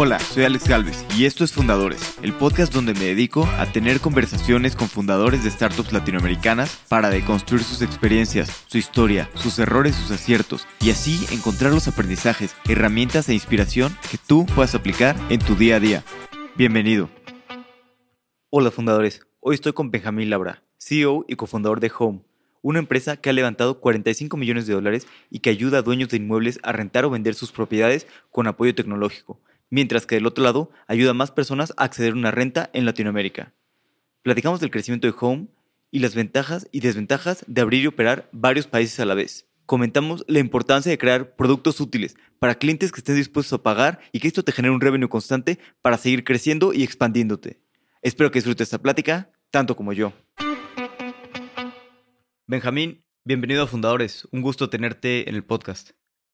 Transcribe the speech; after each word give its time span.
Hola, 0.00 0.20
soy 0.20 0.44
Alex 0.44 0.68
Galvez 0.68 1.04
y 1.18 1.24
esto 1.24 1.42
es 1.42 1.52
Fundadores, 1.52 2.20
el 2.22 2.32
podcast 2.32 2.72
donde 2.72 2.94
me 2.94 3.06
dedico 3.06 3.44
a 3.58 3.66
tener 3.66 3.98
conversaciones 3.98 4.76
con 4.76 4.86
fundadores 4.86 5.42
de 5.42 5.50
startups 5.50 5.92
latinoamericanas 5.92 6.84
para 6.88 7.10
deconstruir 7.10 7.64
sus 7.64 7.82
experiencias, 7.82 8.64
su 8.68 8.78
historia, 8.78 9.28
sus 9.34 9.58
errores, 9.58 9.96
sus 9.96 10.12
aciertos 10.12 10.68
y 10.80 10.90
así 10.90 11.26
encontrar 11.32 11.72
los 11.72 11.88
aprendizajes, 11.88 12.54
herramientas 12.68 13.28
e 13.28 13.34
inspiración 13.34 13.92
que 14.08 14.18
tú 14.24 14.46
puedas 14.54 14.76
aplicar 14.76 15.16
en 15.30 15.40
tu 15.40 15.56
día 15.56 15.74
a 15.74 15.80
día. 15.80 16.04
Bienvenido. 16.54 17.10
Hola 18.50 18.70
fundadores, 18.70 19.26
hoy 19.40 19.56
estoy 19.56 19.72
con 19.72 19.90
Benjamín 19.90 20.30
Labra, 20.30 20.62
CEO 20.78 21.24
y 21.26 21.34
cofundador 21.34 21.80
de 21.80 21.90
Home 21.98 22.20
una 22.60 22.80
empresa 22.80 23.16
que 23.16 23.30
ha 23.30 23.32
levantado 23.32 23.80
45 23.80 24.36
millones 24.36 24.66
de 24.66 24.74
dólares 24.74 25.06
y 25.30 25.38
que 25.40 25.50
ayuda 25.50 25.78
a 25.78 25.82
dueños 25.82 26.08
de 26.08 26.16
inmuebles 26.18 26.58
a 26.62 26.72
rentar 26.72 27.04
o 27.04 27.10
vender 27.10 27.34
sus 27.34 27.52
propiedades 27.52 28.06
con 28.30 28.46
apoyo 28.46 28.74
tecnológico, 28.74 29.40
mientras 29.70 30.06
que 30.06 30.16
del 30.16 30.26
otro 30.26 30.44
lado 30.44 30.70
ayuda 30.86 31.10
a 31.10 31.14
más 31.14 31.30
personas 31.30 31.72
a 31.76 31.84
acceder 31.84 32.12
a 32.12 32.16
una 32.16 32.30
renta 32.30 32.70
en 32.72 32.84
Latinoamérica. 32.84 33.54
Platicamos 34.22 34.60
del 34.60 34.70
crecimiento 34.70 35.06
de 35.06 35.14
Home 35.20 35.48
y 35.90 36.00
las 36.00 36.14
ventajas 36.14 36.68
y 36.72 36.80
desventajas 36.80 37.44
de 37.46 37.60
abrir 37.60 37.82
y 37.82 37.86
operar 37.86 38.28
varios 38.32 38.66
países 38.66 39.00
a 39.00 39.04
la 39.04 39.14
vez. 39.14 39.48
Comentamos 39.66 40.24
la 40.28 40.38
importancia 40.38 40.90
de 40.90 40.98
crear 40.98 41.36
productos 41.36 41.80
útiles 41.80 42.16
para 42.38 42.54
clientes 42.54 42.90
que 42.90 43.00
estén 43.00 43.16
dispuestos 43.16 43.52
a 43.52 43.62
pagar 43.62 44.00
y 44.12 44.20
que 44.20 44.28
esto 44.28 44.42
te 44.42 44.52
genere 44.52 44.74
un 44.74 44.80
revenue 44.80 45.08
constante 45.08 45.58
para 45.82 45.98
seguir 45.98 46.24
creciendo 46.24 46.72
y 46.72 46.82
expandiéndote. 46.82 47.60
Espero 48.00 48.30
que 48.30 48.38
disfrutes 48.38 48.68
esta 48.68 48.78
plática 48.78 49.30
tanto 49.50 49.76
como 49.76 49.92
yo. 49.92 50.12
Benjamín, 52.46 53.04
bienvenido 53.24 53.64
a 53.64 53.66
Fundadores. 53.66 54.26
Un 54.32 54.40
gusto 54.40 54.70
tenerte 54.70 55.28
en 55.28 55.34
el 55.34 55.44
podcast. 55.44 55.90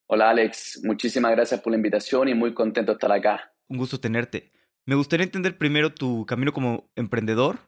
Hola 0.06 0.30
Alex, 0.30 0.80
muchísimas 0.84 1.32
gracias 1.32 1.60
por 1.60 1.72
la 1.72 1.76
invitación 1.76 2.28
y 2.28 2.34
muy 2.34 2.52
contento 2.54 2.92
de 2.92 2.96
estar 2.96 3.12
acá. 3.12 3.52
Un 3.68 3.78
gusto 3.78 3.98
tenerte. 3.98 4.52
Me 4.86 4.94
gustaría 4.94 5.24
entender 5.24 5.56
primero 5.56 5.94
tu 5.94 6.26
camino 6.26 6.52
como 6.52 6.90
emprendedor 6.94 7.58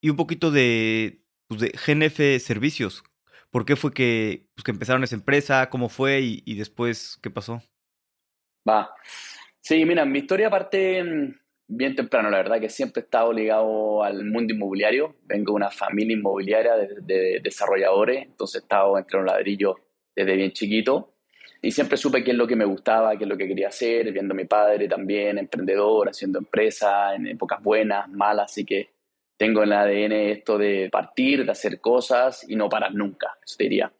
y 0.00 0.08
un 0.10 0.16
poquito 0.16 0.50
de, 0.50 1.24
pues, 1.48 1.60
de 1.60 1.70
GNF 1.70 2.42
Servicios. 2.42 3.04
¿Por 3.50 3.66
qué 3.66 3.76
fue 3.76 3.92
que, 3.92 4.48
pues, 4.54 4.64
que 4.64 4.70
empezaron 4.70 5.04
esa 5.04 5.14
empresa? 5.14 5.68
¿Cómo 5.68 5.90
fue? 5.90 6.22
Y, 6.22 6.42
y 6.46 6.56
después, 6.56 7.18
¿qué 7.22 7.30
pasó? 7.30 7.62
Va. 8.68 8.94
Sí, 9.60 9.84
mira, 9.84 10.04
mi 10.04 10.20
historia 10.20 10.50
parte 10.50 11.04
mm, 11.04 11.34
bien 11.68 11.94
temprano, 11.94 12.30
la 12.30 12.38
verdad 12.38 12.60
que 12.60 12.68
siempre 12.68 13.00
he 13.00 13.04
estado 13.04 13.32
ligado 13.32 14.02
al 14.02 14.24
mundo 14.24 14.52
inmobiliario. 14.54 15.16
Vengo 15.24 15.52
de 15.52 15.56
una 15.56 15.70
familia 15.70 16.16
inmobiliaria 16.16 16.74
de, 16.76 17.40
desarrolladores, 17.42 18.24
entonces 18.24 18.60
he 18.60 18.64
estado 18.64 18.98
entre 18.98 19.18
los 19.18 19.26
ladrillos 19.26 19.76
desde 20.14 20.36
bien 20.36 20.52
chiquito. 20.52 21.14
Y 21.60 21.70
siempre 21.70 21.96
supe 21.96 22.24
qué 22.24 22.32
es 22.32 22.36
lo 22.36 22.46
que 22.46 22.56
me 22.56 22.64
gustaba, 22.64 23.16
qué 23.16 23.24
es 23.24 23.30
lo 23.30 23.36
que 23.36 23.46
quería 23.46 23.68
hacer, 23.68 24.10
viendo 24.12 24.34
a 24.34 24.36
mi 24.36 24.44
padre 24.44 24.88
también, 24.88 25.38
emprendedor, 25.38 26.08
haciendo 26.08 26.38
empresa 26.38 27.14
en 27.14 27.26
épocas 27.28 27.62
buenas, 27.62 28.08
malas, 28.08 28.50
así 28.50 28.64
que 28.64 28.90
tengo 29.36 29.62
en 29.62 29.68
el 29.68 29.78
ADN 29.78 30.12
esto 30.12 30.58
de 30.58 30.88
partir, 30.90 31.44
de 31.44 31.52
hacer 31.52 31.80
cosas 31.80 32.48
y 32.48 32.56
no 32.56 32.68
parar 32.68 32.94
nunca, 32.94 33.38
eso 33.44 33.56
te 33.56 33.64
diría. 33.64 33.92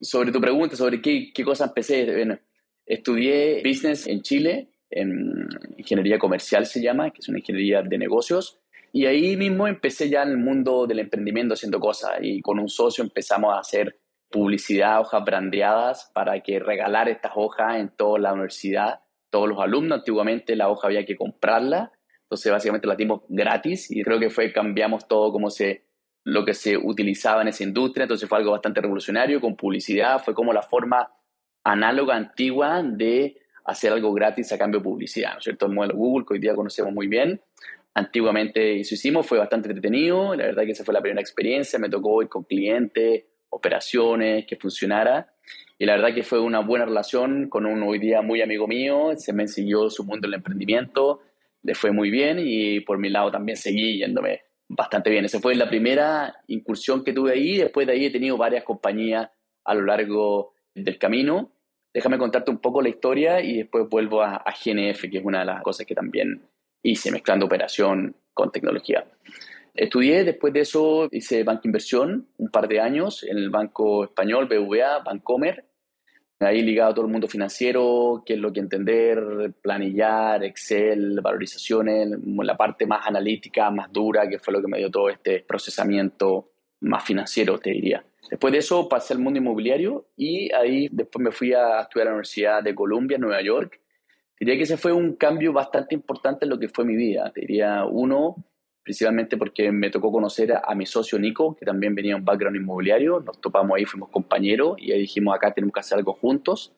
Sobre 0.00 0.32
tu 0.32 0.40
pregunta, 0.40 0.76
sobre 0.76 1.02
qué, 1.02 1.32
qué 1.32 1.44
cosas 1.44 1.68
empecé, 1.68 2.04
bueno, 2.14 2.38
estudié 2.86 3.62
business 3.64 4.06
en 4.06 4.22
Chile, 4.22 4.68
en 4.90 5.48
ingeniería 5.76 6.18
comercial 6.18 6.66
se 6.66 6.82
llama, 6.82 7.10
que 7.10 7.20
es 7.20 7.28
una 7.28 7.38
ingeniería 7.38 7.82
de 7.82 7.98
negocios. 7.98 8.58
Y 8.92 9.06
ahí 9.06 9.36
mismo 9.36 9.68
empecé 9.68 10.08
ya 10.08 10.22
en 10.22 10.30
el 10.30 10.38
mundo 10.38 10.86
del 10.86 10.98
emprendimiento 10.98 11.54
haciendo 11.54 11.78
cosas 11.78 12.18
y 12.20 12.42
con 12.42 12.58
un 12.58 12.68
socio 12.68 13.04
empezamos 13.04 13.54
a 13.54 13.60
hacer 13.60 13.99
publicidad, 14.30 15.00
hojas 15.00 15.24
brandeadas 15.24 16.10
para 16.14 16.40
que 16.40 16.58
regalar 16.58 17.08
estas 17.08 17.32
hojas 17.34 17.76
en 17.76 17.90
toda 17.90 18.18
la 18.18 18.32
universidad, 18.32 19.00
todos 19.28 19.48
los 19.48 19.58
alumnos. 19.60 19.98
Antiguamente 19.98 20.56
la 20.56 20.68
hoja 20.68 20.86
había 20.86 21.04
que 21.04 21.16
comprarla, 21.16 21.92
entonces 22.22 22.52
básicamente 22.52 22.86
la 22.86 22.94
dimos 22.94 23.22
gratis 23.28 23.90
y 23.90 24.02
creo 24.02 24.18
que 24.20 24.30
fue, 24.30 24.52
cambiamos 24.52 25.08
todo 25.08 25.32
como 25.32 25.50
se, 25.50 25.84
lo 26.24 26.44
que 26.44 26.54
se 26.54 26.76
utilizaba 26.76 27.42
en 27.42 27.48
esa 27.48 27.64
industria, 27.64 28.04
entonces 28.04 28.28
fue 28.28 28.38
algo 28.38 28.52
bastante 28.52 28.80
revolucionario 28.80 29.40
con 29.40 29.56
publicidad, 29.56 30.22
fue 30.22 30.34
como 30.34 30.52
la 30.52 30.62
forma 30.62 31.10
análoga 31.64 32.16
antigua 32.16 32.82
de 32.82 33.36
hacer 33.64 33.92
algo 33.92 34.12
gratis 34.12 34.52
a 34.52 34.58
cambio 34.58 34.80
de 34.80 34.84
publicidad, 34.84 35.32
¿no 35.32 35.38
es 35.38 35.44
cierto? 35.44 35.66
El 35.66 35.72
modelo 35.72 35.96
Google, 35.96 36.24
que 36.26 36.34
hoy 36.34 36.40
día 36.40 36.54
conocemos 36.54 36.92
muy 36.92 37.08
bien. 37.08 37.40
Antiguamente 37.94 38.80
eso 38.80 38.94
hicimos, 38.94 39.26
fue 39.26 39.38
bastante 39.38 39.68
entretenido, 39.68 40.34
la 40.34 40.46
verdad 40.46 40.64
que 40.64 40.72
esa 40.72 40.84
fue 40.84 40.94
la 40.94 41.00
primera 41.00 41.20
experiencia, 41.20 41.78
me 41.78 41.88
tocó 41.88 42.22
ir 42.22 42.28
con 42.28 42.44
clientes, 42.44 43.24
operaciones, 43.50 44.46
que 44.46 44.56
funcionara. 44.56 45.34
Y 45.78 45.86
la 45.86 45.96
verdad 45.96 46.14
que 46.14 46.22
fue 46.22 46.40
una 46.40 46.60
buena 46.60 46.84
relación 46.84 47.48
con 47.48 47.66
un 47.66 47.82
hoy 47.82 47.98
día 47.98 48.22
muy 48.22 48.42
amigo 48.42 48.66
mío, 48.66 49.12
se 49.16 49.32
me 49.32 49.48
siguió 49.48 49.90
su 49.90 50.04
mundo 50.04 50.26
del 50.26 50.34
emprendimiento, 50.34 51.20
le 51.62 51.74
fue 51.74 51.90
muy 51.90 52.10
bien 52.10 52.38
y 52.40 52.80
por 52.80 52.98
mi 52.98 53.08
lado 53.08 53.30
también 53.30 53.56
seguí 53.56 53.98
yéndome 53.98 54.42
bastante 54.68 55.10
bien. 55.10 55.24
Esa 55.24 55.40
fue 55.40 55.54
la 55.54 55.68
primera 55.68 56.34
incursión 56.48 57.04
que 57.04 57.12
tuve 57.12 57.32
ahí, 57.32 57.58
después 57.58 57.86
de 57.86 57.94
ahí 57.94 58.06
he 58.06 58.10
tenido 58.10 58.36
varias 58.36 58.64
compañías 58.64 59.28
a 59.64 59.74
lo 59.74 59.82
largo 59.82 60.54
del 60.74 60.98
camino 60.98 61.50
déjame 61.92 62.18
contarte 62.18 62.50
un 62.50 62.58
poco 62.58 62.82
la 62.82 62.88
historia 62.88 63.40
y 63.40 63.58
después 63.58 63.88
vuelvo 63.88 64.22
a, 64.22 64.44
GNF, 64.44 65.02
que 65.10 65.18
es 65.18 65.24
una 65.24 65.40
de 65.40 65.46
las 65.46 65.62
cosas 65.62 65.86
que 65.86 65.94
también 65.94 66.42
hice 66.82 67.10
mezclando 67.10 67.46
operación 67.46 68.14
con 68.32 68.50
tecnología. 68.50 69.04
Estudié, 69.74 70.24
después 70.24 70.52
de 70.52 70.60
eso 70.60 71.08
hice 71.10 71.42
banca 71.44 71.62
inversión 71.64 72.28
un 72.38 72.50
par 72.50 72.68
de 72.68 72.80
años 72.80 73.22
en 73.24 73.38
el 73.38 73.50
Banco 73.50 74.04
Español, 74.04 74.46
BVA, 74.46 74.98
Bancomer, 75.04 75.64
ahí 76.40 76.62
ligado 76.62 76.90
a 76.90 76.94
todo 76.94 77.04
el 77.04 77.12
mundo 77.12 77.28
financiero, 77.28 78.22
qué 78.24 78.34
es 78.34 78.38
lo 78.38 78.52
que 78.52 78.60
entender, 78.60 79.52
planillar, 79.60 80.42
Excel, 80.42 81.20
valorizaciones, 81.20 82.08
la 82.24 82.56
parte 82.56 82.86
más 82.86 83.06
analítica, 83.06 83.70
más 83.70 83.92
dura, 83.92 84.28
que 84.28 84.38
fue 84.38 84.54
lo 84.54 84.62
que 84.62 84.68
me 84.68 84.78
dio 84.78 84.90
todo 84.90 85.10
este 85.10 85.40
procesamiento 85.40 86.50
más 86.80 87.04
financiero, 87.04 87.58
te 87.58 87.70
diría. 87.70 88.02
Después 88.30 88.52
de 88.52 88.58
eso 88.60 88.88
pasé 88.88 89.12
al 89.12 89.20
mundo 89.20 89.38
inmobiliario 89.38 90.06
y 90.16 90.52
ahí 90.52 90.88
después 90.90 91.22
me 91.22 91.32
fui 91.32 91.52
a 91.52 91.80
estudiar 91.80 92.06
a 92.06 92.10
la 92.10 92.14
Universidad 92.14 92.62
de 92.62 92.74
Columbia, 92.74 93.18
Nueva 93.18 93.42
York. 93.42 93.80
Diría 94.38 94.56
que 94.56 94.62
ese 94.62 94.78
fue 94.78 94.92
un 94.92 95.16
cambio 95.16 95.52
bastante 95.52 95.94
importante 95.94 96.46
en 96.46 96.50
lo 96.50 96.58
que 96.58 96.68
fue 96.68 96.84
mi 96.84 96.96
vida. 96.96 97.30
Te 97.34 97.42
diría, 97.42 97.84
uno, 97.84 98.36
principalmente 98.90 99.36
porque 99.36 99.70
me 99.70 99.88
tocó 99.88 100.10
conocer 100.10 100.52
a, 100.52 100.74
mi 100.74 100.84
socio 100.84 101.16
Nico, 101.16 101.54
que 101.54 101.64
también 101.64 101.94
venía 101.94 102.16
un 102.16 102.24
background 102.24 102.56
inmobiliario. 102.56 103.20
Nos 103.20 103.40
topamos 103.40 103.76
ahí, 103.76 103.84
fuimos 103.84 104.08
compañeros 104.08 104.74
y 104.78 104.90
ahí 104.90 105.02
dijimos, 105.02 105.32
acá 105.32 105.54
tenemos 105.54 105.72
que 105.72 105.78
hacer 105.78 105.98
algo 105.98 106.14
juntos. 106.14 106.74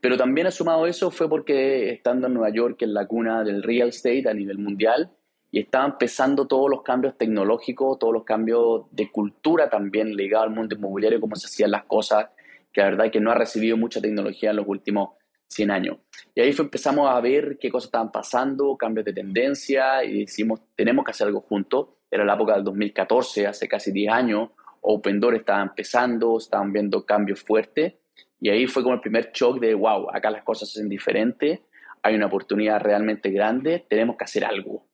Pero 0.00 0.16
también 0.16 0.50
sumado 0.50 0.88
eso 0.88 1.12
fue 1.12 1.28
porque 1.28 1.92
estando 1.92 2.26
en 2.26 2.34
Nueva 2.34 2.50
York, 2.50 2.82
en 2.82 2.92
la 2.92 3.06
cuna 3.06 3.44
del 3.44 3.62
real 3.62 3.90
estate 3.90 4.28
a 4.28 4.34
nivel 4.34 4.58
mundial, 4.58 5.12
y 5.52 5.60
estaban 5.60 5.92
empezando 5.92 6.48
todos 6.48 6.68
los 6.68 6.82
cambios 6.82 7.16
tecnológicos, 7.16 8.00
todos 8.00 8.12
los 8.12 8.24
cambios 8.24 8.86
de 8.90 9.12
cultura 9.12 9.70
también 9.70 10.16
ligados 10.16 10.48
al 10.48 10.54
mundo 10.56 10.74
inmobiliario, 10.74 11.20
cómo 11.20 11.36
se 11.36 11.46
hacían 11.46 11.70
las 11.70 11.84
cosas, 11.84 12.30
que 12.72 12.80
la 12.80 12.90
verdad 12.90 13.06
es 13.06 13.12
que 13.12 13.20
no 13.20 13.30
ha 13.30 13.36
recibido 13.36 13.76
mucha 13.76 14.00
tecnología 14.00 14.50
en 14.50 14.56
los 14.56 14.66
últimos 14.66 15.10
100 15.54 15.70
años. 15.70 15.98
Y 16.34 16.40
ahí 16.40 16.52
fue, 16.52 16.64
empezamos 16.64 17.08
a 17.08 17.20
ver 17.20 17.58
qué 17.60 17.70
cosas 17.70 17.86
estaban 17.86 18.10
pasando, 18.10 18.76
cambios 18.76 19.04
de 19.04 19.12
tendencia, 19.12 20.04
y 20.04 20.20
decimos, 20.20 20.60
tenemos 20.74 21.04
que 21.04 21.12
hacer 21.12 21.28
algo 21.28 21.40
juntos. 21.40 21.88
Era 22.10 22.24
la 22.24 22.34
época 22.34 22.54
del 22.54 22.64
2014, 22.64 23.46
hace 23.46 23.68
casi 23.68 23.92
10 23.92 24.12
años, 24.12 24.50
Open 24.80 25.18
Door 25.18 25.36
estaba 25.36 25.62
empezando, 25.62 26.36
estaban 26.38 26.72
viendo 26.72 27.06
cambios 27.06 27.42
fuertes, 27.42 27.94
y 28.40 28.50
ahí 28.50 28.66
fue 28.66 28.82
como 28.82 28.94
el 28.94 29.00
primer 29.00 29.30
shock 29.32 29.58
de, 29.58 29.74
wow, 29.74 30.10
acá 30.12 30.30
las 30.30 30.44
cosas 30.44 30.70
se 30.70 30.78
hacen 30.78 30.88
diferentes, 30.88 31.60
hay 32.02 32.14
una 32.14 32.26
oportunidad 32.26 32.80
realmente 32.80 33.30
grande, 33.30 33.86
tenemos 33.88 34.16
que 34.16 34.24
hacer 34.24 34.44
algo. 34.44 34.86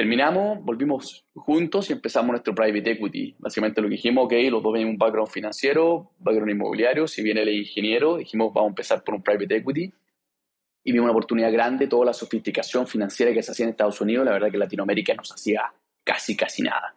Terminamos, 0.00 0.64
volvimos 0.64 1.26
juntos 1.34 1.90
y 1.90 1.92
empezamos 1.92 2.30
nuestro 2.30 2.54
private 2.54 2.92
equity. 2.92 3.36
Básicamente 3.38 3.82
lo 3.82 3.88
que 3.88 3.96
dijimos, 3.96 4.24
ok, 4.24 4.32
los 4.50 4.62
dos 4.62 4.72
tenemos 4.72 4.94
un 4.94 4.98
background 4.98 5.30
financiero, 5.30 6.12
background 6.20 6.52
inmobiliario, 6.52 7.06
si 7.06 7.22
viene 7.22 7.42
el 7.42 7.50
ingeniero, 7.50 8.16
dijimos 8.16 8.50
vamos 8.54 8.68
a 8.68 8.70
empezar 8.70 9.04
por 9.04 9.16
un 9.16 9.22
private 9.22 9.56
equity 9.56 9.92
y 10.84 10.92
vimos 10.92 11.04
una 11.04 11.12
oportunidad 11.12 11.52
grande, 11.52 11.86
toda 11.86 12.06
la 12.06 12.14
sofisticación 12.14 12.86
financiera 12.86 13.34
que 13.34 13.42
se 13.42 13.52
hacía 13.52 13.64
en 13.66 13.72
Estados 13.72 14.00
Unidos, 14.00 14.24
la 14.24 14.32
verdad 14.32 14.50
que 14.50 14.56
Latinoamérica 14.56 15.12
nos 15.12 15.32
hacía 15.32 15.70
casi, 16.02 16.34
casi 16.34 16.62
nada. 16.62 16.96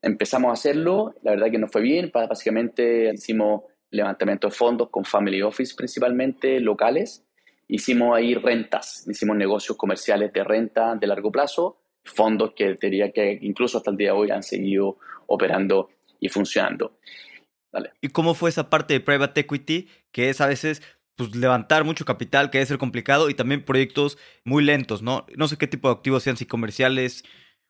Empezamos 0.00 0.48
a 0.48 0.52
hacerlo, 0.54 1.16
la 1.24 1.32
verdad 1.32 1.50
que 1.50 1.58
nos 1.58 1.70
fue 1.70 1.82
bien, 1.82 2.10
básicamente 2.14 3.12
hicimos 3.12 3.64
levantamiento 3.90 4.48
de 4.48 4.54
fondos 4.54 4.88
con 4.88 5.04
family 5.04 5.42
office 5.42 5.74
principalmente 5.76 6.60
locales, 6.60 7.26
hicimos 7.68 8.16
ahí 8.16 8.32
rentas, 8.32 9.06
hicimos 9.06 9.36
negocios 9.36 9.76
comerciales 9.76 10.32
de 10.32 10.44
renta 10.44 10.94
de 10.94 11.06
largo 11.06 11.30
plazo, 11.30 11.76
fondos 12.10 12.52
que 12.54 12.74
diría 12.74 13.12
que 13.12 13.38
incluso 13.42 13.78
hasta 13.78 13.90
el 13.90 13.96
día 13.96 14.12
de 14.12 14.18
hoy 14.18 14.30
han 14.30 14.42
seguido 14.42 14.98
operando 15.26 15.90
y 16.20 16.28
funcionando. 16.28 16.98
¿Y 18.00 18.08
cómo 18.08 18.34
fue 18.34 18.50
esa 18.50 18.70
parte 18.70 18.94
de 18.94 19.00
private 19.00 19.40
equity 19.42 19.88
que 20.10 20.30
es 20.30 20.40
a 20.40 20.46
veces 20.46 20.82
pues, 21.16 21.34
levantar 21.34 21.84
mucho 21.84 22.04
capital, 22.04 22.50
que 22.50 22.58
debe 22.58 22.66
ser 22.66 22.78
complicado, 22.78 23.28
y 23.28 23.34
también 23.34 23.64
proyectos 23.64 24.18
muy 24.44 24.64
lentos, 24.64 25.02
¿no? 25.02 25.26
No 25.36 25.48
sé 25.48 25.56
qué 25.56 25.66
tipo 25.66 25.88
de 25.88 25.94
activos 25.94 26.22
sean, 26.22 26.36
si 26.36 26.46
comerciales, 26.46 27.24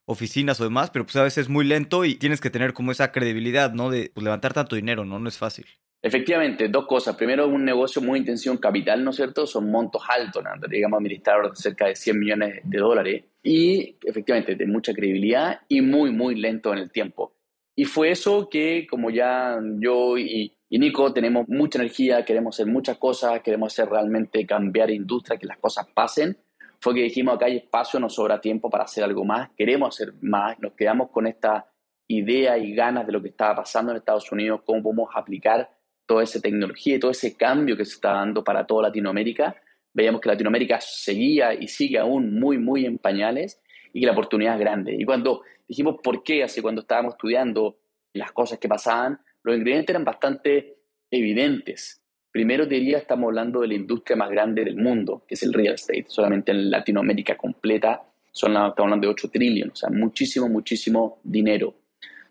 oficinas 0.06 0.60
o 0.60 0.64
demás, 0.64 0.90
pero 0.90 1.04
pues 1.04 1.16
a 1.16 1.22
veces 1.22 1.46
es 1.46 1.48
muy 1.48 1.64
lento 1.64 2.04
y 2.04 2.14
tienes 2.14 2.40
que 2.40 2.50
tener 2.50 2.72
como 2.72 2.92
esa 2.92 3.12
credibilidad, 3.12 3.72
¿no? 3.72 3.90
De 3.90 4.10
pues, 4.14 4.22
levantar 4.22 4.54
tanto 4.54 4.76
dinero, 4.76 5.04
¿no? 5.04 5.18
No 5.18 5.28
es 5.28 5.38
fácil. 5.38 5.66
Efectivamente, 6.00 6.68
dos 6.68 6.86
cosas. 6.86 7.16
Primero, 7.16 7.48
un 7.48 7.64
negocio 7.64 8.00
muy 8.00 8.20
intensivo 8.20 8.54
en 8.54 8.60
capital, 8.60 9.02
¿no 9.02 9.10
es 9.10 9.16
cierto? 9.16 9.46
Son 9.46 9.70
montos 9.70 10.02
altos, 10.08 10.44
¿no? 10.44 10.68
digamos, 10.68 10.98
administrar 10.98 11.50
cerca 11.56 11.86
de 11.86 11.96
100 11.96 12.18
millones 12.18 12.60
de 12.64 12.78
dólares. 12.78 13.24
Y 13.42 13.96
efectivamente, 14.04 14.56
de 14.56 14.66
mucha 14.66 14.92
credibilidad 14.92 15.60
y 15.68 15.80
muy, 15.80 16.10
muy 16.10 16.34
lento 16.34 16.72
en 16.72 16.78
el 16.78 16.90
tiempo. 16.90 17.32
Y 17.74 17.84
fue 17.84 18.10
eso 18.10 18.48
que, 18.48 18.86
como 18.90 19.10
ya 19.10 19.58
yo 19.80 20.18
y, 20.18 20.52
y 20.68 20.78
Nico 20.78 21.12
tenemos 21.12 21.48
mucha 21.48 21.78
energía, 21.78 22.24
queremos 22.24 22.56
hacer 22.56 22.66
muchas 22.66 22.98
cosas, 22.98 23.40
queremos 23.42 23.72
hacer 23.72 23.88
realmente 23.88 24.44
cambiar 24.44 24.90
industria, 24.90 25.38
que 25.38 25.46
las 25.46 25.58
cosas 25.58 25.86
pasen, 25.94 26.36
fue 26.80 26.94
que 26.94 27.02
dijimos 27.02 27.34
acá 27.34 27.46
hay 27.46 27.56
espacio, 27.56 27.98
nos 27.98 28.14
sobra 28.14 28.40
tiempo 28.40 28.70
para 28.70 28.84
hacer 28.84 29.02
algo 29.02 29.24
más, 29.24 29.50
queremos 29.56 29.94
hacer 29.94 30.14
más, 30.20 30.58
nos 30.60 30.72
quedamos 30.74 31.10
con 31.10 31.26
esta 31.26 31.66
idea 32.06 32.56
y 32.58 32.74
ganas 32.74 33.06
de 33.06 33.12
lo 33.12 33.22
que 33.22 33.28
estaba 33.28 33.56
pasando 33.56 33.92
en 33.92 33.98
Estados 33.98 34.30
Unidos, 34.30 34.62
cómo 34.64 34.82
podemos 34.82 35.10
aplicar 35.14 35.70
toda 36.06 36.22
esa 36.22 36.40
tecnología 36.40 36.96
y 36.96 36.98
todo 37.00 37.10
ese 37.10 37.36
cambio 37.36 37.76
que 37.76 37.84
se 37.84 37.94
está 37.94 38.12
dando 38.12 38.44
para 38.44 38.66
toda 38.66 38.84
Latinoamérica. 38.84 39.56
Veíamos 39.92 40.20
que 40.20 40.28
Latinoamérica 40.28 40.80
seguía 40.80 41.54
y 41.54 41.68
sigue 41.68 41.98
aún 41.98 42.38
muy, 42.38 42.58
muy 42.58 42.86
en 42.86 42.98
pañales 42.98 43.60
y 43.92 44.00
que 44.00 44.06
la 44.06 44.12
oportunidad 44.12 44.54
es 44.54 44.60
grande. 44.60 44.96
Y 44.98 45.04
cuando 45.04 45.42
dijimos 45.66 45.96
por 46.02 46.22
qué, 46.22 46.42
así 46.42 46.60
cuando 46.60 46.82
estábamos 46.82 47.14
estudiando 47.14 47.78
las 48.12 48.32
cosas 48.32 48.58
que 48.58 48.68
pasaban, 48.68 49.20
los 49.42 49.56
ingredientes 49.56 49.90
eran 49.90 50.04
bastante 50.04 50.76
evidentes. 51.10 52.02
Primero 52.30 52.66
diría, 52.66 52.98
estamos 52.98 53.28
hablando 53.28 53.60
de 53.60 53.68
la 53.68 53.74
industria 53.74 54.16
más 54.16 54.30
grande 54.30 54.64
del 54.64 54.76
mundo, 54.76 55.24
que 55.26 55.34
es 55.34 55.42
el 55.42 55.52
real 55.52 55.74
estate. 55.74 56.04
Solamente 56.08 56.52
en 56.52 56.70
Latinoamérica 56.70 57.36
completa 57.36 58.02
son, 58.30 58.52
estamos 58.52 58.78
hablando 58.78 59.06
de 59.06 59.12
8 59.12 59.30
trillones, 59.30 59.72
o 59.72 59.76
sea, 59.76 59.90
muchísimo, 59.90 60.48
muchísimo 60.48 61.18
dinero. 61.24 61.74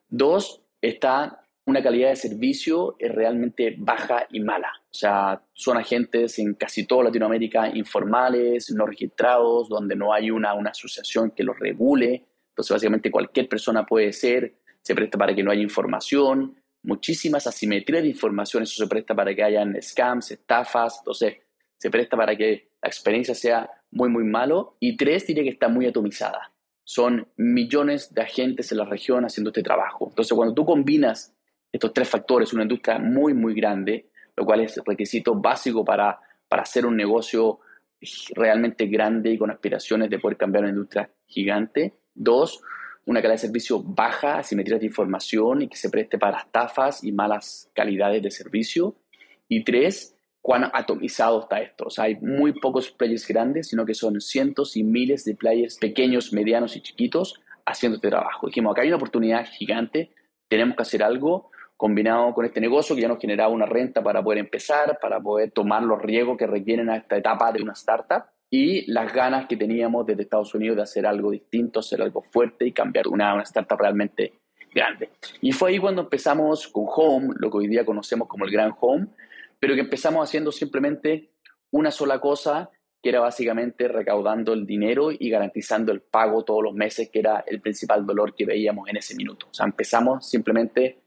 Dos, 0.07 0.62
está 0.81 1.42
una 1.67 1.83
calidad 1.83 2.09
de 2.09 2.15
servicio 2.15 2.95
es 2.97 3.13
realmente 3.13 3.75
baja 3.77 4.25
y 4.31 4.39
mala. 4.39 4.71
O 4.89 4.93
sea, 4.93 5.43
son 5.53 5.77
agentes 5.77 6.39
en 6.39 6.53
casi 6.53 6.87
toda 6.87 7.03
Latinoamérica 7.03 7.69
informales, 7.75 8.71
no 8.71 8.85
registrados, 8.85 9.67
donde 9.67 9.93
no 9.93 10.13
hay 10.13 10.31
una, 10.31 10.53
una 10.53 10.69
asociación 10.69 11.31
que 11.31 11.43
los 11.43 11.59
regule. 11.59 12.25
Entonces, 12.49 12.73
básicamente 12.73 13.11
cualquier 13.11 13.49
persona 13.49 13.85
puede 13.85 14.13
ser, 14.13 14.55
se 14.81 14.95
presta 14.95 15.17
para 15.17 15.35
que 15.35 15.43
no 15.43 15.51
haya 15.51 15.61
información, 15.61 16.55
muchísimas 16.83 17.45
asimetrías 17.47 18.03
de 18.03 18.09
información, 18.09 18.63
eso 18.63 18.81
se 18.81 18.87
presta 18.87 19.13
para 19.13 19.35
que 19.35 19.43
hayan 19.43 19.75
scams, 19.81 20.31
estafas, 20.31 20.99
entonces 20.99 21.35
se 21.77 21.89
presta 21.89 22.15
para 22.15 22.37
que 22.37 22.71
la 22.81 22.87
experiencia 22.87 23.35
sea 23.35 23.69
muy, 23.91 24.09
muy 24.09 24.23
malo. 24.23 24.77
Y 24.79 24.95
tres, 24.95 25.27
diría 25.27 25.43
que 25.43 25.49
está 25.49 25.67
muy 25.67 25.85
atomizada. 25.85 26.53
Son 26.85 27.27
millones 27.35 28.13
de 28.13 28.21
agentes 28.21 28.71
en 28.71 28.77
la 28.77 28.85
región 28.85 29.25
haciendo 29.25 29.49
este 29.49 29.63
trabajo. 29.63 30.07
Entonces, 30.07 30.33
cuando 30.33 30.53
tú 30.53 30.63
combinas 30.63 31.37
estos 31.77 31.94
tres 31.94 32.09
factores, 32.09 32.53
una 32.53 32.63
industria 32.63 33.00
muy, 33.00 33.33
muy 33.33 33.53
grande, 33.53 34.09
lo 34.35 34.45
cual 34.45 34.62
es 34.62 34.79
requisito 34.85 35.35
básico 35.35 35.85
para, 35.85 36.19
para 36.47 36.63
hacer 36.63 36.85
un 36.85 36.95
negocio 36.95 37.59
realmente 38.35 38.85
grande 38.88 39.31
y 39.31 39.38
con 39.38 39.50
aspiraciones 39.50 40.09
de 40.09 40.19
poder 40.19 40.38
cambiar 40.38 40.63
una 40.63 40.71
industria 40.71 41.09
gigante. 41.25 41.94
Dos, 42.13 42.62
una 43.06 43.21
calidad 43.21 43.35
de 43.35 43.47
servicio 43.47 43.81
baja, 43.81 44.39
asimetría 44.39 44.77
de 44.77 44.85
información 44.85 45.62
y 45.62 45.68
que 45.68 45.77
se 45.77 45.89
preste 45.89 46.18
para 46.18 46.39
estafas 46.39 47.03
y 47.03 47.12
malas 47.12 47.69
calidades 47.74 48.21
de 48.21 48.31
servicio. 48.31 48.95
Y 49.47 49.63
tres, 49.63 50.15
cuán 50.41 50.69
atomizado 50.74 51.41
está 51.41 51.62
esto. 51.62 51.85
O 51.85 51.89
sea, 51.89 52.06
hay 52.06 52.15
muy 52.15 52.53
pocos 52.59 52.91
players 52.91 53.27
grandes, 53.27 53.68
sino 53.69 53.85
que 53.85 53.94
son 53.94 54.19
cientos 54.19 54.77
y 54.77 54.83
miles 54.83 55.25
de 55.25 55.35
players 55.35 55.77
pequeños, 55.77 56.33
medianos 56.33 56.75
y 56.75 56.81
chiquitos 56.81 57.39
haciendo 57.65 57.97
este 57.97 58.09
trabajo. 58.09 58.47
Dijimos, 58.47 58.71
acá 58.71 58.81
hay 58.81 58.88
una 58.88 58.97
oportunidad 58.97 59.45
gigante, 59.45 60.12
tenemos 60.47 60.75
que 60.75 60.83
hacer 60.83 61.03
algo 61.03 61.51
combinado 61.77 62.33
con 62.33 62.44
este 62.45 62.59
negocio 62.59 62.95
que 62.95 63.03
ya 63.03 63.07
nos 63.07 63.19
generaba 63.19 63.53
una 63.53 63.68
renta 63.68 64.03
para 64.03 64.24
poder 64.24 64.39
empezar, 64.39 64.97
para 65.00 65.19
poder 65.19 65.51
tomar 65.51 65.83
los 65.83 66.01
riesgos 66.01 66.38
que 66.38 66.47
requieren 66.47 66.89
a 66.89 66.97
esta 66.97 67.15
etapa 67.15 67.51
de 67.51 67.62
una 67.62 67.74
startup 67.74 68.24
y 68.50 68.91
las 68.91 69.13
ganas 69.13 69.45
que 69.47 69.56
teníamos 69.56 70.06
desde 70.06 70.24
Estados 70.24 70.53
Unidos 70.56 70.77
de 70.77 70.83
hacer 70.83 71.06
algo 71.06 71.31
distinto, 71.31 71.79
hacer 71.79 72.01
algo 72.01 72.24
fuerte 72.24 72.65
y 72.65 72.71
cambiar 72.71 73.07
una, 73.07 73.33
una 73.33 73.44
startup 73.44 73.79
realmente 73.79 74.33
grande. 74.74 75.09
Y 75.41 75.51
fue 75.51 75.69
ahí 75.69 75.79
cuando 75.79 76.01
empezamos 76.01 76.68
con 76.68 76.85
Home, 76.88 77.35
lo 77.38 77.51
que 77.51 77.57
hoy 77.57 77.68
día 77.68 77.85
conocemos 77.85 78.27
como 78.27 78.45
el 78.45 78.51
Gran 78.51 78.74
Home, 78.79 79.07
pero 79.59 79.75
que 79.75 79.81
empezamos 79.81 80.27
haciendo 80.27 80.51
simplemente 80.51 81.29
una 81.71 81.91
sola 81.91 82.19
cosa, 82.19 82.71
que 83.01 83.09
era 83.09 83.19
básicamente 83.19 83.88
recaudando 83.88 84.53
el 84.53 84.65
dinero 84.65 85.12
y 85.12 85.29
garantizando 85.29 85.91
el 85.91 86.01
pago 86.01 86.44
todos 86.44 86.63
los 86.63 86.74
meses, 86.74 87.09
que 87.09 87.19
era 87.19 87.44
el 87.45 87.62
principal 87.62 88.06
dolor 88.06 88.33
que 88.33 88.45
veíamos 88.45 88.89
en 88.89 88.97
ese 88.97 89.15
minuto. 89.15 89.47
O 89.51 89.53
sea, 89.53 89.65
empezamos 89.65 90.27
simplemente 90.27 91.00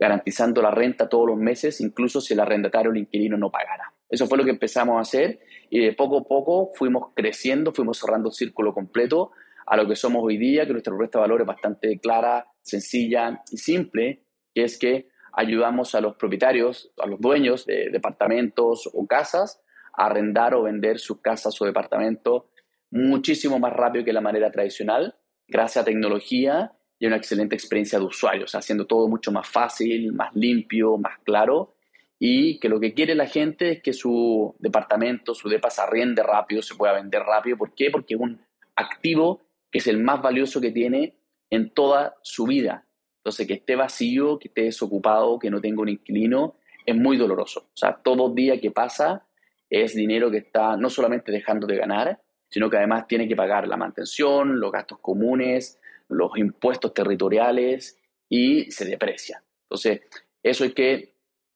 garantizando 0.00 0.62
la 0.62 0.70
renta 0.70 1.10
todos 1.10 1.28
los 1.28 1.36
meses, 1.36 1.80
incluso 1.82 2.22
si 2.22 2.32
el 2.32 2.40
arrendatario 2.40 2.90
o 2.90 2.94
el 2.94 3.00
inquilino 3.00 3.36
no 3.36 3.50
pagara. 3.50 3.92
Eso 4.08 4.26
fue 4.26 4.38
lo 4.38 4.44
que 4.44 4.50
empezamos 4.50 4.96
a 4.96 5.02
hacer 5.02 5.40
y 5.68 5.78
de 5.78 5.92
poco 5.92 6.20
a 6.20 6.24
poco 6.24 6.72
fuimos 6.74 7.12
creciendo, 7.14 7.72
fuimos 7.72 7.98
cerrando 7.98 8.30
el 8.30 8.34
círculo 8.34 8.72
completo 8.72 9.32
a 9.66 9.76
lo 9.76 9.86
que 9.86 9.94
somos 9.94 10.22
hoy 10.24 10.38
día, 10.38 10.66
que 10.66 10.72
nuestra 10.72 10.90
propuesta 10.90 11.18
de 11.18 11.20
valor 11.20 11.42
es 11.42 11.46
bastante 11.46 12.00
clara, 12.00 12.46
sencilla 12.62 13.42
y 13.52 13.58
simple, 13.58 14.24
que 14.54 14.64
es 14.64 14.78
que 14.78 15.10
ayudamos 15.34 15.94
a 15.94 16.00
los 16.00 16.16
propietarios, 16.16 16.92
a 16.98 17.06
los 17.06 17.20
dueños 17.20 17.66
de 17.66 17.90
departamentos 17.90 18.88
o 18.92 19.06
casas 19.06 19.62
a 19.92 20.06
arrendar 20.06 20.54
o 20.54 20.62
vender 20.62 20.98
sus 20.98 21.20
casas 21.20 21.60
o 21.60 21.66
departamentos 21.66 22.44
muchísimo 22.90 23.58
más 23.58 23.74
rápido 23.74 24.04
que 24.04 24.12
la 24.12 24.20
manera 24.22 24.50
tradicional, 24.50 25.16
gracias 25.46 25.82
a 25.82 25.84
tecnología 25.84 26.72
y 27.00 27.06
una 27.06 27.16
excelente 27.16 27.56
experiencia 27.56 27.98
de 27.98 28.04
usuario, 28.04 28.44
haciendo 28.52 28.86
todo 28.86 29.08
mucho 29.08 29.32
más 29.32 29.48
fácil, 29.48 30.12
más 30.12 30.36
limpio, 30.36 30.98
más 30.98 31.18
claro, 31.24 31.74
y 32.18 32.60
que 32.60 32.68
lo 32.68 32.78
que 32.78 32.92
quiere 32.92 33.14
la 33.14 33.26
gente 33.26 33.70
es 33.70 33.82
que 33.82 33.94
su 33.94 34.54
departamento, 34.58 35.34
su 35.34 35.48
depa 35.48 35.70
se 35.70 35.80
arriende 35.80 36.22
rápido, 36.22 36.60
se 36.60 36.74
pueda 36.74 36.92
vender 36.92 37.22
rápido. 37.22 37.56
¿Por 37.56 37.74
qué? 37.74 37.90
Porque 37.90 38.14
es 38.14 38.20
un 38.20 38.38
activo 38.76 39.40
que 39.72 39.78
es 39.78 39.86
el 39.86 39.98
más 39.98 40.20
valioso 40.20 40.60
que 40.60 40.70
tiene 40.70 41.16
en 41.48 41.70
toda 41.70 42.16
su 42.20 42.44
vida. 42.44 42.84
Entonces, 43.20 43.46
que 43.46 43.54
esté 43.54 43.74
vacío, 43.74 44.38
que 44.38 44.48
esté 44.48 44.64
desocupado, 44.64 45.38
que 45.38 45.50
no 45.50 45.62
tenga 45.62 45.80
un 45.80 45.88
inquilino, 45.88 46.56
es 46.84 46.94
muy 46.94 47.16
doloroso. 47.16 47.60
O 47.60 47.76
sea, 47.76 47.94
todo 47.94 48.34
día 48.34 48.60
que 48.60 48.70
pasa 48.70 49.26
es 49.70 49.94
dinero 49.94 50.30
que 50.30 50.38
está 50.38 50.76
no 50.76 50.90
solamente 50.90 51.32
dejando 51.32 51.66
de 51.66 51.78
ganar, 51.78 52.20
sino 52.50 52.68
que 52.68 52.76
además 52.76 53.06
tiene 53.06 53.26
que 53.26 53.36
pagar 53.36 53.66
la 53.66 53.78
mantención, 53.78 54.60
los 54.60 54.70
gastos 54.70 54.98
comunes, 54.98 55.79
los 56.10 56.36
impuestos 56.36 56.92
territoriales 56.92 57.98
y 58.28 58.70
se 58.70 58.84
deprecia. 58.84 59.42
Entonces, 59.64 60.02
eso 60.42 60.64
hay 60.64 60.72
que 60.72 61.14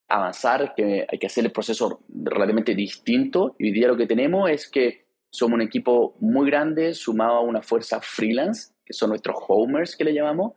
avanzar, 0.09 0.75
que 0.75 1.07
hay 1.09 1.19
que 1.19 1.27
hacer 1.27 1.45
el 1.45 1.53
proceso 1.53 2.05
relativamente 2.09 2.75
distinto. 2.75 3.57
Y 3.59 3.67
hoy 3.67 3.73
día 3.73 3.89
lo 3.89 3.97
que 3.97 4.07
tenemos 4.07 4.51
es 4.51 4.69
que 4.69 5.07
somos 5.31 5.55
un 5.55 5.63
equipo 5.63 6.17
muy 6.21 6.47
grande 6.49 6.95
sumado 6.95 7.35
a 7.35 7.41
una 7.41 7.63
fuerza 7.63 8.01
freelance, 8.01 8.73
que 8.85 8.93
son 8.93 9.11
nuestros 9.11 9.37
homers 9.49 9.97
que 9.97 10.05
le 10.05 10.15
llamamos. 10.15 10.53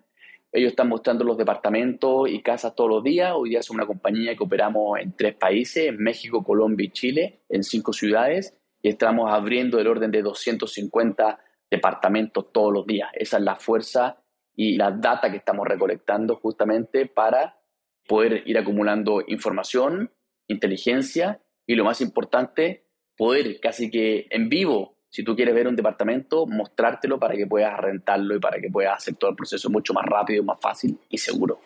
Ellos 0.52 0.72
están 0.72 0.88
mostrando 0.88 1.24
los 1.24 1.38
departamentos 1.38 2.30
y 2.30 2.42
casas 2.42 2.76
todos 2.76 2.90
los 2.90 3.04
días. 3.04 3.34
Hoy 3.36 3.50
día 3.50 3.62
somos 3.62 3.80
una 3.80 3.88
compañía 3.88 4.36
que 4.36 4.44
operamos 4.44 5.00
en 5.00 5.14
tres 5.16 5.36
países, 5.36 5.94
México, 5.98 6.44
Colombia 6.44 6.86
y 6.86 6.92
Chile, 6.92 7.42
en 7.50 7.64
cinco 7.64 7.92
ciudades. 7.92 8.56
Y 8.82 8.90
estamos 8.90 9.32
abriendo 9.32 9.80
el 9.80 9.88
orden 9.88 10.12
de 10.12 10.22
250 10.22 11.40
departamentos 11.70 12.52
todos 12.52 12.74
los 12.74 12.86
días. 12.86 13.10
Esa 13.14 13.38
es 13.38 13.44
la 13.44 13.56
fuerza 13.56 14.18
y 14.56 14.76
la 14.76 14.92
data 14.92 15.30
que 15.30 15.38
estamos 15.38 15.68
recolectando 15.68 16.36
justamente 16.38 17.06
para 17.06 17.60
poder 18.08 18.44
ir 18.46 18.58
acumulando 18.58 19.24
información, 19.28 20.12
inteligencia 20.48 21.42
y 21.66 21.76
lo 21.76 21.84
más 21.84 22.02
importante, 22.02 22.86
poder 23.18 23.60
casi 23.60 23.92
que 23.92 24.28
en 24.30 24.50
vivo, 24.50 24.98
si 25.10 25.24
tú 25.24 25.36
quieres 25.36 25.54
ver 25.54 25.68
un 25.68 25.76
departamento, 25.76 26.46
mostrártelo 26.48 27.20
para 27.20 27.36
que 27.36 27.46
puedas 27.46 27.78
rentarlo 27.78 28.36
y 28.36 28.40
para 28.40 28.60
que 28.60 28.70
puedas 28.70 28.98
hacer 28.98 29.16
todo 29.16 29.30
el 29.30 29.36
proceso 29.36 29.70
mucho 29.70 29.94
más 29.94 30.06
rápido, 30.06 30.44
más 30.44 30.60
fácil 30.62 30.98
y 31.10 31.18
seguro. 31.18 31.60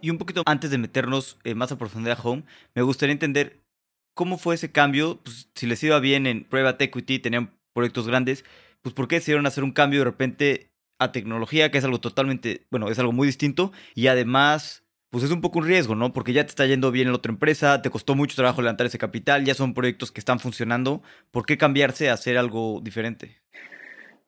Y 0.00 0.10
un 0.10 0.18
poquito 0.18 0.42
antes 0.46 0.70
de 0.70 0.78
meternos 0.78 1.38
eh, 1.44 1.54
más 1.54 1.72
a 1.72 1.78
profundidad 1.78 2.18
Home, 2.22 2.44
me 2.74 2.82
gustaría 2.82 3.12
entender 3.12 3.60
cómo 4.14 4.38
fue 4.38 4.54
ese 4.54 4.72
cambio, 4.72 5.18
pues, 5.22 5.50
si 5.54 5.66
les 5.66 5.82
iba 5.82 5.98
bien 6.00 6.26
en 6.26 6.44
Private 6.44 6.84
Equity, 6.84 7.18
tenían 7.18 7.52
proyectos 7.72 8.06
grandes, 8.06 8.44
pues 8.82 8.94
¿por 8.94 9.08
qué 9.08 9.16
decidieron 9.16 9.46
hacer 9.46 9.64
un 9.64 9.72
cambio 9.72 10.00
de 10.00 10.04
repente 10.04 10.72
a 10.98 11.12
tecnología, 11.12 11.70
que 11.70 11.78
es 11.78 11.84
algo 11.84 12.00
totalmente, 12.00 12.66
bueno, 12.70 12.90
es 12.90 12.98
algo 12.98 13.12
muy 13.12 13.26
distinto 13.26 13.72
y 13.94 14.08
además, 14.08 14.84
pues 15.10 15.24
es 15.24 15.30
un 15.30 15.40
poco 15.40 15.60
un 15.60 15.66
riesgo, 15.66 15.94
¿no? 15.94 16.12
Porque 16.12 16.32
ya 16.32 16.44
te 16.44 16.50
está 16.50 16.66
yendo 16.66 16.90
bien 16.90 17.06
en 17.06 17.12
la 17.12 17.18
otra 17.18 17.32
empresa, 17.32 17.82
te 17.82 17.90
costó 17.90 18.14
mucho 18.14 18.36
trabajo 18.36 18.62
levantar 18.62 18.86
ese 18.86 18.98
capital, 18.98 19.44
ya 19.44 19.54
son 19.54 19.74
proyectos 19.74 20.10
que 20.10 20.20
están 20.20 20.40
funcionando, 20.40 21.02
¿por 21.30 21.46
qué 21.46 21.56
cambiarse 21.56 22.10
a 22.10 22.14
hacer 22.14 22.36
algo 22.36 22.80
diferente? 22.82 23.40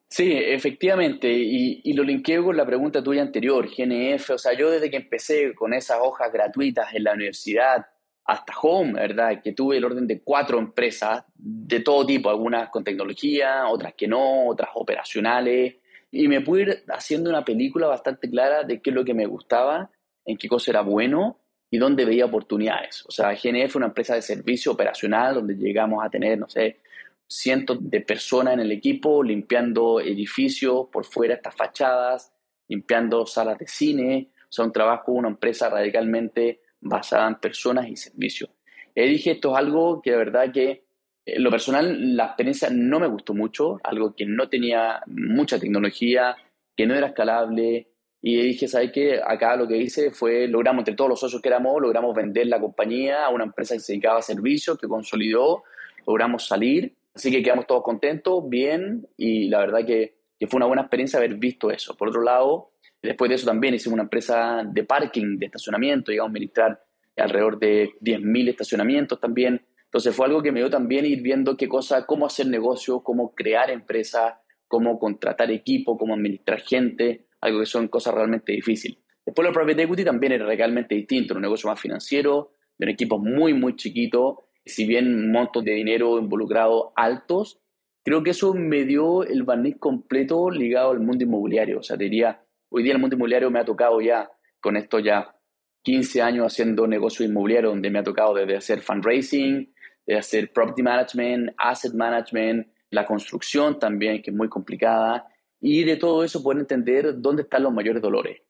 Sí, 0.09 0.33
efectivamente, 0.33 1.33
y, 1.33 1.83
y, 1.85 1.93
lo 1.93 2.03
linkeo 2.03 2.45
con 2.45 2.57
la 2.57 2.67
pregunta 2.67 3.01
tuya 3.01 3.23
anterior, 3.23 3.69
GNF, 3.69 4.31
o 4.31 4.39
sea, 4.39 4.55
yo 4.55 4.69
desde 4.69 4.91
que 4.91 4.97
empecé 4.97 5.55
con 5.55 5.73
esas 5.73 5.99
hojas 6.03 6.33
gratuitas 6.33 6.93
en 6.95 7.05
la 7.05 7.13
universidad, 7.13 7.87
hasta 8.31 8.53
Home, 8.63 8.93
¿verdad? 8.93 9.43
Que 9.43 9.53
tuve 9.53 9.77
el 9.77 9.85
orden 9.85 10.07
de 10.07 10.21
cuatro 10.21 10.59
empresas 10.59 11.25
de 11.35 11.81
todo 11.81 12.07
tipo, 12.07 12.31
algunas 12.31 12.71
con 12.71 12.85
tecnología, 12.85 13.67
otras 13.69 13.95
que 13.95 14.07
no, 14.07 14.47
otras 14.47 14.71
operacionales, 14.75 15.75
y 16.13 16.29
me 16.29 16.41
pude 16.41 16.63
ir 16.63 16.85
haciendo 16.89 17.29
una 17.29 17.45
película 17.45 17.89
bastante 17.89 18.31
clara 18.31 18.63
de 18.63 18.81
qué 18.81 18.91
es 18.91 18.97
lo 18.97 19.05
que 19.05 19.15
me 19.15 19.27
gustaba, 19.27 19.91
en 20.25 20.37
qué 20.37 20.49
cosa 20.49 20.71
era 20.71 20.83
bueno 20.83 21.39
y 21.71 21.79
dónde 21.79 22.05
veía 22.05 22.25
oportunidades. 22.27 23.05
O 23.07 23.11
sea, 23.11 23.33
GNF 23.33 23.73
fue 23.73 23.81
una 23.81 23.89
empresa 23.89 24.15
de 24.15 24.23
servicio 24.23 24.73
operacional 24.73 25.35
donde 25.35 25.55
llegamos 25.55 26.05
a 26.05 26.09
tener, 26.09 26.39
no 26.39 26.49
sé, 26.49 26.79
cientos 27.27 27.79
de 27.81 28.01
personas 28.01 28.55
en 28.55 28.61
el 28.61 28.71
equipo 28.71 29.25
limpiando 29.25 30.01
edificios 30.01 30.87
por 30.93 31.05
fuera, 31.05 31.35
estas 31.35 31.57
fachadas, 31.57 32.33
limpiando 32.69 33.27
salas 33.27 33.59
de 33.59 33.67
cine. 33.67 34.31
O 34.43 34.53
sea, 34.53 34.65
un 34.65 34.73
trabajo, 34.73 35.13
una 35.13 35.29
empresa 35.29 35.69
radicalmente 35.69 36.61
basada 36.81 37.29
en 37.29 37.37
personas 37.37 37.89
y 37.89 37.97
servicios. 37.97 38.51
Y 38.95 39.03
dije, 39.03 39.33
esto 39.33 39.53
es 39.53 39.59
algo 39.59 40.01
que 40.03 40.11
de 40.11 40.17
verdad 40.17 40.53
que, 40.53 40.85
en 41.25 41.43
lo 41.43 41.51
personal, 41.51 42.17
la 42.17 42.27
experiencia 42.27 42.69
no 42.71 42.99
me 42.99 43.07
gustó 43.07 43.35
mucho, 43.35 43.79
algo 43.85 44.15
que 44.15 44.27
no 44.27 44.49
tenía 44.49 45.01
mucha 45.07 45.59
tecnología, 45.59 46.37
que 46.77 46.87
no 46.87 46.95
era 46.95 47.09
escalable, 47.09 47.89
y 48.23 48.37
dije, 48.43 48.69
¿sabes 48.69 48.93
qué? 48.93 49.21
Acá 49.25 49.57
lo 49.57 49.67
que 49.67 49.79
hice 49.79 50.11
fue, 50.11 50.47
logramos, 50.47 50.81
entre 50.81 50.95
todos 50.95 51.11
los 51.11 51.21
socios 51.21 51.41
que 51.41 51.49
éramos, 51.49 51.81
logramos 51.81 52.15
vender 52.15 52.47
la 52.49 52.61
compañía 52.61 53.25
a 53.25 53.31
una 53.31 53.45
empresa 53.45 53.75
que 53.75 53.81
se 53.81 53.93
dedicaba 53.93 54.19
a 54.19 54.23
servicios, 54.23 54.79
que 54.79 54.89
consolidó, 54.89 55.63
logramos 56.07 56.47
salir. 56.47 56.95
Así 57.15 57.31
que 57.31 57.43
quedamos 57.43 57.67
todos 57.67 57.83
contentos, 57.83 58.49
bien, 58.49 59.07
y 59.17 59.49
la 59.49 59.61
verdad 59.61 59.87
que, 59.87 60.17
que 60.39 60.47
fue 60.47 60.59
una 60.59 60.67
buena 60.67 60.83
experiencia 60.83 61.19
haber 61.19 61.35
visto 61.35 61.71
eso. 61.71 61.97
Por 61.97 62.09
otro 62.09 62.23
lado, 62.23 62.70
después 63.03 63.29
de 63.29 63.37
eso 63.37 63.47
también 63.47 63.75
hicimos 63.75 63.95
una 63.95 64.05
empresa 64.05 64.63
de 64.65 64.85
parking, 64.85 65.39
de 65.39 65.47
estacionamiento, 65.47 66.11
llegamos 66.11 66.29
a 66.29 66.33
administrar 66.33 66.83
alrededor 67.17 67.59
de 67.59 67.91
10.000 68.01 68.49
estacionamientos 68.51 69.21
también. 69.21 69.61
Entonces 69.85 70.15
fue 70.15 70.27
algo 70.27 70.43
que 70.43 70.53
me 70.53 70.61
dio 70.61 70.71
también 70.71 71.05
ir 71.05 71.23
viendo 71.23 71.57
qué 71.57 71.69
cosa, 71.69 72.07
cómo 72.07 72.27
hacer 72.27 72.47
negocio, 72.47 73.03
cómo 73.03 73.35
crear 73.35 73.71
empresas, 73.71 74.35
cómo 74.69 74.99
contratar 74.99 75.51
equipo, 75.51 75.99
cómo 75.99 76.15
administrar 76.15 76.61
gente, 76.61 77.27
algo 77.41 77.61
que 77.61 77.67
son 77.67 77.89
cosas 77.89 78.15
realmente 78.15 78.53
difíciles. 78.53 78.99
Después 79.27 79.49
el 79.49 79.55
private 79.55 79.83
equity 79.83 80.05
también 80.05 80.33
era 80.33 80.47
realmente 80.47 80.95
distinto, 80.95 81.35
un 81.35 81.43
negocio 81.43 81.69
más 81.69 81.81
financiero, 81.81 82.53
de 82.79 82.87
un 82.87 82.91
equipo 82.91 83.19
muy, 83.19 83.53
muy 83.53 83.77
chiquito, 83.77 84.45
si 84.65 84.87
bien 84.87 85.31
montos 85.31 85.65
de 85.65 85.73
dinero 85.73 86.19
involucrado 86.19 86.93
altos, 86.97 87.61
creo 88.05 88.23
que 88.23 88.31
eso 88.31 88.55
me 88.55 88.85
dio 88.85 89.25
el 89.25 89.43
barniz 89.43 89.77
completo 89.79 90.51
ligado 90.51 90.91
al 90.93 91.01
mundo 91.01 91.25
inmobiliario. 91.25 91.81
O 91.81 91.83
sea, 91.83 91.97
diría, 91.97 92.43
hoy 92.71 92.83
día 92.83 92.93
el 92.93 92.99
mundo 92.99 93.17
inmobiliario 93.17 93.51
me 93.51 93.61
ha 93.61 93.65
tocado 93.65 94.01
ya, 94.01 94.31
con 94.61 94.77
esto 94.77 94.99
ya 94.99 95.37
15 95.83 96.23
años 96.23 96.47
haciendo 96.47 96.87
negocio 96.87 97.25
inmobiliario, 97.25 97.71
donde 97.71 97.91
me 97.91 97.99
ha 97.99 98.05
tocado 98.05 98.35
desde 98.35 98.57
hacer 98.57 98.81
fundraising, 98.81 99.73
de 100.07 100.17
hacer 100.17 100.53
property 100.53 100.83
management, 100.83 101.55
asset 101.59 101.93
management, 101.95 102.67
la 102.91 103.07
construcción 103.07 103.79
también, 103.79 104.23
que 104.23 104.31
es 104.31 104.37
muy 104.37 104.49
complicada, 104.49 105.27
y 105.61 105.85
de 105.85 105.97
todo 105.97 106.25
eso 106.25 106.43
poder 106.43 106.61
entender 106.61 107.21
dónde 107.21 107.43
están 107.43 107.63
los 107.63 107.73
mayores 107.73 108.03
dolores. 108.03 108.41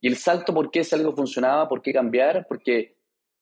Y 0.00 0.08
el 0.08 0.16
salto, 0.16 0.54
¿por 0.54 0.70
qué 0.70 0.80
es 0.80 0.92
algo 0.92 1.14
funcionaba? 1.14 1.68
¿Por 1.68 1.82
qué 1.82 1.92
cambiar? 1.92 2.46
Porque 2.48 2.96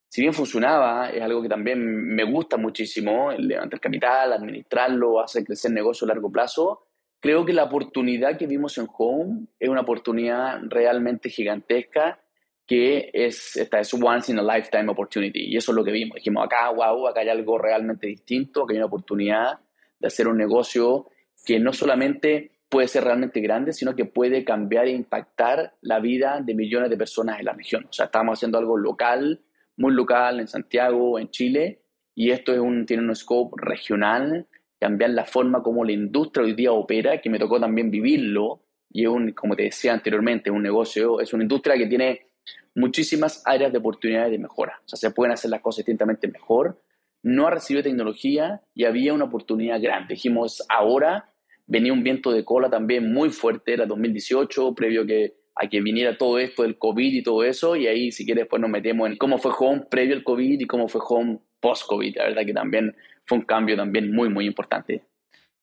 si 0.09 0.21
bien 0.21 0.33
funcionaba, 0.33 1.09
es 1.09 1.21
algo 1.21 1.41
que 1.41 1.49
también 1.49 1.79
me 1.83 2.23
gusta 2.23 2.57
muchísimo, 2.57 3.31
el 3.31 3.47
levantar 3.47 3.79
capital, 3.79 4.33
administrarlo, 4.33 5.19
hacer 5.19 5.43
crecer 5.43 5.71
negocio 5.71 6.05
a 6.05 6.09
largo 6.09 6.31
plazo, 6.31 6.86
creo 7.19 7.45
que 7.45 7.53
la 7.53 7.65
oportunidad 7.65 8.37
que 8.37 8.47
vimos 8.47 8.77
en 8.77 8.87
Home 8.97 9.47
es 9.59 9.69
una 9.69 9.81
oportunidad 9.81 10.59
realmente 10.69 11.29
gigantesca 11.29 12.19
que 12.67 13.09
es, 13.13 13.55
esta 13.55 13.79
es 13.79 13.93
once 13.93 14.31
in 14.31 14.39
a 14.39 14.43
lifetime 14.43 14.91
opportunity. 14.91 15.45
Y 15.45 15.55
eso 15.55 15.71
es 15.71 15.75
lo 15.77 15.85
que 15.85 15.91
vimos. 15.91 16.15
Dijimos, 16.15 16.45
acá, 16.45 16.69
wow, 16.69 17.07
acá 17.07 17.21
hay 17.21 17.29
algo 17.29 17.57
realmente 17.57 18.07
distinto, 18.07 18.67
que 18.67 18.73
hay 18.73 18.77
una 18.77 18.87
oportunidad 18.87 19.59
de 19.97 20.07
hacer 20.07 20.27
un 20.27 20.37
negocio 20.37 21.09
que 21.45 21.59
no 21.59 21.71
solamente 21.71 22.51
puede 22.69 22.89
ser 22.89 23.05
realmente 23.05 23.39
grande, 23.39 23.71
sino 23.71 23.95
que 23.95 24.03
puede 24.03 24.43
cambiar 24.43 24.87
e 24.87 24.91
impactar 24.91 25.75
la 25.81 25.99
vida 25.99 26.41
de 26.43 26.53
millones 26.53 26.89
de 26.89 26.97
personas 26.97 27.39
en 27.39 27.45
la 27.45 27.53
región. 27.53 27.85
O 27.89 27.93
sea, 27.93 28.07
estamos 28.07 28.37
haciendo 28.37 28.57
algo 28.57 28.77
local, 28.77 29.41
muy 29.77 29.93
local 29.93 30.41
en 30.41 30.49
Santiago, 30.49 31.17
en 31.19 31.29
Chile, 31.29 31.79
y 32.13 32.31
esto 32.31 32.51
es 32.51 32.59
un, 32.59 32.85
tiene 32.85 33.03
un 33.03 33.15
scope 33.15 33.55
regional, 33.57 34.47
cambiar 34.79 35.11
la 35.11 35.25
forma 35.25 35.61
como 35.63 35.83
la 35.83 35.91
industria 35.91 36.45
hoy 36.45 36.53
día 36.53 36.71
opera, 36.71 37.19
que 37.19 37.29
me 37.29 37.39
tocó 37.39 37.59
también 37.59 37.89
vivirlo, 37.89 38.61
y 38.89 39.03
es 39.03 39.09
un, 39.09 39.31
como 39.31 39.55
te 39.55 39.63
decía 39.63 39.93
anteriormente, 39.93 40.49
un 40.49 40.63
negocio, 40.63 41.19
es 41.19 41.33
una 41.33 41.43
industria 41.43 41.77
que 41.77 41.87
tiene 41.87 42.27
muchísimas 42.75 43.43
áreas 43.45 43.71
de 43.71 43.79
oportunidades 43.79 44.31
de 44.31 44.39
mejora. 44.39 44.79
O 44.85 44.87
sea, 44.87 44.97
se 44.97 45.11
pueden 45.11 45.33
hacer 45.33 45.51
las 45.51 45.61
cosas 45.61 45.77
distintamente 45.77 46.27
mejor. 46.27 46.81
No 47.23 47.47
ha 47.47 47.51
recibido 47.51 47.83
tecnología 47.83 48.61
y 48.73 48.85
había 48.85 49.13
una 49.13 49.25
oportunidad 49.25 49.81
grande. 49.81 50.13
Dijimos, 50.13 50.63
ahora 50.69 51.33
venía 51.65 51.91
un 51.91 52.03
viento 52.03 52.31
de 52.31 52.45
cola 52.45 52.69
también 52.69 53.11
muy 53.11 53.29
fuerte, 53.29 53.73
era 53.73 53.85
2018, 53.85 54.73
previo 54.73 55.05
que, 55.05 55.35
a 55.55 55.67
que 55.67 55.81
viniera 55.81 56.17
todo 56.17 56.39
esto 56.39 56.63
del 56.63 56.77
COVID 56.77 57.13
y 57.13 57.23
todo 57.23 57.43
eso, 57.43 57.75
y 57.75 57.87
ahí 57.87 58.11
si 58.11 58.25
quieres 58.25 58.43
después 58.43 58.61
nos 58.61 58.71
metemos 58.71 59.09
en 59.09 59.17
cómo 59.17 59.37
fue 59.37 59.51
Home 59.59 59.85
previo 59.89 60.15
al 60.15 60.23
COVID 60.23 60.61
y 60.61 60.65
cómo 60.65 60.87
fue 60.87 61.01
Home 61.03 61.39
post-COVID, 61.59 62.15
la 62.15 62.23
verdad 62.25 62.45
que 62.45 62.53
también 62.53 62.95
fue 63.27 63.37
un 63.37 63.43
cambio 63.45 63.75
también 63.75 64.11
muy, 64.11 64.29
muy 64.29 64.45
importante. 64.45 65.03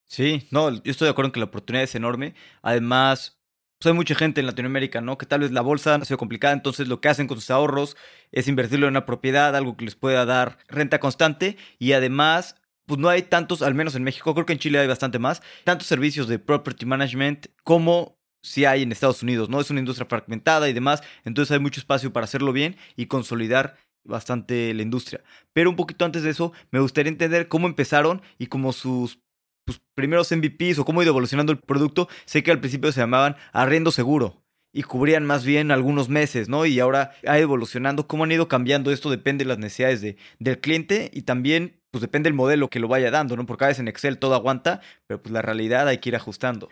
Sí, 0.06 0.46
no, 0.50 0.70
yo 0.70 0.90
estoy 0.90 1.06
de 1.06 1.10
acuerdo 1.10 1.28
en 1.28 1.32
que 1.32 1.40
la 1.40 1.46
oportunidad 1.46 1.84
es 1.84 1.94
enorme, 1.94 2.34
además... 2.62 3.40
Pues 3.80 3.90
hay 3.90 3.96
mucha 3.96 4.14
gente 4.14 4.40
en 4.40 4.46
Latinoamérica, 4.46 5.00
¿no? 5.00 5.18
Que 5.18 5.26
tal 5.26 5.40
vez 5.40 5.50
la 5.50 5.60
bolsa 5.60 5.96
ha 5.96 6.04
sido 6.04 6.16
complicada, 6.16 6.54
entonces 6.54 6.86
lo 6.86 7.00
que 7.00 7.08
hacen 7.08 7.26
con 7.26 7.38
sus 7.40 7.50
ahorros 7.50 7.96
es 8.30 8.46
invertirlo 8.46 8.86
en 8.86 8.92
una 8.92 9.04
propiedad, 9.04 9.54
algo 9.54 9.76
que 9.76 9.84
les 9.84 9.96
pueda 9.96 10.24
dar 10.24 10.58
renta 10.68 11.00
constante 11.00 11.58
y 11.78 11.92
además 11.92 12.54
pues 12.86 13.00
no 13.00 13.08
hay 13.08 13.22
tantos, 13.22 13.62
al 13.62 13.74
menos 13.74 13.94
en 13.94 14.04
México, 14.04 14.32
creo 14.32 14.46
que 14.46 14.52
en 14.52 14.58
Chile 14.58 14.78
hay 14.78 14.86
bastante 14.86 15.18
más, 15.18 15.42
tantos 15.64 15.88
servicios 15.88 16.28
de 16.28 16.38
property 16.38 16.86
management 16.86 17.48
como 17.62 18.16
si 18.42 18.64
hay 18.64 18.82
en 18.82 18.92
Estados 18.92 19.22
Unidos, 19.22 19.48
¿no? 19.48 19.60
Es 19.60 19.70
una 19.70 19.80
industria 19.80 20.06
fragmentada 20.06 20.68
y 20.68 20.72
demás, 20.72 21.02
entonces 21.24 21.52
hay 21.52 21.58
mucho 21.58 21.80
espacio 21.80 22.12
para 22.12 22.24
hacerlo 22.24 22.52
bien 22.52 22.76
y 22.96 23.06
consolidar 23.06 23.76
bastante 24.04 24.72
la 24.74 24.82
industria. 24.82 25.22
Pero 25.52 25.70
un 25.70 25.76
poquito 25.76 26.04
antes 26.04 26.22
de 26.22 26.30
eso, 26.30 26.52
me 26.70 26.80
gustaría 26.80 27.10
entender 27.10 27.48
cómo 27.48 27.66
empezaron 27.66 28.22
y 28.38 28.46
cómo 28.46 28.72
sus 28.72 29.18
pues, 29.64 29.80
primeros 29.94 30.30
MVPs 30.30 30.78
o 30.78 30.84
cómo 30.84 31.00
ha 31.00 31.04
ido 31.04 31.12
evolucionando 31.12 31.52
el 31.52 31.58
producto. 31.58 32.08
Sé 32.24 32.42
que 32.42 32.50
al 32.50 32.60
principio 32.60 32.92
se 32.92 33.00
llamaban 33.00 33.36
arriendo 33.52 33.90
seguro 33.90 34.44
y 34.72 34.82
cubrían 34.82 35.24
más 35.24 35.44
bien 35.44 35.70
algunos 35.70 36.08
meses, 36.08 36.48
¿no? 36.48 36.66
Y 36.66 36.80
ahora 36.80 37.12
ha 37.26 37.38
evolucionando. 37.38 38.08
¿Cómo 38.08 38.24
han 38.24 38.32
ido 38.32 38.48
cambiando? 38.48 38.90
Esto 38.90 39.08
depende 39.08 39.44
de 39.44 39.48
las 39.48 39.58
necesidades 39.58 40.00
de, 40.00 40.16
del 40.40 40.58
cliente 40.58 41.10
y 41.14 41.22
también 41.22 41.80
pues 41.92 42.02
depende 42.02 42.26
del 42.26 42.34
modelo 42.34 42.68
que 42.68 42.80
lo 42.80 42.88
vaya 42.88 43.12
dando, 43.12 43.36
¿no? 43.36 43.46
Porque 43.46 43.64
a 43.64 43.68
veces 43.68 43.80
en 43.80 43.88
Excel 43.88 44.18
todo 44.18 44.34
aguanta, 44.34 44.80
pero 45.06 45.22
pues 45.22 45.32
la 45.32 45.42
realidad 45.42 45.86
hay 45.86 45.98
que 45.98 46.08
ir 46.08 46.16
ajustando. 46.16 46.68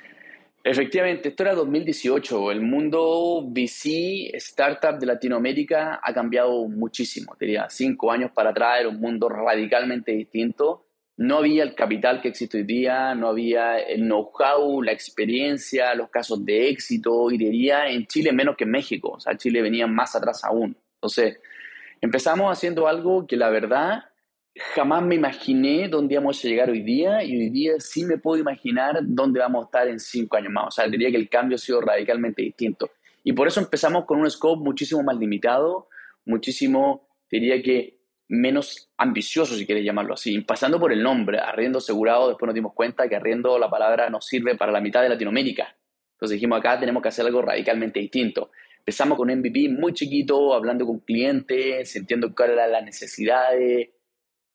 Efectivamente, 0.64 1.31
esto 1.31 1.42
era 1.42 1.54
2018. 1.54 2.52
El 2.52 2.61
mundo 2.61 3.42
VC, 3.42 4.31
startup 4.37 4.99
de 4.99 5.07
Latinoamérica 5.07 6.00
ha 6.02 6.14
cambiado 6.14 6.69
muchísimo. 6.69 7.37
Diría, 7.38 7.69
cinco 7.69 8.12
años 8.12 8.31
para 8.33 8.50
atrás 8.50 8.81
era 8.81 8.88
un 8.88 9.00
mundo 9.00 9.28
radicalmente 9.28 10.12
distinto. 10.12 10.87
No 11.16 11.38
había 11.38 11.64
el 11.64 11.75
capital 11.75 12.23
que 12.23 12.28
existe 12.28 12.59
hoy 12.59 12.64
día, 12.64 13.14
no 13.14 13.28
había 13.28 13.78
el 13.78 14.02
know-how, 14.02 14.83
la 14.83 14.92
experiencia, 14.92 15.95
los 15.95 16.11
casos 16.11 16.45
de 16.45 16.69
éxito, 16.69 17.31
y 17.31 17.38
diría 17.38 17.88
en 17.88 18.07
Chile 18.07 18.33
menos 18.33 18.57
que 18.57 18.64
en 18.64 18.71
México. 18.71 19.11
O 19.16 19.21
sea, 19.21 19.37
Chile 19.37 19.62
venía 19.62 19.87
más 19.88 20.14
atrás 20.14 20.45
aún. 20.45 20.76
Entonces, 20.95 21.40
empezamos 22.00 22.50
haciendo 22.50 22.87
algo 22.87 23.26
que 23.26 23.37
la 23.37 23.50
verdad 23.50 24.04
jamás 24.54 25.02
me 25.02 25.14
imaginé 25.14 25.88
dónde 25.88 26.14
íbamos 26.14 26.44
a 26.44 26.49
llegar 26.49 26.71
hoy 26.71 26.82
día 26.82 27.25
y 27.25 27.37
hoy 27.37 27.50
día 27.50 27.73
sí 27.78 28.04
me 28.04 28.18
puedo 28.18 28.40
imaginar 28.40 28.99
dónde 29.02 29.40
vamos 29.40 29.62
a 29.62 29.66
estar 29.66 29.88
en 29.88 29.99
cinco 29.99 30.37
años 30.37 30.52
más. 30.52 30.66
O 30.68 30.71
sea, 30.71 30.88
diría 30.88 31.11
que 31.11 31.16
el 31.16 31.28
cambio 31.28 31.56
ha 31.56 31.59
sido 31.59 31.80
radicalmente 31.80 32.42
distinto. 32.42 32.90
Y 33.25 33.32
por 33.32 33.49
eso 33.49 33.61
empezamos 33.61 34.04
con 34.04 34.21
un 34.21 34.30
scope 34.30 34.62
muchísimo 34.62 35.02
más 35.02 35.16
limitado, 35.16 35.88
muchísimo, 36.25 37.09
diría 37.30 37.62
que 37.62 37.99
menos 38.28 38.90
ambicioso, 38.97 39.54
si 39.54 39.66
quieres 39.66 39.85
llamarlo 39.85 40.14
así. 40.14 40.40
Pasando 40.40 40.78
por 40.80 40.92
el 40.92 41.02
nombre, 41.02 41.38
arriendo 41.38 41.78
asegurado, 41.78 42.28
después 42.28 42.47
nos 42.47 42.54
dimos 42.54 42.73
cuenta 42.75 43.09
que 43.09 43.16
arriendo 43.16 43.59
la 43.59 43.71
palabra 43.71 44.11
nos 44.11 44.26
sirve 44.26 44.56
para 44.56 44.73
la 44.73 44.80
mitad 44.80 45.02
de 45.02 45.09
Latinoamérica. 45.09 45.76
Entonces 46.14 46.37
dijimos, 46.37 46.59
acá 46.59 46.78
tenemos 46.78 47.02
que 47.02 47.09
hacer 47.09 47.26
algo 47.26 47.42
radicalmente 47.42 48.00
distinto. 48.00 48.50
Empezamos 48.78 49.16
con 49.16 49.30
un 49.30 49.38
MVP 49.38 49.68
muy 49.68 49.92
chiquito, 49.92 50.54
hablando 50.54 50.87
con 50.87 51.00
clientes, 51.00 51.90
sintiendo 51.90 52.35
cuáles 52.35 52.56
eran 52.56 52.73
las 52.73 52.85
necesidades, 52.85 53.90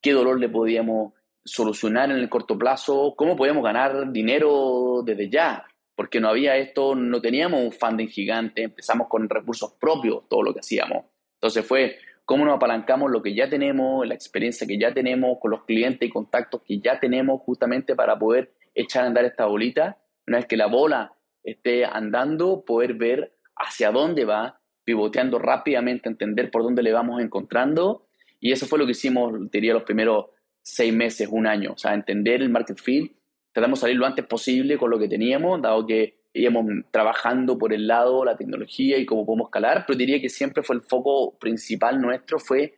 qué 0.01 0.13
dolor 0.13 0.39
le 0.39 0.49
podíamos 0.49 1.13
solucionar 1.43 2.11
en 2.11 2.17
el 2.17 2.29
corto 2.29 2.57
plazo, 2.57 3.13
cómo 3.15 3.35
podíamos 3.35 3.63
ganar 3.63 4.11
dinero 4.11 5.01
desde 5.03 5.29
ya, 5.29 5.65
porque 5.95 6.19
no 6.19 6.29
había 6.29 6.57
esto, 6.57 6.93
no 6.95 7.21
teníamos 7.21 7.61
un 7.61 7.71
funding 7.71 8.07
gigante, 8.07 8.63
empezamos 8.63 9.07
con 9.07 9.27
recursos 9.29 9.73
propios 9.79 10.27
todo 10.29 10.43
lo 10.43 10.53
que 10.53 10.59
hacíamos. 10.59 11.05
Entonces 11.35 11.65
fue 11.65 11.97
cómo 12.25 12.45
nos 12.45 12.57
apalancamos 12.57 13.09
lo 13.09 13.21
que 13.21 13.33
ya 13.33 13.49
tenemos, 13.49 14.05
la 14.05 14.13
experiencia 14.13 14.67
que 14.67 14.77
ya 14.77 14.93
tenemos 14.93 15.37
con 15.39 15.51
los 15.51 15.63
clientes 15.63 16.07
y 16.07 16.11
contactos 16.11 16.61
que 16.63 16.79
ya 16.79 16.99
tenemos 16.99 17.41
justamente 17.41 17.95
para 17.95 18.19
poder 18.19 18.51
echar 18.75 19.05
a 19.05 19.07
andar 19.07 19.25
esta 19.25 19.45
bolita. 19.45 19.97
Una 20.27 20.37
vez 20.37 20.45
que 20.45 20.57
la 20.57 20.67
bola 20.67 21.13
esté 21.43 21.85
andando, 21.85 22.65
poder 22.65 22.95
ver 22.95 23.33
hacia 23.55 23.91
dónde 23.91 24.25
va, 24.25 24.59
pivoteando 24.83 25.39
rápidamente, 25.39 26.09
entender 26.09 26.51
por 26.51 26.63
dónde 26.63 26.83
le 26.83 26.91
vamos 26.91 27.21
encontrando 27.21 28.06
y 28.39 28.51
eso 28.51 28.65
fue 28.65 28.79
lo 28.79 28.85
que 28.85 28.91
hicimos, 28.91 29.49
diría, 29.51 29.73
los 29.73 29.83
primeros 29.83 30.27
seis 30.61 30.93
meses, 30.93 31.27
un 31.31 31.47
año. 31.47 31.73
O 31.73 31.77
sea, 31.77 31.93
entender 31.93 32.41
el 32.41 32.49
market 32.49 32.77
field, 32.77 33.11
tratamos 33.51 33.79
de 33.79 33.81
salir 33.81 33.97
lo 33.97 34.05
antes 34.05 34.25
posible 34.25 34.77
con 34.77 34.89
lo 34.89 34.99
que 34.99 35.07
teníamos, 35.07 35.61
dado 35.61 35.85
que 35.85 36.17
íbamos 36.33 36.65
trabajando 36.91 37.57
por 37.57 37.73
el 37.73 37.87
lado 37.87 38.23
la 38.23 38.37
tecnología 38.37 38.97
y 38.97 39.05
cómo 39.05 39.25
podemos 39.25 39.47
escalar, 39.47 39.85
pero 39.87 39.97
diría 39.97 40.21
que 40.21 40.29
siempre 40.29 40.61
fue 40.61 40.75
el 40.75 40.83
foco 40.83 41.37
principal 41.39 41.99
nuestro 41.99 42.37
fue 42.39 42.75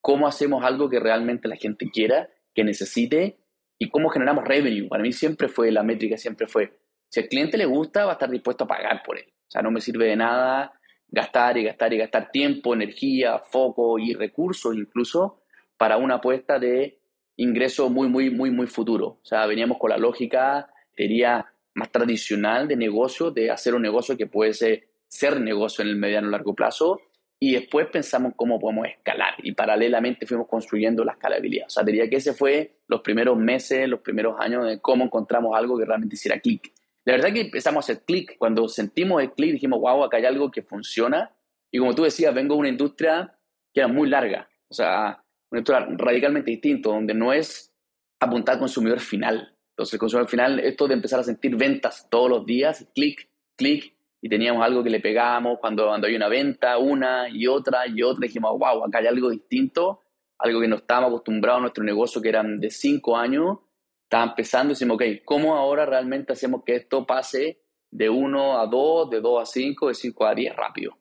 cómo 0.00 0.26
hacemos 0.26 0.64
algo 0.64 0.88
que 0.88 1.00
realmente 1.00 1.48
la 1.48 1.56
gente 1.56 1.90
quiera, 1.90 2.28
que 2.54 2.64
necesite 2.64 3.38
y 3.78 3.90
cómo 3.90 4.08
generamos 4.08 4.44
revenue. 4.44 4.88
Para 4.88 5.02
mí 5.02 5.12
siempre 5.12 5.48
fue 5.48 5.70
la 5.70 5.82
métrica, 5.82 6.16
siempre 6.16 6.46
fue, 6.46 6.78
si 7.08 7.20
al 7.20 7.28
cliente 7.28 7.58
le 7.58 7.66
gusta, 7.66 8.04
va 8.04 8.12
a 8.12 8.14
estar 8.14 8.30
dispuesto 8.30 8.64
a 8.64 8.68
pagar 8.68 9.02
por 9.02 9.18
él. 9.18 9.26
O 9.28 9.50
sea, 9.50 9.62
no 9.62 9.70
me 9.70 9.80
sirve 9.80 10.06
de 10.06 10.16
nada 10.16 10.72
gastar 11.14 11.56
y 11.56 11.64
gastar 11.64 11.92
y 11.94 11.98
gastar 11.98 12.30
tiempo, 12.30 12.74
energía, 12.74 13.38
foco 13.38 13.98
y 13.98 14.14
recursos 14.14 14.74
incluso 14.74 15.40
para 15.76 15.96
una 15.96 16.16
apuesta 16.16 16.58
de 16.58 16.98
ingreso 17.36 17.88
muy, 17.88 18.08
muy, 18.08 18.30
muy, 18.30 18.50
muy 18.50 18.66
futuro. 18.66 19.06
O 19.06 19.24
sea, 19.24 19.46
veníamos 19.46 19.78
con 19.78 19.90
la 19.90 19.96
lógica, 19.96 20.68
diría, 20.96 21.46
más 21.74 21.90
tradicional 21.90 22.68
de 22.68 22.76
negocio, 22.76 23.30
de 23.30 23.50
hacer 23.50 23.74
un 23.74 23.82
negocio 23.82 24.16
que 24.16 24.26
puede 24.26 24.54
ser, 24.54 25.40
negocio 25.40 25.82
en 25.82 25.90
el 25.90 25.96
mediano 25.96 26.28
y 26.28 26.30
largo 26.30 26.54
plazo, 26.54 27.00
y 27.40 27.52
después 27.52 27.88
pensamos 27.88 28.32
cómo 28.36 28.58
podemos 28.58 28.86
escalar, 28.86 29.34
y 29.42 29.52
paralelamente 29.52 30.26
fuimos 30.26 30.48
construyendo 30.48 31.04
la 31.04 31.12
escalabilidad. 31.12 31.66
O 31.66 31.70
sea, 31.70 31.82
diría 31.82 32.08
que 32.08 32.16
ese 32.16 32.32
fue 32.32 32.76
los 32.86 33.00
primeros 33.00 33.36
meses, 33.36 33.88
los 33.88 34.00
primeros 34.00 34.36
años 34.38 34.66
de 34.66 34.80
cómo 34.80 35.04
encontramos 35.04 35.56
algo 35.56 35.76
que 35.78 35.84
realmente 35.84 36.14
hiciera 36.14 36.40
clic. 36.40 36.72
La 37.04 37.14
verdad 37.14 37.32
que 37.32 37.42
empezamos 37.42 37.84
a 37.84 37.92
hacer 37.92 38.04
clic, 38.04 38.36
cuando 38.38 38.68
sentimos 38.68 39.22
el 39.22 39.32
clic 39.32 39.52
dijimos, 39.52 39.80
wow, 39.80 40.04
acá 40.04 40.16
hay 40.16 40.24
algo 40.24 40.50
que 40.50 40.62
funciona, 40.62 41.34
y 41.70 41.78
como 41.78 41.94
tú 41.94 42.04
decías, 42.04 42.34
vengo 42.34 42.54
de 42.54 42.60
una 42.60 42.68
industria 42.68 43.36
que 43.72 43.80
era 43.80 43.88
muy 43.88 44.08
larga, 44.08 44.48
o 44.68 44.74
sea, 44.74 45.22
una 45.50 45.60
industria 45.60 45.86
radicalmente 45.98 46.50
distinta, 46.50 46.88
donde 46.88 47.14
no 47.14 47.32
es 47.32 47.72
apuntar 48.20 48.54
al 48.54 48.60
consumidor 48.60 49.00
final, 49.00 49.54
entonces, 49.74 49.94
el 49.94 49.98
consumidor 49.98 50.30
final, 50.30 50.60
esto 50.60 50.86
de 50.86 50.94
empezar 50.94 51.18
a 51.18 51.24
sentir 51.24 51.56
ventas 51.56 52.06
todos 52.08 52.30
los 52.30 52.46
días, 52.46 52.86
clic, 52.94 53.28
clic, 53.56 53.92
y 54.22 54.28
teníamos 54.28 54.64
algo 54.64 54.84
que 54.84 54.90
le 54.90 55.00
pegábamos 55.00 55.58
cuando, 55.60 55.88
cuando 55.88 56.06
hay 56.06 56.14
una 56.14 56.28
venta, 56.28 56.78
una 56.78 57.28
y 57.28 57.48
otra 57.48 57.88
y 57.88 58.00
otra, 58.00 58.20
dijimos, 58.22 58.52
wow, 58.56 58.84
acá 58.84 58.98
hay 58.98 59.08
algo 59.08 59.30
distinto, 59.30 60.00
algo 60.38 60.60
que 60.60 60.68
no 60.68 60.76
estábamos 60.76 61.08
acostumbrados 61.08 61.58
a 61.58 61.60
nuestro 61.62 61.82
negocio, 61.82 62.22
que 62.22 62.28
eran 62.28 62.60
de 62.60 62.70
cinco 62.70 63.16
años, 63.16 63.58
estaba 64.04 64.24
empezando 64.24 64.70
y 64.70 64.74
decimos, 64.74 64.96
ok, 64.96 65.02
¿cómo 65.24 65.56
ahora 65.56 65.86
realmente 65.86 66.32
hacemos 66.32 66.62
que 66.64 66.76
esto 66.76 67.06
pase 67.06 67.60
de 67.90 68.08
uno 68.10 68.58
a 68.60 68.66
dos, 68.66 69.10
de 69.10 69.20
dos 69.20 69.42
a 69.42 69.46
cinco, 69.46 69.88
de 69.88 69.94
cinco 69.94 70.26
a 70.26 70.34
diez 70.34 70.54
rápido? 70.54 70.98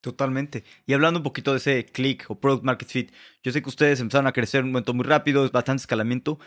Totalmente. 0.00 0.64
Y 0.86 0.92
hablando 0.92 1.18
un 1.18 1.24
poquito 1.24 1.52
de 1.52 1.58
ese 1.58 1.84
click 1.86 2.26
o 2.28 2.38
product 2.38 2.64
market 2.64 2.88
fit, 2.88 3.12
yo 3.42 3.50
sé 3.50 3.62
que 3.62 3.68
ustedes 3.68 4.00
empezaron 4.00 4.28
a 4.28 4.32
crecer 4.32 4.62
un 4.62 4.70
momento 4.70 4.94
muy 4.94 5.04
rápido, 5.04 5.44
es 5.44 5.50
bastante 5.50 5.80
escalamiento, 5.80 6.38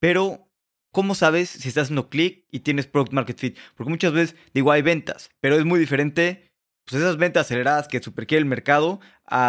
pero 0.00 0.48
¿cómo 0.90 1.14
sabes 1.14 1.50
si 1.50 1.68
estás 1.68 1.84
haciendo 1.84 2.08
clic 2.08 2.46
y 2.50 2.60
tienes 2.60 2.86
product 2.86 3.12
market 3.12 3.38
fit? 3.38 3.58
Porque 3.76 3.90
muchas 3.90 4.12
veces 4.12 4.36
digo, 4.54 4.72
hay 4.72 4.80
ventas, 4.80 5.30
pero 5.40 5.56
es 5.56 5.64
muy 5.66 5.78
diferente, 5.78 6.50
pues 6.86 7.02
esas 7.02 7.18
ventas 7.18 7.46
aceleradas 7.46 7.88
que 7.88 8.02
super 8.02 8.26
quiere 8.26 8.40
el 8.40 8.48
mercado, 8.48 9.00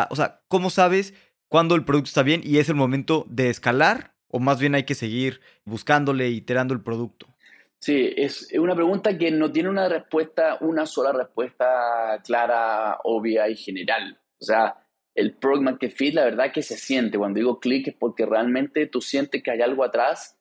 o 0.09 0.15
sea, 0.15 0.43
¿cómo 0.49 0.69
sabes 0.69 1.13
cuándo 1.47 1.75
el 1.75 1.85
producto 1.85 2.09
está 2.09 2.23
bien 2.23 2.41
y 2.43 2.57
es 2.57 2.67
el 2.67 2.75
momento 2.75 3.25
de 3.29 3.49
escalar 3.49 4.14
o 4.27 4.39
más 4.39 4.59
bien 4.59 4.75
hay 4.75 4.83
que 4.83 4.95
seguir 4.95 5.41
buscándole, 5.63 6.29
iterando 6.29 6.73
el 6.73 6.81
producto? 6.81 7.27
Sí, 7.79 8.13
es 8.15 8.51
una 8.57 8.73
pregunta 8.73 9.17
que 9.17 9.29
no 9.31 9.51
tiene 9.51 9.69
una 9.69 9.87
respuesta, 9.87 10.57
una 10.61 10.85
sola 10.85 11.11
respuesta 11.11 12.21
clara, 12.23 12.97
obvia 13.03 13.47
y 13.47 13.55
general. 13.55 14.19
O 14.39 14.43
sea, 14.43 14.75
el 15.13 15.35
product 15.35 15.63
market 15.63 15.91
fit, 15.91 16.13
la 16.13 16.25
verdad 16.25 16.51
que 16.51 16.61
se 16.61 16.77
siente. 16.77 17.17
Cuando 17.17 17.37
digo 17.37 17.59
clic 17.59 17.87
es 17.87 17.95
porque 17.95 18.25
realmente 18.25 18.87
tú 18.87 19.01
sientes 19.01 19.41
que 19.41 19.51
hay 19.51 19.61
algo 19.61 19.83
atrás 19.83 20.37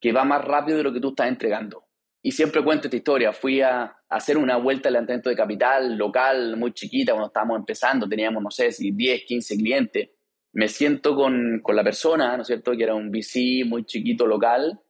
que 0.00 0.12
va 0.12 0.24
más 0.24 0.44
rápido 0.44 0.78
de 0.78 0.84
lo 0.84 0.92
que 0.92 1.00
tú 1.00 1.10
estás 1.10 1.28
entregando. 1.28 1.84
Y 2.22 2.32
siempre 2.32 2.62
cuento 2.62 2.86
esta 2.86 2.96
historia. 2.96 3.32
Fui 3.32 3.60
a, 3.60 3.96
hacer 4.08 4.36
una 4.36 4.56
vuelta 4.58 4.88
de 4.88 4.92
levantamiento 4.92 5.30
de 5.30 5.36
capital 5.36 5.96
local 5.96 6.56
muy 6.56 6.72
chiquita 6.72 7.12
cuando 7.12 7.28
estábamos 7.28 7.58
empezando. 7.58 8.08
Teníamos, 8.08 8.42
no 8.42 8.50
sé, 8.50 8.70
si 8.70 8.92
10, 8.92 9.24
15 9.24 9.56
clientes. 9.56 10.10
Me 10.52 10.68
siento 10.68 11.14
con, 11.14 11.60
con 11.62 11.76
la 11.76 11.84
persona, 11.84 12.36
¿no 12.36 12.42
es 12.42 12.48
cierto?, 12.48 12.72
que 12.72 12.84
era 12.84 12.94
un 12.94 13.10
VC 13.10 13.64
muy 13.66 13.84
chiquito 13.84 14.26
local. 14.26 14.80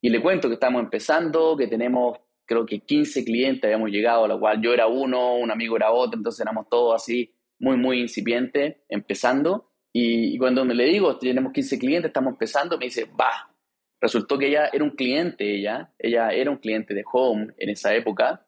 Y 0.00 0.10
le 0.10 0.20
cuento 0.20 0.48
que 0.48 0.54
estamos 0.54 0.82
empezando, 0.82 1.56
que 1.56 1.66
tenemos 1.66 2.18
creo 2.44 2.66
que 2.66 2.80
15 2.80 3.24
clientes 3.24 3.64
habíamos 3.64 3.90
llegado, 3.90 4.24
a 4.24 4.28
lo 4.28 4.38
cual 4.38 4.60
yo 4.60 4.74
era 4.74 4.86
uno, 4.86 5.36
un 5.36 5.50
amigo 5.50 5.76
era 5.76 5.92
otro, 5.92 6.18
entonces 6.18 6.40
éramos 6.40 6.68
todos 6.68 6.94
así 7.00 7.32
muy, 7.58 7.76
muy 7.76 8.00
incipientes, 8.00 8.76
empezando. 8.88 9.70
Y, 9.92 10.34
y 10.34 10.38
cuando 10.38 10.64
me 10.64 10.74
le 10.74 10.86
digo, 10.86 11.18
tenemos 11.18 11.52
15 11.52 11.78
clientes, 11.78 12.08
estamos 12.08 12.32
empezando, 12.32 12.76
me 12.76 12.86
dice, 12.86 13.04
va, 13.04 13.52
Resultó 14.02 14.36
que 14.36 14.48
ella 14.48 14.68
era 14.72 14.82
un 14.82 14.90
cliente, 14.90 15.54
ella, 15.54 15.94
ella 15.96 16.30
era 16.30 16.50
un 16.50 16.56
cliente 16.56 16.92
de 16.92 17.04
Home 17.12 17.54
en 17.56 17.68
esa 17.70 17.94
época. 17.94 18.44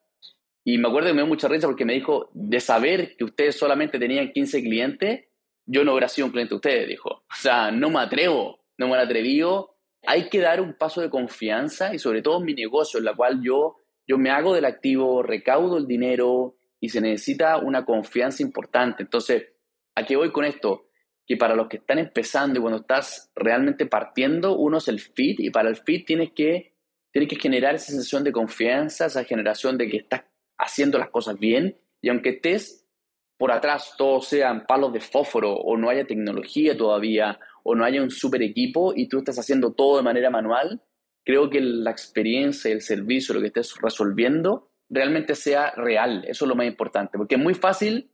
Y 0.65 0.77
me 0.77 0.89
acuerdo 0.89 1.07
que 1.07 1.13
me 1.13 1.21
dio 1.21 1.27
mucha 1.27 1.47
risa 1.47 1.67
porque 1.67 1.85
me 1.85 1.93
dijo, 1.93 2.29
de 2.33 2.59
saber 2.59 3.15
que 3.15 3.23
ustedes 3.23 3.55
solamente 3.55 3.97
tenían 3.97 4.33
15 4.33 4.61
clientes, 4.61 5.29
yo 5.65 5.83
no 5.83 5.93
hubiera 5.93 6.07
sido 6.07 6.27
un 6.27 6.31
cliente 6.31 6.51
de 6.51 6.55
ustedes, 6.55 6.87
dijo. 6.87 7.09
O 7.09 7.35
sea, 7.35 7.71
no 7.71 7.89
me 7.89 7.99
atrevo, 7.99 8.59
no 8.77 8.87
me 8.87 8.97
atrevido. 8.97 9.77
Hay 10.05 10.29
que 10.29 10.39
dar 10.39 10.61
un 10.61 10.73
paso 10.73 11.01
de 11.01 11.09
confianza 11.09 11.93
y 11.93 11.99
sobre 11.99 12.21
todo 12.21 12.39
en 12.39 12.45
mi 12.45 12.53
negocio, 12.53 12.99
en 12.99 13.05
la 13.05 13.15
cual 13.15 13.41
yo, 13.43 13.77
yo 14.07 14.17
me 14.17 14.29
hago 14.29 14.53
del 14.53 14.65
activo, 14.65 15.23
recaudo 15.23 15.77
el 15.77 15.87
dinero 15.87 16.57
y 16.79 16.89
se 16.89 17.01
necesita 17.01 17.57
una 17.57 17.85
confianza 17.85 18.43
importante. 18.43 19.03
Entonces, 19.03 19.47
¿a 19.95 20.05
qué 20.05 20.15
voy 20.15 20.31
con 20.31 20.45
esto? 20.45 20.85
que 21.27 21.37
para 21.37 21.55
los 21.55 21.67
que 21.67 21.77
están 21.77 21.99
empezando 21.99 22.59
y 22.59 22.61
cuando 22.61 22.81
estás 22.81 23.31
realmente 23.35 23.85
partiendo, 23.85 24.57
uno 24.57 24.77
es 24.77 24.87
el 24.87 24.99
fit 24.99 25.39
y 25.39 25.49
para 25.49 25.69
el 25.69 25.75
fit 25.75 26.05
tienes 26.05 26.31
que, 26.33 26.73
tienes 27.11 27.29
que 27.29 27.39
generar 27.39 27.75
esa 27.75 27.87
sensación 27.87 28.23
de 28.23 28.31
confianza, 28.31 29.07
esa 29.07 29.23
generación 29.23 29.77
de 29.77 29.89
que 29.89 29.97
estás 29.97 30.23
haciendo 30.57 30.99
las 30.99 31.09
cosas 31.09 31.39
bien 31.39 31.79
y 32.01 32.09
aunque 32.09 32.29
estés 32.29 32.84
por 33.37 33.51
atrás, 33.51 33.95
todos 33.97 34.27
sean 34.27 34.65
palos 34.65 34.93
de 34.93 35.01
fósforo 35.01 35.53
o 35.53 35.77
no 35.77 35.89
haya 35.89 36.05
tecnología 36.05 36.77
todavía 36.77 37.39
o 37.63 37.75
no 37.75 37.83
haya 37.83 38.01
un 38.01 38.11
super 38.11 38.41
equipo 38.41 38.93
y 38.95 39.07
tú 39.07 39.19
estás 39.19 39.39
haciendo 39.39 39.73
todo 39.73 39.97
de 39.97 40.03
manera 40.03 40.29
manual, 40.29 40.81
creo 41.23 41.49
que 41.49 41.59
la 41.61 41.91
experiencia, 41.91 42.71
el 42.71 42.81
servicio, 42.81 43.33
lo 43.33 43.41
que 43.41 43.47
estés 43.47 43.75
resolviendo, 43.81 44.69
realmente 44.89 45.35
sea 45.35 45.71
real. 45.71 46.23
Eso 46.27 46.45
es 46.45 46.49
lo 46.49 46.55
más 46.55 46.67
importante, 46.67 47.17
porque 47.17 47.35
es 47.35 47.41
muy 47.41 47.55
fácil 47.55 48.11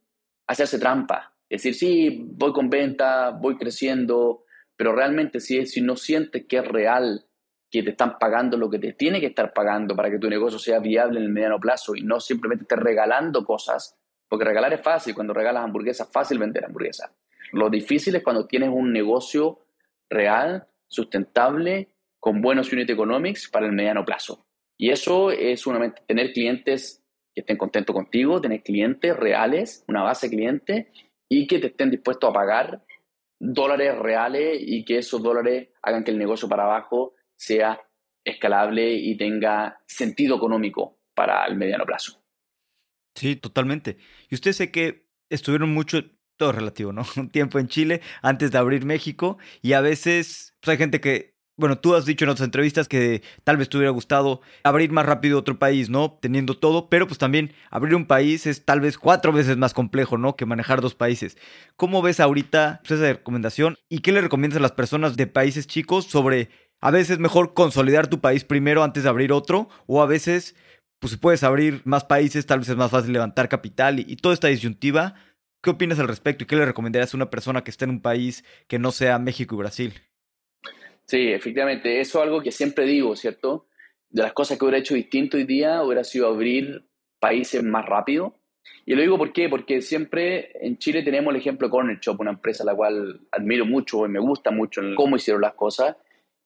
hacerse 0.47 0.79
trampa 0.79 1.31
es 1.51 1.63
decir, 1.63 1.75
sí, 1.75 2.25
voy 2.31 2.53
con 2.53 2.69
venta, 2.69 3.31
voy 3.31 3.57
creciendo, 3.57 4.45
pero 4.77 4.95
realmente 4.95 5.41
si, 5.41 5.65
si 5.65 5.81
no 5.81 5.97
sientes 5.97 6.45
que 6.47 6.59
es 6.59 6.65
real, 6.65 7.25
que 7.69 7.83
te 7.83 7.89
están 7.89 8.17
pagando 8.17 8.55
lo 8.55 8.69
que 8.69 8.79
te 8.79 8.93
tiene 8.93 9.19
que 9.19 9.25
estar 9.25 9.51
pagando 9.51 9.93
para 9.93 10.09
que 10.09 10.17
tu 10.17 10.29
negocio 10.29 10.57
sea 10.57 10.79
viable 10.79 11.19
en 11.19 11.25
el 11.25 11.31
mediano 11.33 11.59
plazo 11.59 11.93
y 11.93 12.03
no 12.03 12.21
simplemente 12.21 12.63
estés 12.63 12.79
regalando 12.79 13.43
cosas, 13.43 13.97
porque 14.31 14.45
regalar 14.45 14.71
es 14.71 14.79
fácil, 14.79 15.13
cuando 15.13 15.33
regalas 15.33 15.61
hamburguesas 15.61 16.07
es 16.07 16.13
fácil 16.13 16.39
vender 16.39 16.63
hamburguesas. 16.63 17.11
Lo 17.51 17.69
difícil 17.69 18.15
es 18.15 18.23
cuando 18.23 18.47
tienes 18.47 18.69
un 18.69 18.93
negocio 18.93 19.59
real, 20.09 20.65
sustentable, 20.87 21.89
con 22.17 22.41
buenos 22.41 22.71
unit 22.71 22.89
economics 22.89 23.49
para 23.49 23.65
el 23.65 23.73
mediano 23.73 24.05
plazo. 24.05 24.45
Y 24.77 24.89
eso 24.89 25.31
es 25.31 25.59
solamente 25.59 26.03
tener 26.07 26.31
clientes 26.31 27.03
que 27.35 27.41
estén 27.41 27.57
contentos 27.57 27.93
contigo, 27.93 28.39
tener 28.39 28.63
clientes 28.63 29.17
reales, 29.17 29.83
una 29.89 30.03
base 30.03 30.27
de 30.29 30.35
clientes 30.37 30.87
y 31.27 31.45
que 31.45 31.59
te 31.59 31.67
estén 31.67 31.91
dispuestos 31.91 32.29
a 32.29 32.33
pagar 32.33 32.85
dólares 33.37 33.99
reales 33.99 34.59
y 34.61 34.85
que 34.85 34.99
esos 34.99 35.21
dólares 35.21 35.71
hagan 35.81 36.05
que 36.05 36.11
el 36.11 36.17
negocio 36.17 36.47
para 36.47 36.63
abajo 36.63 37.15
sea 37.35 37.81
escalable 38.23 38.93
y 38.93 39.17
tenga 39.17 39.81
sentido 39.85 40.37
económico 40.37 40.99
para 41.13 41.45
el 41.47 41.57
mediano 41.57 41.85
plazo. 41.85 42.20
Sí, 43.15 43.35
totalmente. 43.35 43.97
Y 44.29 44.35
usted 44.35 44.53
sé 44.53 44.71
que 44.71 45.07
estuvieron 45.29 45.73
mucho, 45.73 46.03
todo 46.37 46.51
relativo, 46.51 46.93
¿no? 46.93 47.03
Un 47.17 47.29
tiempo 47.29 47.59
en 47.59 47.67
Chile 47.67 48.01
antes 48.21 48.51
de 48.51 48.57
abrir 48.57 48.85
México 48.85 49.37
y 49.61 49.73
a 49.73 49.81
veces 49.81 50.55
pues, 50.61 50.73
hay 50.73 50.77
gente 50.77 51.01
que 51.01 51.31
bueno, 51.57 51.77
tú 51.77 51.93
has 51.93 52.05
dicho 52.05 52.25
en 52.25 52.29
otras 52.29 52.45
entrevistas 52.45 52.87
que 52.87 53.21
tal 53.43 53.57
vez 53.57 53.69
te 53.69 53.77
hubiera 53.77 53.91
gustado 53.91 54.41
abrir 54.63 54.91
más 54.91 55.05
rápido 55.05 55.37
otro 55.37 55.59
país, 55.59 55.89
¿no? 55.89 56.17
Teniendo 56.19 56.57
todo, 56.57 56.89
pero 56.89 57.05
pues 57.07 57.19
también 57.19 57.53
abrir 57.69 57.93
un 57.93 58.07
país 58.07 58.47
es 58.47 58.65
tal 58.65 58.81
vez 58.81 58.97
cuatro 58.97 59.31
veces 59.31 59.57
más 59.57 59.73
complejo, 59.73 60.17
¿no? 60.17 60.35
Que 60.35 60.47
manejar 60.47 60.81
dos 60.81 60.95
países. 60.95 61.37
¿Cómo 61.75 62.01
ves 62.01 62.19
ahorita 62.19 62.81
pues, 62.87 62.99
esa 62.99 63.13
recomendación 63.13 63.77
y 63.89 63.99
qué 63.99 64.11
le 64.11 64.21
recomiendas 64.21 64.57
a 64.57 64.61
las 64.61 64.71
personas 64.71 65.15
de 65.17 65.27
países 65.27 65.67
chicos 65.67 66.05
sobre 66.05 66.49
a 66.79 66.89
veces 66.89 67.19
mejor 67.19 67.53
consolidar 67.53 68.07
tu 68.07 68.21
país 68.21 68.43
primero 68.43 68.83
antes 68.83 69.03
de 69.03 69.09
abrir 69.09 69.31
otro 69.31 69.69
o 69.85 70.01
a 70.01 70.07
veces, 70.07 70.55
pues 71.01 71.11
si 71.11 71.17
puedes 71.17 71.43
abrir 71.43 71.81
más 71.83 72.05
países, 72.05 72.45
tal 72.45 72.59
vez 72.59 72.69
es 72.69 72.75
más 72.75 72.91
fácil 72.91 73.11
levantar 73.11 73.49
capital 73.49 73.99
y, 73.99 74.05
y 74.07 74.17
toda 74.17 74.35
esta 74.35 74.49
disyuntiva? 74.49 75.15
¿Qué 75.63 75.71
opinas 75.71 75.97
al 75.97 76.07
respecto 76.07 76.43
y 76.43 76.47
qué 76.47 76.55
le 76.55 76.65
recomendarías 76.65 77.13
a 77.13 77.17
una 77.17 77.31
persona 77.31 77.63
que 77.63 77.71
esté 77.71 77.85
en 77.85 77.91
un 77.91 78.01
país 78.01 78.45
que 78.67 78.77
no 78.77 78.91
sea 78.91 79.17
México 79.17 79.55
y 79.55 79.57
Brasil? 79.57 79.93
Sí, 81.05 81.27
efectivamente, 81.29 81.99
eso 81.99 82.19
es 82.19 82.23
algo 82.23 82.43
que 82.43 82.51
siempre 82.51 82.85
digo, 82.85 83.15
¿cierto? 83.15 83.67
De 84.09 84.21
las 84.21 84.33
cosas 84.33 84.59
que 84.59 84.63
hubiera 84.63 84.77
hecho 84.77 84.93
distinto 84.93 85.37
hoy 85.37 85.45
día 85.45 85.83
hubiera 85.83 86.03
sido 86.03 86.27
abrir 86.27 86.85
países 87.19 87.63
más 87.63 87.85
rápido. 87.85 88.37
Y 88.85 88.93
lo 88.93 89.01
digo 89.01 89.17
por 89.17 89.33
qué, 89.33 89.49
porque 89.49 89.81
siempre 89.81 90.51
en 90.65 90.77
Chile 90.77 91.01
tenemos 91.01 91.33
el 91.33 91.39
ejemplo 91.39 91.67
de 91.67 91.71
Corner 91.71 91.99
Shop, 91.99 92.19
una 92.19 92.31
empresa 92.31 92.61
a 92.61 92.67
la 92.67 92.75
cual 92.75 93.21
admiro 93.31 93.65
mucho 93.65 94.05
y 94.05 94.09
me 94.09 94.19
gusta 94.19 94.51
mucho 94.51 94.81
cómo 94.95 95.15
hicieron 95.15 95.41
las 95.41 95.55
cosas. 95.55 95.95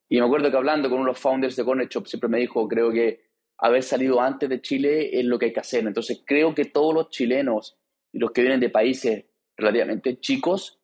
Y 0.07 0.17
me 0.17 0.25
acuerdo 0.25 0.49
que 0.49 0.57
hablando 0.57 0.89
con 0.89 0.99
uno 0.99 1.07
de 1.07 1.11
los 1.11 1.19
founders 1.19 1.57
de 1.57 1.65
Corner 1.65 1.89
Shop 1.89 2.07
siempre 2.07 2.29
me 2.29 2.39
dijo, 2.39 2.67
creo 2.69 2.91
que 2.91 3.25
haber 3.57 3.83
salido 3.83 4.21
antes 4.21 4.49
de 4.49 4.61
Chile 4.61 5.17
es 5.19 5.25
lo 5.25 5.39
que 5.39 5.47
hay 5.47 5.53
que 5.53 5.59
hacer. 5.59 5.85
Entonces 5.85 6.23
creo 6.25 6.53
que 6.53 6.65
todos 6.65 6.93
los 6.93 7.09
chilenos 7.09 7.77
y 8.11 8.19
los 8.19 8.31
que 8.31 8.41
vienen 8.41 8.59
de 8.59 8.69
países 8.69 9.25
relativamente 9.57 10.19
chicos 10.19 10.79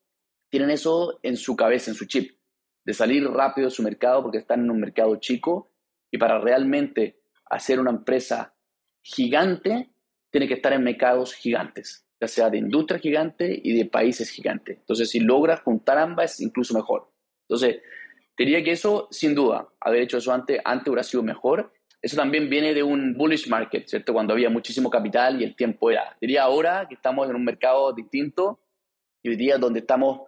tienen 0.49 0.69
eso 0.69 1.19
en 1.23 1.37
su 1.37 1.55
cabeza, 1.55 1.91
en 1.91 1.95
su 1.95 2.05
chip, 2.05 2.37
de 2.83 2.93
salir 2.93 3.25
rápido 3.27 3.67
de 3.67 3.75
su 3.75 3.83
mercado 3.83 4.21
porque 4.23 4.39
están 4.39 4.61
en 4.61 4.71
un 4.71 4.79
mercado 4.79 5.15
chico 5.17 5.71
y 6.11 6.17
para 6.17 6.39
realmente 6.39 7.21
hacer 7.49 7.79
una 7.79 7.91
empresa 7.91 8.53
gigante 9.01 9.91
tiene 10.29 10.47
que 10.47 10.55
estar 10.55 10.73
en 10.73 10.83
mercados 10.83 11.33
gigantes, 11.33 12.05
ya 12.19 12.27
sea 12.27 12.49
de 12.49 12.57
industria 12.57 12.99
gigante 12.99 13.59
y 13.63 13.77
de 13.77 13.85
países 13.85 14.29
gigantes. 14.29 14.77
Entonces, 14.79 15.09
si 15.09 15.19
logras 15.19 15.61
juntar 15.61 15.97
ambas, 15.97 16.33
es 16.33 16.41
incluso 16.41 16.73
mejor. 16.73 17.11
Entonces, 17.47 17.81
diría 18.37 18.63
que 18.63 18.71
eso, 18.71 19.07
sin 19.11 19.35
duda, 19.35 19.69
haber 19.79 20.03
hecho 20.03 20.17
eso 20.17 20.33
antes, 20.33 20.59
antes 20.63 20.87
hubiera 20.87 21.03
sido 21.03 21.23
mejor 21.23 21.73
eso 22.01 22.15
también 22.15 22.49
viene 22.49 22.73
de 22.73 22.81
un 22.81 23.13
bullish 23.13 23.47
market, 23.47 23.87
¿cierto? 23.87 24.13
Cuando 24.13 24.33
había 24.33 24.49
muchísimo 24.49 24.89
capital 24.89 25.39
y 25.39 25.43
el 25.43 25.55
tiempo 25.55 25.91
era. 25.91 26.17
Diría 26.19 26.43
ahora 26.43 26.87
que 26.87 26.95
estamos 26.95 27.29
en 27.29 27.35
un 27.35 27.45
mercado 27.45 27.93
distinto 27.93 28.59
y 29.21 29.29
hoy 29.29 29.35
día 29.35 29.57
donde 29.57 29.79
estamos 29.79 30.21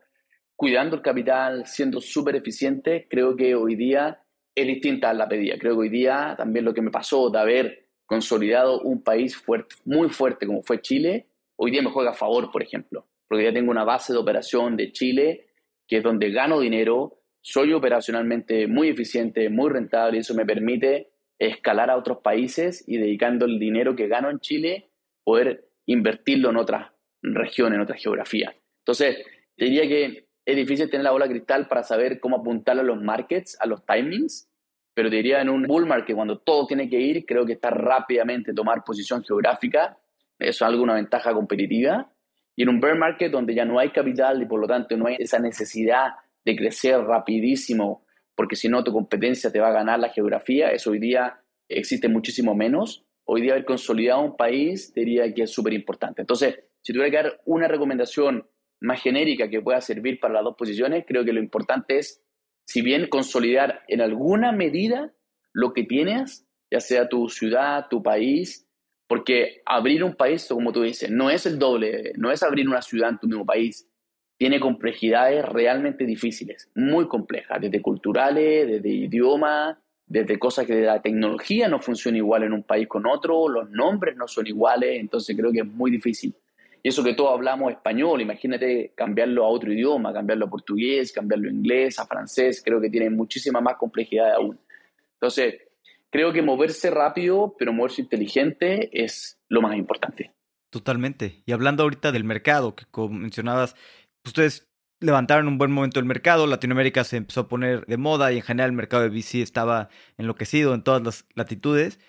cuidando 0.55 0.95
el 0.95 1.01
capital, 1.01 1.65
siendo 1.65 1.99
súper 1.99 2.35
eficientes, 2.35 3.05
creo 3.09 3.35
que 3.35 3.55
hoy 3.55 3.75
día 3.75 4.21
es 4.53 4.67
distinta 4.67 5.11
la 5.13 5.27
pedida. 5.27 5.55
Creo 5.57 5.73
que 5.73 5.79
hoy 5.81 5.89
día 5.89 6.35
también 6.37 6.63
lo 6.63 6.73
que 6.75 6.81
me 6.81 6.91
pasó 6.91 7.31
de 7.31 7.39
haber 7.39 7.87
consolidado 8.05 8.81
un 8.81 9.01
país 9.01 9.35
fuerte, 9.35 9.75
muy 9.85 10.09
fuerte 10.09 10.45
como 10.45 10.61
fue 10.61 10.81
Chile, 10.81 11.27
hoy 11.55 11.71
día 11.71 11.81
me 11.81 11.89
juega 11.89 12.11
a 12.11 12.13
favor, 12.13 12.51
por 12.51 12.61
ejemplo, 12.61 13.07
porque 13.27 13.45
ya 13.45 13.53
tengo 13.53 13.71
una 13.71 13.83
base 13.83 14.13
de 14.13 14.19
operación 14.19 14.77
de 14.77 14.91
Chile 14.91 15.47
que 15.87 15.97
es 15.97 16.03
donde 16.03 16.31
gano 16.31 16.59
dinero, 16.59 17.19
soy 17.41 17.73
operacionalmente 17.73 18.67
muy 18.67 18.89
eficiente, 18.89 19.49
muy 19.49 19.69
rentable 19.69 20.17
y 20.17 20.19
eso 20.21 20.33
me 20.33 20.45
permite 20.45 21.12
escalar 21.39 21.89
a 21.89 21.97
otros 21.97 22.19
países 22.19 22.83
y 22.87 22.97
dedicando 22.97 23.45
el 23.45 23.59
dinero 23.59 23.95
que 23.95 24.07
gano 24.07 24.29
en 24.29 24.39
Chile, 24.39 24.89
poder 25.23 25.69
invertirlo 25.85 26.49
en 26.49 26.57
otras 26.57 26.91
regiones, 27.21 27.75
en 27.75 27.81
otras 27.81 28.01
geografías. 28.01 28.55
Entonces, 28.79 29.17
te 29.55 29.65
diría 29.65 29.87
que 29.87 30.27
es 30.45 30.55
difícil 30.55 30.89
tener 30.89 31.03
la 31.03 31.11
bola 31.11 31.27
cristal 31.27 31.67
para 31.67 31.83
saber 31.83 32.19
cómo 32.19 32.37
apuntar 32.37 32.77
a 32.77 32.83
los 32.83 33.01
markets, 33.01 33.57
a 33.59 33.65
los 33.65 33.85
timings, 33.85 34.49
pero 34.93 35.09
diría 35.09 35.41
en 35.41 35.49
un 35.49 35.63
bull 35.63 35.87
market, 35.87 36.15
cuando 36.15 36.39
todo 36.39 36.67
tiene 36.67 36.89
que 36.89 36.99
ir, 36.99 37.25
creo 37.25 37.45
que 37.45 37.53
está 37.53 37.69
rápidamente 37.69 38.53
tomar 38.53 38.83
posición 38.83 39.23
geográfica, 39.23 39.97
eso 40.37 40.65
es 40.65 40.69
algo, 40.69 40.83
una 40.83 40.95
ventaja 40.95 41.33
competitiva. 41.33 42.11
Y 42.55 42.63
en 42.63 42.69
un 42.69 42.79
bear 42.79 42.97
market 42.97 43.31
donde 43.31 43.55
ya 43.55 43.65
no 43.65 43.79
hay 43.79 43.89
capital 43.89 44.41
y 44.41 44.45
por 44.45 44.59
lo 44.59 44.67
tanto 44.67 44.95
no 44.95 45.07
hay 45.07 45.15
esa 45.17 45.39
necesidad 45.39 46.11
de 46.45 46.55
crecer 46.55 46.99
rapidísimo 46.99 48.05
porque 48.35 48.55
si 48.55 48.69
no 48.69 48.83
tu 48.83 48.91
competencia 48.91 49.51
te 49.51 49.59
va 49.59 49.69
a 49.69 49.73
ganar 49.73 49.99
la 49.99 50.09
geografía, 50.09 50.71
eso 50.71 50.91
hoy 50.91 50.99
día 50.99 51.41
existe 51.69 52.07
muchísimo 52.07 52.55
menos. 52.55 53.05
Hoy 53.25 53.41
día 53.41 53.53
haber 53.53 53.65
consolidado 53.65 54.21
un 54.21 54.35
país 54.35 54.93
diría 54.93 55.33
que 55.33 55.43
es 55.43 55.51
súper 55.51 55.73
importante. 55.73 56.21
Entonces, 56.21 56.59
si 56.81 56.93
tuviera 56.93 57.09
que 57.09 57.29
dar 57.29 57.41
una 57.45 57.67
recomendación 57.67 58.47
más 58.81 59.01
genérica 59.01 59.49
que 59.49 59.61
pueda 59.61 59.79
servir 59.79 60.19
para 60.19 60.33
las 60.33 60.43
dos 60.43 60.55
posiciones, 60.57 61.05
creo 61.07 61.23
que 61.23 61.31
lo 61.31 61.39
importante 61.39 61.97
es, 61.97 62.21
si 62.65 62.81
bien 62.81 63.07
consolidar 63.07 63.81
en 63.87 64.01
alguna 64.01 64.51
medida 64.51 65.13
lo 65.53 65.73
que 65.73 65.83
tienes, 65.83 66.45
ya 66.71 66.79
sea 66.79 67.07
tu 67.07 67.29
ciudad, 67.29 67.87
tu 67.89 68.03
país, 68.03 68.67
porque 69.07 69.61
abrir 69.65 70.03
un 70.03 70.15
país, 70.15 70.47
como 70.49 70.73
tú 70.73 70.81
dices, 70.81 71.09
no 71.09 71.29
es 71.29 71.45
el 71.45 71.59
doble, 71.59 72.13
no 72.17 72.31
es 72.31 72.43
abrir 72.43 72.67
una 72.67 72.81
ciudad 72.81 73.11
en 73.11 73.19
tu 73.19 73.27
mismo 73.27 73.45
país, 73.45 73.87
tiene 74.43 74.59
complejidades 74.59 75.45
realmente 75.45 76.03
difíciles, 76.03 76.69
muy 76.75 77.07
complejas, 77.07 77.61
desde 77.61 77.81
culturales, 77.81 78.67
desde 78.67 78.89
idioma, 78.89 79.79
desde 80.05 80.37
cosas 80.37 80.67
que 80.67 80.81
la 80.81 81.01
tecnología 81.01 81.69
no 81.69 81.79
funciona 81.79 82.17
igual 82.17 82.43
en 82.43 82.51
un 82.51 82.63
país 82.63 82.89
con 82.89 83.07
otro, 83.07 83.47
los 83.47 83.69
nombres 83.69 84.17
no 84.17 84.27
son 84.27 84.45
iguales, 84.45 84.99
entonces 84.99 85.37
creo 85.37 85.49
que 85.49 85.59
es 85.59 85.65
muy 85.65 85.91
difícil. 85.91 86.35
Y 86.83 86.89
eso 86.89 87.01
que 87.05 87.13
todos 87.13 87.31
hablamos 87.31 87.71
español, 87.71 88.19
imagínate 88.19 88.91
cambiarlo 88.93 89.45
a 89.45 89.47
otro 89.47 89.71
idioma, 89.71 90.11
cambiarlo 90.11 90.47
a 90.47 90.49
portugués, 90.49 91.13
cambiarlo 91.13 91.47
a 91.47 91.53
inglés, 91.53 91.97
a 91.97 92.05
francés, 92.05 92.61
creo 92.65 92.81
que 92.81 92.89
tiene 92.89 93.09
muchísima 93.09 93.61
más 93.61 93.77
complejidad 93.77 94.33
aún. 94.33 94.59
Entonces, 95.13 95.55
creo 96.09 96.33
que 96.33 96.41
moverse 96.41 96.91
rápido, 96.91 97.55
pero 97.57 97.71
moverse 97.71 98.01
inteligente 98.01 98.89
es 98.91 99.39
lo 99.47 99.61
más 99.61 99.77
importante. 99.77 100.33
Totalmente. 100.73 101.43
Y 101.45 101.51
hablando 101.51 101.83
ahorita 101.83 102.11
del 102.11 102.23
mercado, 102.23 102.73
que 102.75 102.85
como 102.89 103.09
mencionabas, 103.19 103.75
ustedes 104.25 104.69
levantaron 104.99 105.47
un 105.47 105.57
buen 105.57 105.71
momento 105.71 105.99
el 105.99 106.05
mercado, 106.05 106.47
Latinoamérica 106.47 107.03
se 107.03 107.17
empezó 107.17 107.41
a 107.41 107.47
poner 107.47 107.85
de 107.85 107.97
moda 107.97 108.31
y 108.31 108.37
en 108.37 108.43
general 108.43 108.69
el 108.71 108.75
mercado 108.75 109.03
de 109.03 109.09
VC 109.09 109.41
estaba 109.41 109.89
enloquecido 110.17 110.73
en 110.73 110.83
todas 110.83 111.03
las 111.03 111.25
latitudes. 111.35 111.99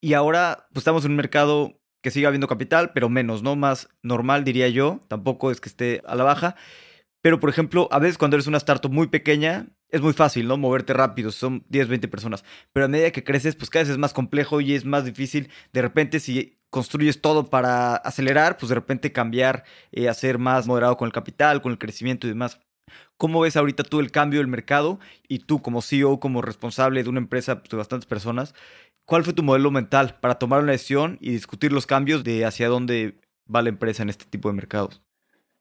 Y 0.00 0.14
ahora 0.14 0.66
pues 0.72 0.82
estamos 0.82 1.04
en 1.04 1.12
un 1.12 1.16
mercado 1.18 1.80
que 2.02 2.10
sigue 2.10 2.26
habiendo 2.26 2.48
capital, 2.48 2.92
pero 2.92 3.08
menos, 3.08 3.42
¿no? 3.42 3.56
Más 3.56 3.88
normal, 4.02 4.44
diría 4.44 4.68
yo. 4.68 5.00
Tampoco 5.08 5.50
es 5.50 5.60
que 5.60 5.68
esté 5.68 6.02
a 6.06 6.14
la 6.14 6.24
baja. 6.24 6.56
Pero, 7.22 7.38
por 7.38 7.50
ejemplo, 7.50 7.88
a 7.92 7.98
veces 7.98 8.16
cuando 8.18 8.36
eres 8.36 8.46
una 8.46 8.56
startup 8.56 8.90
muy 8.90 9.08
pequeña, 9.08 9.68
es 9.90 10.00
muy 10.00 10.14
fácil, 10.14 10.48
¿no? 10.48 10.56
Moverte 10.56 10.94
rápido, 10.94 11.30
son 11.30 11.64
10, 11.68 11.88
20 11.88 12.08
personas. 12.08 12.44
Pero 12.72 12.86
a 12.86 12.88
medida 12.88 13.10
que 13.10 13.24
creces, 13.24 13.56
pues 13.56 13.68
cada 13.68 13.82
vez 13.82 13.90
es 13.90 13.98
más 13.98 14.14
complejo 14.14 14.60
y 14.60 14.74
es 14.74 14.84
más 14.84 15.04
difícil. 15.04 15.50
De 15.72 15.82
repente, 15.82 16.20
si 16.20 16.59
construyes 16.70 17.20
todo 17.20 17.50
para 17.50 17.96
acelerar, 17.96 18.56
pues 18.56 18.68
de 18.68 18.76
repente 18.76 19.12
cambiar, 19.12 19.64
eh, 19.92 20.08
hacer 20.08 20.38
más 20.38 20.66
moderado 20.66 20.96
con 20.96 21.06
el 21.06 21.12
capital, 21.12 21.60
con 21.60 21.72
el 21.72 21.78
crecimiento 21.78 22.26
y 22.26 22.30
demás. 22.30 22.60
¿Cómo 23.16 23.40
ves 23.40 23.56
ahorita 23.56 23.82
tú 23.82 24.00
el 24.00 24.10
cambio 24.10 24.40
del 24.40 24.48
mercado 24.48 24.98
y 25.28 25.40
tú 25.40 25.60
como 25.60 25.82
CEO, 25.82 26.20
como 26.20 26.42
responsable 26.42 27.02
de 27.02 27.08
una 27.08 27.20
empresa 27.20 27.58
pues, 27.58 27.70
de 27.70 27.76
bastantes 27.76 28.06
personas, 28.06 28.54
cuál 29.04 29.24
fue 29.24 29.32
tu 29.32 29.42
modelo 29.42 29.70
mental 29.70 30.16
para 30.20 30.36
tomar 30.36 30.62
una 30.62 30.72
decisión 30.72 31.18
y 31.20 31.32
discutir 31.32 31.72
los 31.72 31.86
cambios 31.86 32.24
de 32.24 32.44
hacia 32.44 32.68
dónde 32.68 33.20
va 33.52 33.62
la 33.62 33.68
empresa 33.68 34.02
en 34.02 34.08
este 34.08 34.24
tipo 34.24 34.48
de 34.48 34.54
mercados? 34.54 35.02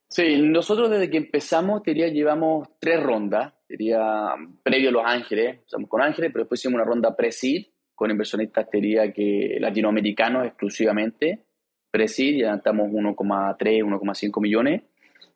Sí, 0.10 0.41
nosotros 0.41 0.89
desde 0.89 1.10
que 1.10 1.17
empezamos, 1.17 1.84
diría, 1.84 2.08
llevamos 2.08 2.67
tres 2.80 3.02
rondas, 3.04 3.54
diría, 3.67 4.34
previo 4.63 4.89
a 4.89 4.91
Los 4.91 5.06
Ángeles, 5.06 5.58
empezamos 5.58 5.89
con 5.89 6.02
Ángeles, 6.02 6.32
pero 6.32 6.45
después 6.45 6.60
hicimos 6.60 6.76
una 6.76 6.86
ronda 6.86 7.15
pre-seed, 7.15 7.67
con 8.00 8.12
inversionistas, 8.12 8.72
diría 8.72 9.12
que 9.12 9.58
latinoamericanos 9.60 10.48
exclusivamente, 10.48 11.44
pre-seed, 11.92 12.38
levantamos 12.38 12.88
1,3, 12.88 13.84
1,5 13.84 14.42
millones, 14.42 14.84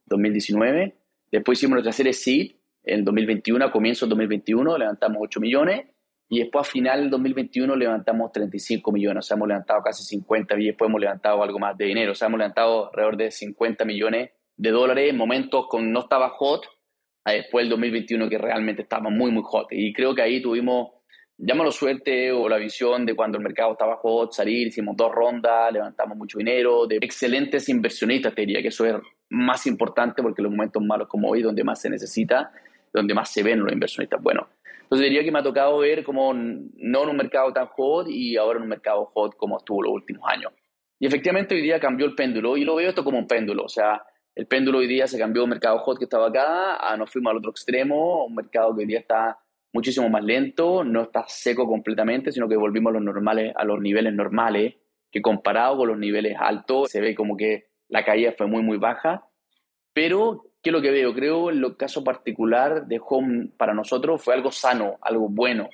2019, 0.06 0.95
después 1.30 1.60
hicimos 1.60 1.73
nuestra 1.73 1.91
serie 1.91 2.13
seed, 2.13 2.54
en 2.86 3.04
2021, 3.04 3.65
a 3.65 3.69
comienzo 3.69 4.06
del 4.06 4.12
2021, 4.12 4.78
levantamos 4.78 5.17
8 5.21 5.41
millones, 5.41 5.88
y 6.30 6.39
después 6.39 6.65
a 6.65 6.71
final 6.71 7.02
del 7.02 7.10
2021 7.10 7.76
levantamos 7.76 8.32
35 8.32 8.93
millones, 8.93 9.26
o 9.26 9.28
sea, 9.28 9.36
hemos 9.36 9.49
levantado 9.49 9.82
casi 9.84 10.06
50 10.06 10.58
y 10.58 10.67
después 10.67 10.88
hemos 10.88 11.02
levantado 11.02 11.43
algo 11.43 11.60
más 11.60 11.78
de 11.78 11.86
dinero, 11.86 12.13
o 12.13 12.15
sea, 12.15 12.30
hemos 12.30 12.38
levantado 12.38 12.88
alrededor 12.88 13.17
de 13.17 13.30
50 13.30 13.84
millones 13.84 14.30
de 14.56 14.71
dólares 14.71 15.10
en 15.10 15.17
momentos 15.17 15.67
con 15.67 15.91
no 15.91 15.99
estaba 15.99 16.30
hot, 16.30 16.65
después 17.26 17.63
del 17.63 17.71
2021 17.71 18.30
que 18.30 18.38
realmente 18.38 18.84
estaba 18.84 19.10
muy, 19.10 19.32
muy 19.32 19.43
hot. 19.45 19.67
Y 19.71 19.93
creo 19.93 20.15
que 20.15 20.21
ahí 20.21 20.41
tuvimos, 20.41 20.91
llámalo 21.45 21.71
suerte 21.71 22.32
o 22.32 22.47
la 22.47 22.58
visión 22.58 23.06
de 23.06 23.15
cuando 23.15 23.38
el 23.38 23.43
mercado 23.43 23.73
estaba 23.73 23.97
hot, 23.97 24.32
salir, 24.32 24.67
hicimos 24.67 24.95
dos 24.95 25.12
rondas, 25.12 25.71
levantamos 25.73 26.17
mucho 26.17 26.38
dinero, 26.38 26.88
de 26.88 26.97
excelentes 27.01 27.67
inversionistas, 27.69 28.34
te 28.34 28.41
diría 28.41 28.62
que 28.62 28.69
eso 28.69 28.86
es 28.86 28.95
más 29.29 29.67
importante 29.67 30.21
porque 30.23 30.41
los 30.41 30.51
momentos 30.51 30.82
malos 30.82 31.08
como 31.08 31.29
hoy, 31.29 31.41
donde 31.41 31.63
más 31.63 31.82
se 31.82 31.89
necesita, 31.89 32.51
donde 32.93 33.13
más 33.13 33.32
se 33.32 33.43
ven 33.43 33.60
los 33.60 33.73
inversionistas 33.73 34.21
bueno 34.21 34.47
Entonces 34.84 35.10
diría 35.10 35.23
que 35.23 35.32
me 35.32 35.39
ha 35.39 35.43
tocado 35.43 35.79
ver 35.79 36.03
como 36.03 36.34
no 36.34 37.03
en 37.03 37.10
un 37.10 37.17
mercado 37.17 37.51
tan 37.51 37.67
hot 37.67 38.08
y 38.08 38.38
ahora 38.38 38.58
en 38.58 38.63
un 38.63 38.69
mercado 38.69 39.06
hot 39.13 39.36
como 39.36 39.58
estuvo 39.58 39.84
los 39.84 39.93
últimos 39.93 40.23
años. 40.32 40.53
Y 40.99 41.08
efectivamente 41.08 41.56
hoy 41.56 41.62
día 41.62 41.79
cambió 41.79 42.06
el 42.06 42.15
péndulo 42.15 42.56
y 42.56 42.63
lo 42.63 42.75
veo 42.75 42.89
esto 42.89 43.03
como 43.03 43.19
un 43.19 43.27
péndulo, 43.27 43.63
o 43.63 43.69
sea, 43.69 44.01
el 44.36 44.47
péndulo 44.47 44.79
hoy 44.79 44.88
día 44.88 45.06
se 45.08 45.19
cambió 45.19 45.41
de 45.41 45.43
un 45.43 45.49
mercado 45.49 45.77
hot 45.79 45.97
que 45.97 46.06
estaba 46.06 46.27
acá, 46.27 46.77
a 46.77 46.95
nos 46.95 47.12
fuimos 47.12 47.32
al 47.32 47.38
otro 47.38 47.51
extremo, 47.51 48.25
un 48.25 48.34
mercado 48.34 48.73
que 48.73 48.82
hoy 48.82 48.88
día 48.88 48.99
está 48.99 49.38
muchísimo 49.73 50.09
más 50.09 50.23
lento, 50.23 50.83
no 50.83 51.03
está 51.03 51.25
seco 51.27 51.67
completamente, 51.67 52.31
sino 52.31 52.47
que 52.47 52.55
volvimos 52.55 52.91
a 52.91 52.93
los, 52.93 53.03
normales, 53.03 53.53
a 53.55 53.65
los 53.65 53.81
niveles 53.81 54.13
normales, 54.13 54.75
que 55.12 55.21
comparado 55.21 55.77
con 55.77 55.89
los 55.89 55.97
niveles 55.97 56.38
altos 56.39 56.91
se 56.91 57.01
ve 57.01 57.15
como 57.15 57.36
que 57.36 57.67
la 57.89 58.05
caída 58.05 58.33
fue 58.38 58.47
muy, 58.47 58.62
muy 58.62 58.77
baja. 58.77 59.27
Pero, 59.93 60.45
¿qué 60.62 60.69
es 60.69 60.73
lo 60.73 60.81
que 60.81 60.91
veo? 60.91 61.13
Creo 61.13 61.51
en 61.51 61.63
el 61.63 61.75
caso 61.77 62.03
particular 62.03 62.88
de 62.88 63.01
Home 63.03 63.49
para 63.57 63.73
nosotros 63.73 64.23
fue 64.23 64.33
algo 64.33 64.51
sano, 64.51 64.97
algo 65.01 65.27
bueno. 65.29 65.69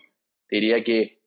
Diría 0.50 0.84
que 0.84 1.22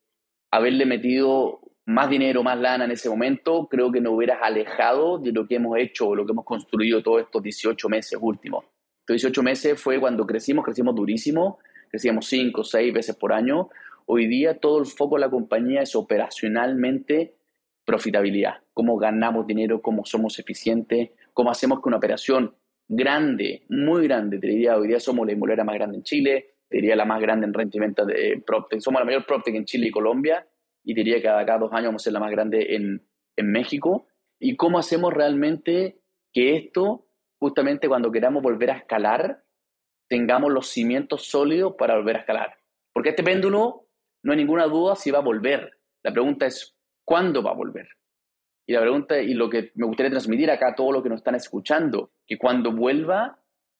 haberle 0.50 0.84
metido 0.84 1.60
más 1.86 2.08
dinero, 2.08 2.42
más 2.42 2.58
lana 2.58 2.84
en 2.84 2.90
ese 2.92 3.08
momento, 3.08 3.66
creo 3.68 3.90
que 3.90 4.00
nos 4.00 4.14
hubieras 4.14 4.38
alejado 4.42 5.18
de 5.18 5.32
lo 5.32 5.46
que 5.46 5.56
hemos 5.56 5.78
hecho 5.78 6.14
lo 6.14 6.24
que 6.24 6.32
hemos 6.32 6.44
construido 6.44 7.02
todos 7.02 7.22
estos 7.22 7.42
18 7.42 7.88
meses 7.88 8.18
últimos. 8.20 8.64
Estos 9.00 9.14
18 9.14 9.42
meses 9.42 9.80
fue 9.80 9.98
cuando 9.98 10.26
crecimos, 10.26 10.64
crecimos 10.64 10.94
durísimo, 10.94 11.58
crecíamos 11.92 12.26
5 12.26 12.62
o 12.62 12.64
6 12.64 12.92
veces 12.92 13.14
por 13.14 13.34
año. 13.34 13.68
Hoy 14.06 14.26
día 14.26 14.58
todo 14.58 14.80
el 14.80 14.86
foco 14.86 15.16
de 15.16 15.20
la 15.20 15.30
compañía 15.30 15.82
es 15.82 15.94
operacionalmente 15.94 17.36
profitabilidad, 17.84 18.62
cómo 18.72 18.96
ganamos 18.96 19.46
dinero, 19.46 19.82
cómo 19.82 20.04
somos 20.06 20.38
eficientes, 20.38 21.10
cómo 21.34 21.50
hacemos 21.50 21.82
que 21.82 21.88
una 21.88 21.98
operación 21.98 22.54
grande, 22.88 23.64
muy 23.68 24.04
grande, 24.04 24.38
te 24.38 24.46
diría, 24.46 24.76
hoy 24.76 24.88
día 24.88 25.00
somos 25.00 25.26
la 25.26 25.32
inmobiliaria 25.32 25.64
más 25.64 25.74
grande 25.74 25.98
en 25.98 26.02
Chile, 26.02 26.54
te 26.68 26.78
diría 26.78 26.96
la 26.96 27.04
más 27.04 27.20
grande 27.20 27.46
en 27.46 27.52
rendimiento 27.52 28.06
de 28.06 28.42
PropTech, 28.46 28.80
somos 28.80 29.00
la 29.00 29.04
mayor 29.04 29.26
PropTech 29.26 29.54
en 29.54 29.64
Chile 29.66 29.88
y 29.88 29.90
Colombia, 29.90 30.46
y 30.84 30.94
diría 30.94 31.16
que 31.16 31.22
cada, 31.22 31.58
dos 31.58 31.72
años 31.72 31.88
vamos 31.88 32.02
a 32.02 32.04
ser 32.04 32.12
la 32.14 32.20
más 32.20 32.30
grande 32.30 32.74
en, 32.74 33.02
en 33.36 33.52
México. 33.52 34.06
¿Y 34.38 34.56
cómo 34.56 34.78
hacemos 34.78 35.12
realmente 35.12 36.00
que 36.32 36.56
esto, 36.56 37.06
justamente 37.38 37.88
cuando 37.88 38.10
queramos 38.10 38.42
volver 38.42 38.70
a 38.70 38.76
escalar, 38.78 39.44
tengamos 40.12 40.52
los 40.52 40.68
cimientos 40.68 41.24
sólidos 41.24 41.74
para 41.78 41.96
volver 41.96 42.16
a 42.16 42.18
escalar? 42.20 42.54
Porque 42.92 43.08
este 43.08 43.22
péndulo, 43.22 43.86
no 44.22 44.32
hay 44.32 44.36
ninguna 44.36 44.66
duda 44.66 44.94
si 44.94 45.10
va 45.10 45.20
a 45.20 45.22
volver. 45.22 45.78
La 46.02 46.12
pregunta 46.12 46.44
es, 46.44 46.76
¿cuándo 47.02 47.42
va 47.42 47.52
a 47.52 47.54
volver? 47.54 47.88
Y 48.66 48.74
la 48.74 48.82
pregunta, 48.82 49.18
y 49.18 49.32
lo 49.32 49.48
que 49.48 49.72
me 49.74 49.86
gustaría 49.86 50.10
transmitir 50.10 50.50
acá 50.50 50.68
a 50.68 50.74
todos 50.74 50.92
los 50.92 51.02
que 51.02 51.08
nos 51.08 51.20
están 51.20 51.34
escuchando, 51.34 52.10
que 52.26 52.36
cuando 52.36 52.72
vuelva, 52.72 53.38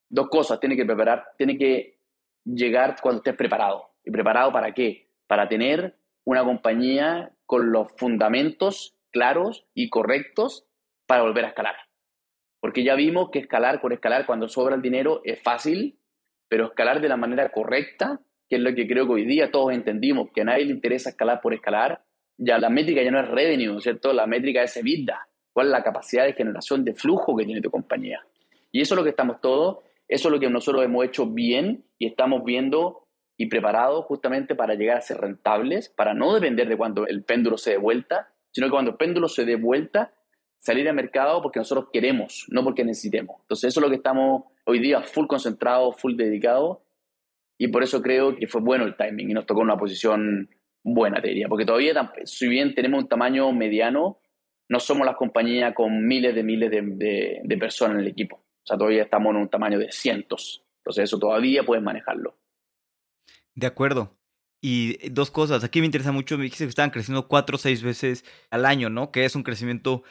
dos 0.09 0.31
cosas, 0.31 0.59
tiene 0.59 0.75
que 0.75 0.87
preparar, 0.87 1.27
tiene 1.37 1.59
que 1.59 1.99
llegar 2.45 2.97
cuando 3.03 3.19
estés 3.19 3.37
preparado. 3.37 3.91
¿Y 4.03 4.11
preparado 4.11 4.51
para 4.53 4.73
qué? 4.73 5.11
Para 5.27 5.51
tener 5.51 5.99
una 6.25 6.43
compañía 6.45 7.31
con 7.45 7.73
los 7.73 7.93
fundamentos 7.99 8.97
claros 9.11 9.67
y 9.75 9.91
correctos 9.91 10.67
para 11.07 11.25
volver 11.25 11.45
a 11.45 11.49
escalar. 11.49 11.77
Porque 12.59 12.85
ya 12.85 12.95
vimos 12.95 13.29
que 13.31 13.41
escalar 13.41 13.83
por 13.83 13.93
escalar 13.93 14.25
cuando 14.25 14.49
sobra 14.49 14.77
el 14.77 14.81
dinero 14.81 15.21
es 15.25 15.43
fácil, 15.43 15.99
pero 16.53 16.67
escalar 16.67 17.01
de 17.01 17.09
la 17.09 17.17
manera 17.17 17.49
correcta, 17.49 18.21
que 18.47 18.57
es 18.57 18.61
lo 18.61 18.75
que 18.75 18.87
creo 18.87 19.07
que 19.07 19.13
hoy 19.15 19.25
día 19.25 19.51
todos 19.51 19.73
entendimos, 19.73 20.29
que 20.35 20.43
a 20.43 20.45
nadie 20.45 20.67
le 20.67 20.73
interesa 20.73 21.09
escalar 21.09 21.41
por 21.41 21.55
escalar, 21.55 22.05
ya 22.37 22.59
la 22.59 22.69
métrica 22.69 23.03
ya 23.03 23.11
no 23.11 23.21
es 23.21 23.27
revenue, 23.27 23.81
¿cierto? 23.81 24.13
La 24.13 24.27
métrica 24.27 24.63
es 24.63 24.77
EBITDA. 24.77 25.29
¿Cuál 25.51 25.69
es 25.69 25.73
la 25.73 25.83
capacidad 25.83 26.27
de 26.27 26.35
generación 26.35 26.85
de 26.85 26.93
flujo 26.93 27.35
que 27.35 27.47
tiene 27.47 27.63
tu 27.63 27.71
compañía? 27.71 28.21
Y 28.71 28.83
eso 28.83 28.93
es 28.93 28.99
lo 28.99 29.03
que 29.03 29.09
estamos 29.09 29.41
todos, 29.41 29.79
eso 30.07 30.29
es 30.29 30.33
lo 30.33 30.39
que 30.39 30.51
nosotros 30.51 30.85
hemos 30.85 31.07
hecho 31.07 31.25
bien 31.25 31.87
y 31.99 32.07
estamos 32.07 32.45
viendo 32.45 33.09
y 33.39 33.47
preparados 33.47 34.05
justamente 34.05 34.55
para 34.55 34.75
llegar 34.75 34.99
a 34.99 35.01
ser 35.01 35.23
rentables, 35.23 35.89
para 35.89 36.13
no 36.13 36.35
depender 36.35 36.69
de 36.69 36.77
cuando 36.77 37.07
el 37.07 37.25
péndulo 37.25 37.57
se 37.57 37.71
dé 37.71 37.77
vuelta, 37.79 38.29
sino 38.51 38.67
que 38.67 38.73
cuando 38.73 38.91
el 38.91 38.99
péndulo 38.99 39.29
se 39.29 39.47
dé 39.47 39.57
vuelta, 39.57 40.13
salir 40.63 40.89
al 40.89 40.95
mercado 40.95 41.43
porque 41.43 41.59
nosotros 41.59 41.89
queremos, 41.93 42.47
no 42.49 42.63
porque 42.63 42.85
necesitemos. 42.85 43.37
Entonces 43.43 43.69
eso 43.69 43.81
es 43.81 43.83
lo 43.83 43.91
que 43.91 43.97
estamos 43.97 44.45
hoy 44.65 44.79
día 44.79 45.03
full 45.03 45.27
concentrados, 45.27 46.01
full 46.01 46.15
dedicados, 46.15 46.79
y 47.59 47.69
por 47.69 47.83
eso 47.83 48.01
creo 48.01 48.37
que 48.37 48.47
fue 48.47 48.61
bueno 48.61 48.85
el 48.85 48.97
timing 48.97 49.31
y 49.31 49.35
nos 49.35 49.45
tocó 49.45 49.61
una 49.61 49.77
posición 49.77 50.49
buena, 50.85 51.21
te 51.21 51.29
diría, 51.29 51.49
porque 51.49 51.67
todavía, 51.67 52.13
si 52.25 52.49
bien 52.49 52.75
tenemos 52.75 53.03
un 53.03 53.09
tamaño 53.09 53.53
mediano, 53.53 54.21
no 54.69 54.79
somos 54.79 55.05
las 55.05 55.17
compañías 55.17 55.75
con 55.75 56.07
miles 56.07 56.35
de 56.35 56.43
miles 56.45 56.71
de, 56.71 57.41
de, 57.43 57.59
personas 57.59 57.97
en 57.97 58.03
el 58.03 58.09
equipo. 58.09 58.37
O 58.37 58.67
sea, 58.67 58.79
todavía 58.79 59.03
estamos 59.03 59.35
en 59.35 59.43
un 59.43 59.49
tamaño 59.49 59.79
de 59.79 59.91
cientos. 59.91 60.65
Entonces, 60.79 61.05
eso 61.05 61.19
todavía 61.19 61.65
puedes 61.65 61.85
manejarlo. 61.85 62.39
De 63.55 63.67
acuerdo. 63.67 64.17
Y 64.65 65.09
dos 65.11 65.33
cosas, 65.33 65.65
aquí 65.65 65.81
me 65.81 65.87
interesa 65.87 66.13
mucho, 66.13 66.39
me 66.39 66.45
dijiste 66.45 66.65
que 66.65 66.69
estaban 66.69 66.91
creciendo 66.91 67.27
cuatro 67.27 67.57
o 67.57 67.59
seis 67.59 67.83
veces 67.83 68.25
al 68.49 68.65
año, 68.65 68.89
¿no? 68.91 69.11
Que 69.11 69.25
es 69.25 69.35
un 69.35 69.43
crecimiento 69.43 70.05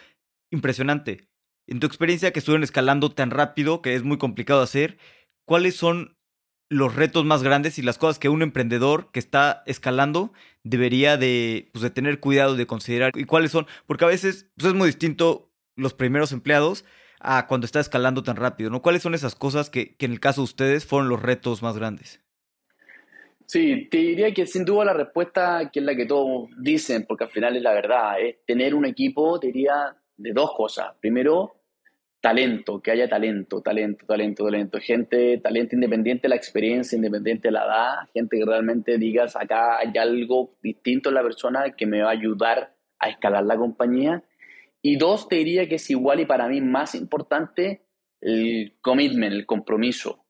impresionante. 0.51 1.27
En 1.67 1.79
tu 1.79 1.87
experiencia 1.87 2.31
que 2.31 2.39
estuvieron 2.39 2.63
escalando 2.63 3.09
tan 3.09 3.31
rápido, 3.31 3.81
que 3.81 3.95
es 3.95 4.03
muy 4.03 4.17
complicado 4.17 4.61
hacer, 4.61 4.97
¿cuáles 5.45 5.75
son 5.75 6.17
los 6.71 6.95
retos 6.95 7.25
más 7.25 7.43
grandes 7.43 7.77
y 7.77 7.81
las 7.81 7.97
cosas 7.97 8.17
que 8.17 8.29
un 8.29 8.41
emprendedor 8.41 9.11
que 9.11 9.19
está 9.19 9.61
escalando 9.65 10.31
debería 10.63 11.17
de, 11.17 11.69
pues, 11.73 11.83
de 11.83 11.89
tener 11.89 12.21
cuidado 12.21 12.55
de 12.55 12.65
considerar 12.65 13.11
y 13.15 13.25
cuáles 13.25 13.51
son, 13.51 13.67
porque 13.87 14.05
a 14.05 14.07
veces 14.07 14.49
pues, 14.55 14.69
es 14.69 14.73
muy 14.73 14.87
distinto 14.87 15.51
los 15.75 15.93
primeros 15.93 16.31
empleados 16.31 16.85
a 17.19 17.45
cuando 17.47 17.65
está 17.65 17.81
escalando 17.81 18.23
tan 18.23 18.37
rápido, 18.37 18.69
¿no? 18.69 18.81
¿Cuáles 18.81 19.03
son 19.03 19.13
esas 19.13 19.35
cosas 19.35 19.69
que, 19.69 19.95
que 19.95 20.05
en 20.05 20.13
el 20.13 20.21
caso 20.21 20.41
de 20.41 20.45
ustedes 20.45 20.85
fueron 20.85 21.09
los 21.09 21.21
retos 21.21 21.61
más 21.61 21.77
grandes? 21.77 22.21
Sí, 23.45 23.89
te 23.91 23.97
diría 23.97 24.33
que 24.33 24.47
sin 24.47 24.63
duda 24.63 24.85
la 24.85 24.93
respuesta, 24.93 25.69
que 25.73 25.81
es 25.81 25.85
la 25.85 25.93
que 25.93 26.05
todos 26.05 26.47
dicen, 26.57 27.05
porque 27.05 27.25
al 27.25 27.31
final 27.31 27.57
es 27.57 27.61
la 27.61 27.73
verdad, 27.73 28.21
es 28.21 28.37
tener 28.45 28.73
un 28.73 28.85
equipo, 28.85 29.37
te 29.41 29.47
diría, 29.47 29.93
de 30.21 30.33
dos 30.33 30.53
cosas. 30.55 30.93
Primero, 30.99 31.61
talento, 32.21 32.81
que 32.81 32.91
haya 32.91 33.09
talento, 33.09 33.61
talento, 33.61 34.05
talento, 34.05 34.45
talento, 34.45 34.79
gente, 34.79 35.39
talento 35.39 35.75
independiente 35.75 36.23
de 36.23 36.29
la 36.29 36.35
experiencia, 36.35 36.95
independiente 36.95 37.47
de 37.47 37.51
la 37.51 37.65
edad, 37.65 38.09
gente 38.13 38.37
que 38.37 38.45
realmente 38.45 38.97
digas, 38.97 39.35
acá 39.35 39.79
hay 39.79 39.91
algo 39.97 40.55
distinto 40.61 41.09
en 41.09 41.15
la 41.15 41.23
persona 41.23 41.71
que 41.75 41.87
me 41.87 42.01
va 42.01 42.09
a 42.09 42.13
ayudar 42.13 42.75
a 42.99 43.09
escalar 43.09 43.43
la 43.45 43.57
compañía. 43.57 44.23
Y 44.83 44.97
dos, 44.97 45.27
te 45.27 45.37
diría 45.37 45.67
que 45.67 45.75
es 45.75 45.89
igual 45.89 46.19
y 46.19 46.25
para 46.25 46.47
mí 46.47 46.61
más 46.61 46.95
importante 46.95 47.81
el 48.21 48.73
commitment, 48.81 49.33
el 49.33 49.45
compromiso, 49.47 50.25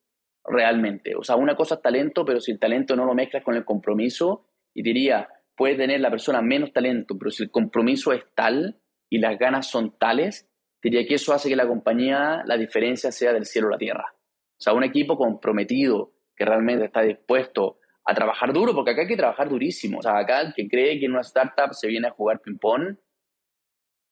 realmente. 0.46 1.16
O 1.16 1.24
sea, 1.24 1.36
una 1.36 1.56
cosa 1.56 1.76
es 1.76 1.82
talento, 1.82 2.24
pero 2.26 2.40
si 2.40 2.52
el 2.52 2.60
talento 2.60 2.96
no 2.96 3.06
lo 3.06 3.14
mezclas 3.14 3.44
con 3.44 3.56
el 3.56 3.66
compromiso, 3.66 4.46
y 4.74 4.84
diría, 4.84 5.28
puede 5.56 5.76
tener 5.76 6.00
la 6.00 6.10
persona 6.10 6.42
menos 6.42 6.72
talento, 6.72 7.18
pero 7.18 7.32
si 7.32 7.44
el 7.44 7.52
compromiso 7.52 8.14
es 8.14 8.24
tal 8.34 8.81
y 9.12 9.20
las 9.20 9.38
ganas 9.38 9.68
son 9.68 9.98
tales, 10.00 10.50
diría 10.82 11.06
que 11.06 11.16
eso 11.16 11.34
hace 11.34 11.50
que 11.50 11.56
la 11.56 11.68
compañía, 11.68 12.44
la 12.46 12.58
diferencia 12.58 13.12
sea 13.12 13.34
del 13.34 13.46
cielo 13.46 13.68
a 13.68 13.72
la 13.72 13.78
tierra. 13.78 14.06
O 14.14 14.62
sea, 14.64 14.74
un 14.74 14.86
equipo 14.86 15.18
comprometido 15.18 16.14
que 16.36 16.46
realmente 16.46 16.86
está 16.86 17.02
dispuesto 17.02 17.80
a 18.06 18.16
trabajar 18.16 18.54
duro, 18.54 18.74
porque 18.74 18.92
acá 18.92 19.02
hay 19.02 19.08
que 19.08 19.18
trabajar 19.18 19.50
durísimo. 19.50 20.00
O 20.00 20.02
sea, 20.02 20.18
acá 20.18 20.40
el 20.40 20.54
que 20.54 20.68
cree 20.68 20.98
que 20.98 21.06
en 21.06 21.12
una 21.12 21.22
startup 21.22 21.74
se 21.74 21.88
viene 21.88 22.08
a 22.08 22.12
jugar 22.12 22.40
ping-pong, 22.40 22.96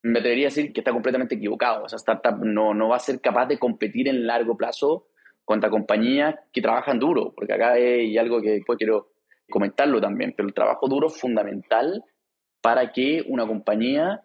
me 0.03 0.21
debería 0.21 0.47
decir 0.47 0.73
que 0.73 0.81
está 0.81 0.91
completamente 0.91 1.35
equivocado. 1.35 1.85
Esa 1.85 1.95
startup 1.95 2.43
no, 2.43 2.73
no 2.73 2.89
va 2.89 2.97
a 2.97 2.99
ser 2.99 3.21
capaz 3.21 3.45
de 3.47 3.57
competir 3.57 4.09
en 4.09 4.27
largo 4.27 4.57
plazo 4.57 5.07
contra 5.45 5.69
compañías 5.69 6.35
que 6.51 6.61
trabajan 6.61 6.99
duro, 6.99 7.33
porque 7.33 7.53
acá 7.53 7.71
hay 7.71 8.17
algo 8.17 8.41
que 8.41 8.51
después 8.51 8.77
quiero 8.77 9.13
comentarlo 9.49 10.01
también, 10.01 10.33
pero 10.35 10.47
el 10.47 10.53
trabajo 10.53 10.89
duro 10.89 11.07
es 11.07 11.19
fundamental 11.19 12.03
para 12.61 12.91
que 12.91 13.23
una 13.27 13.47
compañía 13.47 14.21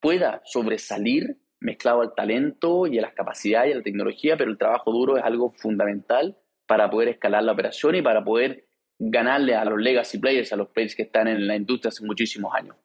pueda 0.00 0.42
sobresalir 0.44 1.38
mezclado 1.60 2.02
al 2.02 2.14
talento 2.14 2.86
y 2.86 2.98
a 2.98 3.02
las 3.02 3.14
capacidades 3.14 3.70
y 3.70 3.72
a 3.72 3.76
la 3.76 3.82
tecnología, 3.82 4.36
pero 4.36 4.50
el 4.50 4.58
trabajo 4.58 4.92
duro 4.92 5.16
es 5.16 5.24
algo 5.24 5.52
fundamental 5.56 6.38
para 6.66 6.90
poder 6.90 7.08
escalar 7.08 7.42
la 7.42 7.52
operación 7.52 7.96
y 7.96 8.02
para 8.02 8.22
poder 8.24 8.68
ganarle 8.98 9.54
a 9.54 9.64
los 9.64 9.80
legacy 9.80 10.18
players, 10.18 10.52
a 10.52 10.56
los 10.56 10.68
players 10.68 10.94
que 10.94 11.02
están 11.02 11.28
en 11.28 11.46
la 11.46 11.56
industria 11.56 11.88
hace 11.88 12.04
muchísimos 12.04 12.52
años. 12.54 12.76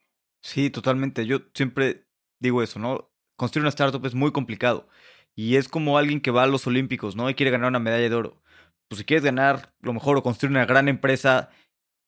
Sí, 0.41 0.69
totalmente. 0.69 1.25
Yo 1.25 1.41
siempre 1.53 2.05
digo 2.39 2.63
eso, 2.63 2.79
¿no? 2.79 3.11
Construir 3.37 3.63
una 3.63 3.69
startup 3.69 4.05
es 4.05 4.13
muy 4.13 4.31
complicado 4.31 4.87
y 5.35 5.55
es 5.55 5.67
como 5.67 5.97
alguien 5.97 6.21
que 6.21 6.31
va 6.31 6.43
a 6.43 6.47
los 6.47 6.67
Olímpicos, 6.67 7.15
¿no? 7.15 7.29
Y 7.29 7.35
quiere 7.35 7.51
ganar 7.51 7.69
una 7.69 7.79
medalla 7.79 8.09
de 8.09 8.15
oro. 8.15 8.41
Pues 8.87 8.99
si 8.99 9.05
quieres 9.05 9.23
ganar 9.23 9.73
lo 9.81 9.93
mejor 9.93 10.17
o 10.17 10.23
construir 10.23 10.51
una 10.51 10.65
gran 10.65 10.87
empresa, 10.87 11.49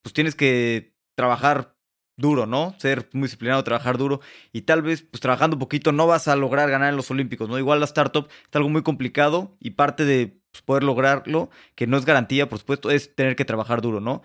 pues 0.03 0.13
tienes 0.13 0.35
que 0.35 0.93
trabajar 1.15 1.74
duro, 2.17 2.45
¿no? 2.45 2.75
Ser 2.79 3.09
muy 3.13 3.23
disciplinado, 3.23 3.63
trabajar 3.63 3.97
duro 3.97 4.21
y 4.53 4.61
tal 4.61 4.81
vez 4.81 5.01
pues 5.01 5.21
trabajando 5.21 5.55
un 5.55 5.59
poquito 5.59 5.91
no 5.91 6.07
vas 6.07 6.27
a 6.27 6.35
lograr 6.35 6.69
ganar 6.69 6.89
en 6.89 6.95
los 6.95 7.11
Olímpicos, 7.11 7.49
¿no? 7.49 7.57
Igual 7.57 7.79
la 7.79 7.85
startup 7.85 8.27
es 8.27 8.55
algo 8.55 8.69
muy 8.69 8.83
complicado 8.83 9.55
y 9.59 9.71
parte 9.71 10.05
de 10.05 10.39
pues, 10.51 10.61
poder 10.61 10.83
lograrlo, 10.83 11.49
que 11.75 11.87
no 11.87 11.97
es 11.97 12.05
garantía, 12.05 12.47
por 12.47 12.59
supuesto, 12.59 12.91
es 12.91 13.15
tener 13.15 13.35
que 13.35 13.45
trabajar 13.45 13.81
duro, 13.81 13.99
¿no? 13.99 14.21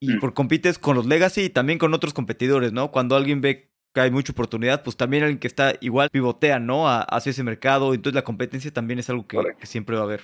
Y 0.00 0.14
mm. 0.14 0.20
por 0.20 0.34
compites 0.34 0.78
con 0.78 0.96
los 0.96 1.06
legacy 1.06 1.42
y 1.42 1.50
también 1.50 1.78
con 1.78 1.92
otros 1.94 2.14
competidores, 2.14 2.72
¿no? 2.72 2.90
Cuando 2.90 3.16
alguien 3.16 3.40
ve 3.40 3.70
que 3.92 4.00
hay 4.00 4.10
mucha 4.10 4.32
oportunidad, 4.32 4.82
pues 4.82 4.96
también 4.96 5.22
alguien 5.22 5.38
que 5.38 5.46
está 5.46 5.74
igual 5.80 6.10
pivotea, 6.10 6.58
¿no? 6.58 6.86
hacia 6.86 7.30
ese 7.30 7.42
mercado, 7.42 7.94
entonces 7.94 8.14
la 8.14 8.24
competencia 8.24 8.70
también 8.70 8.98
es 8.98 9.08
algo 9.08 9.26
que, 9.26 9.38
que 9.58 9.66
siempre 9.66 9.96
va 9.96 10.02
a 10.02 10.04
haber. 10.04 10.20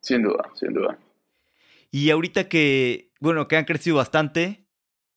Sin 0.00 0.22
duda, 0.22 0.50
sin 0.54 0.74
duda. 0.74 0.98
Y 1.92 2.10
ahorita 2.10 2.48
que, 2.48 3.12
bueno, 3.20 3.46
que 3.46 3.56
han 3.56 3.64
crecido 3.64 3.98
bastante, 3.98 4.66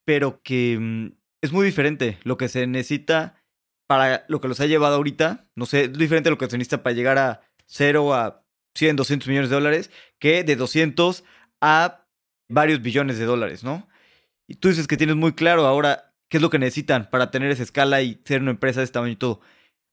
pero 0.06 0.40
que 0.44 0.78
mm, 0.80 1.14
es 1.46 1.54
muy 1.54 1.66
diferente 1.66 2.18
lo 2.24 2.38
que 2.38 2.50
se 2.50 2.68
necesita 2.68 3.42
para 3.88 4.26
lo 4.28 4.42
que 4.42 4.48
los 4.48 4.60
ha 4.60 4.66
llevado 4.66 4.96
ahorita. 4.96 5.46
No 5.56 5.66
sé, 5.66 5.86
es 5.86 5.94
diferente 5.94 6.30
lo 6.30 6.38
que 6.38 6.50
se 6.50 6.58
necesita 6.58 6.84
para 6.84 6.96
llegar 6.96 7.18
a 7.18 7.42
0 7.68 8.14
a 8.14 8.44
100, 8.76 8.98
200 8.98 9.28
millones 9.28 9.50
de 9.50 9.56
dólares 9.56 9.92
que 10.20 10.44
de 10.44 10.56
200 10.56 11.24
a 11.62 12.06
varios 12.50 12.82
billones 12.82 13.18
de 13.18 13.26
dólares, 13.26 13.64
¿no? 13.64 13.88
Y 14.48 14.56
tú 14.56 14.70
dices 14.70 14.88
que 14.88 14.98
tienes 14.98 15.16
muy 15.16 15.34
claro 15.34 15.66
ahora 15.66 16.14
qué 16.30 16.38
es 16.38 16.44
lo 16.44 16.50
que 16.50 16.60
necesitan 16.60 17.10
para 17.10 17.32
tener 17.32 17.52
esa 17.52 17.64
escala 17.64 18.02
y 18.02 18.22
ser 18.26 18.42
una 18.42 18.52
empresa 18.52 18.80
de 18.80 18.86
este 18.86 18.94
tamaño 18.94 19.14
y 19.14 19.18
todo. 19.18 19.42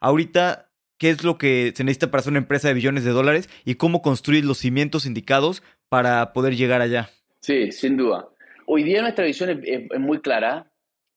Ahorita, 0.00 0.70
¿qué 0.98 1.10
es 1.10 1.22
lo 1.22 1.38
que 1.38 1.72
se 1.76 1.84
necesita 1.84 2.10
para 2.10 2.22
ser 2.22 2.32
una 2.32 2.40
empresa 2.40 2.68
de 2.68 2.74
billones 2.74 3.04
de 3.04 3.10
dólares 3.10 3.48
y 3.64 3.76
cómo 3.76 4.02
construir 4.02 4.44
los 4.44 4.58
cimientos 4.58 5.06
indicados 5.06 5.62
para 5.88 6.32
poder 6.32 6.56
llegar 6.56 6.80
allá? 6.80 7.10
Sí, 7.40 7.72
sin 7.72 7.96
duda. 7.96 8.28
Hoy 8.66 8.82
día 8.84 9.02
nuestra 9.02 9.24
visión 9.24 9.62
es 9.64 10.00
muy 10.00 10.20
clara 10.20 10.71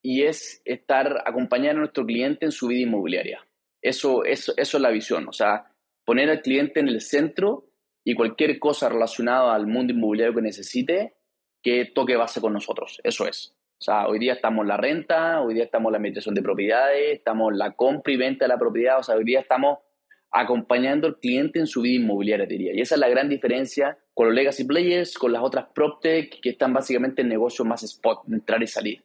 y 0.06 0.22
es 0.22 0.62
estar 0.66 1.24
acompañando 1.26 1.80
a 1.80 1.82
nuestro 1.82 2.06
cliente 2.06 2.46
en 2.46 2.52
su 2.52 2.68
vida 2.68 2.82
inmobiliaria. 2.82 3.44
Eso 3.82 4.24
es 4.24 4.74
la 4.76 4.92
visión, 4.92 5.28
o 5.28 5.34
sea, 5.34 5.66
poner 6.06 6.30
al 6.30 6.44
cliente 6.44 6.80
en 6.80 6.90
el 6.90 7.02
centro 7.02 7.66
y 8.04 8.14
cualquier 8.14 8.60
cosa 8.60 8.88
relacionada 8.88 9.56
al 9.56 9.66
mundo 9.66 9.94
inmobiliario 9.94 10.36
que 10.36 10.44
necesite, 10.44 11.16
que 11.64 11.86
toque 11.86 12.16
base 12.16 12.40
con 12.40 12.54
nosotros. 12.54 13.02
Eso 13.04 13.28
es. 13.28 13.56
O 13.80 13.82
sea, 13.82 14.08
hoy 14.08 14.20
día 14.20 14.34
estamos 14.34 14.62
en 14.62 14.68
la 14.68 14.78
renta, 14.78 15.42
hoy 15.42 15.56
día 15.56 15.64
estamos 15.64 15.90
en 15.90 15.94
la 15.94 15.98
administración 15.98 16.36
de 16.36 16.44
propiedades, 16.44 17.18
estamos 17.18 17.52
en 17.52 17.58
la 17.58 17.72
compra 17.72 18.14
y 18.14 18.18
venta 18.18 18.46
de 18.46 18.50
la 18.50 18.60
propiedad, 18.60 19.00
o 19.00 19.04
sea, 19.04 19.16
hoy 19.16 19.24
día 19.24 19.40
estamos 19.40 19.80
acompañando 20.30 21.08
al 21.08 21.18
cliente 21.18 21.58
en 21.58 21.66
su 21.66 21.82
vida 21.82 22.04
inmobiliaria, 22.04 22.46
diría. 22.46 22.74
Y 22.76 22.82
esa 22.82 22.94
es 22.94 23.02
la 23.02 23.10
gran 23.10 23.28
diferencia 23.28 23.98
con 24.14 24.28
los 24.28 24.36
legacy 24.36 24.66
players, 24.66 25.18
con 25.18 25.32
las 25.32 25.42
otras 25.42 25.66
PropTech, 25.74 26.42
que 26.42 26.50
están 26.50 26.74
básicamente 26.74 27.24
en 27.24 27.30
negocios 27.30 27.68
más 27.68 27.82
spot, 27.82 28.20
entrar 28.32 28.62
y 28.62 28.68
salir. 28.68 29.04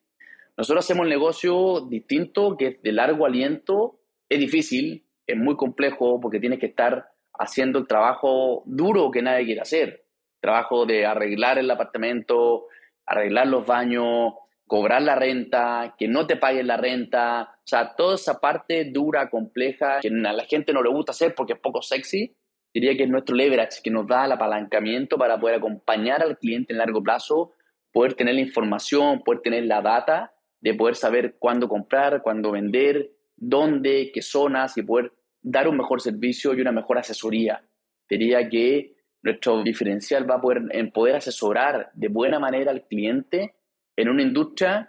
Nosotros 0.61 0.85
hacemos 0.85 1.05
un 1.05 1.09
negocio 1.09 1.81
distinto, 1.89 2.55
que 2.55 2.67
es 2.67 2.83
de 2.83 2.93
largo 2.93 3.25
aliento, 3.25 3.99
es 4.29 4.39
difícil, 4.39 5.07
es 5.27 5.35
muy 5.35 5.57
complejo 5.57 6.21
porque 6.21 6.39
tienes 6.39 6.59
que 6.59 6.67
estar 6.67 7.09
haciendo 7.33 7.79
el 7.79 7.87
trabajo 7.87 8.63
duro 8.67 9.11
que 9.11 9.23
nadie 9.23 9.47
quiere 9.47 9.63
hacer. 9.63 10.05
Trabajo 10.39 10.85
de 10.85 11.07
arreglar 11.07 11.57
el 11.57 11.71
apartamento, 11.71 12.67
arreglar 13.07 13.47
los 13.47 13.67
baños, 13.67 14.35
cobrar 14.67 15.01
la 15.01 15.15
renta, 15.15 15.95
que 15.97 16.09
no 16.09 16.27
te 16.27 16.37
paguen 16.37 16.67
la 16.67 16.77
renta, 16.77 17.55
o 17.57 17.63
sea, 17.67 17.95
toda 17.97 18.17
esa 18.17 18.39
parte 18.39 18.85
dura, 18.93 19.31
compleja, 19.31 20.01
que 20.01 20.09
a 20.09 20.33
la 20.35 20.45
gente 20.45 20.75
no 20.75 20.83
le 20.83 20.91
gusta 20.91 21.13
hacer 21.13 21.35
porque 21.35 21.55
es 21.55 21.59
poco 21.59 21.81
sexy, 21.81 22.37
diría 22.75 22.95
que 22.99 23.05
es 23.05 23.09
nuestro 23.09 23.35
leverage, 23.35 23.81
que 23.83 23.91
nos 23.91 24.07
da 24.07 24.27
el 24.27 24.33
apalancamiento 24.33 25.17
para 25.17 25.41
poder 25.41 25.57
acompañar 25.57 26.23
al 26.23 26.37
cliente 26.37 26.75
en 26.75 26.79
largo 26.81 27.03
plazo, 27.03 27.55
poder 27.91 28.13
tener 28.13 28.35
la 28.35 28.43
información, 28.43 29.23
poder 29.23 29.41
tener 29.41 29.65
la 29.65 29.81
data 29.81 30.35
de 30.61 30.75
poder 30.75 30.95
saber 30.95 31.37
cuándo 31.39 31.69
comprar, 31.69 32.23
cuándo 32.23 32.53
vender, 32.53 33.11
dónde, 33.37 34.11
qué 34.13 34.23
zonas 34.23 34.77
y 34.77 34.83
poder 34.83 35.13
dar 35.43 35.69
un 35.69 35.77
mejor 35.77 36.01
servicio 36.01 36.55
y 36.55 36.61
una 36.61 36.73
mejor 36.73 36.99
asesoría. 36.99 37.63
Diría 38.09 38.49
que 38.49 38.95
nuestro 39.23 39.63
diferencial 39.63 40.29
va 40.29 40.37
a 40.37 40.41
poder, 40.41 40.93
poder 40.93 41.17
asesorar 41.17 41.91
de 41.95 42.09
buena 42.09 42.39
manera 42.39 42.71
al 42.71 42.87
cliente 42.87 43.55
en 43.97 44.09
una 44.09 44.23
industria 44.23 44.89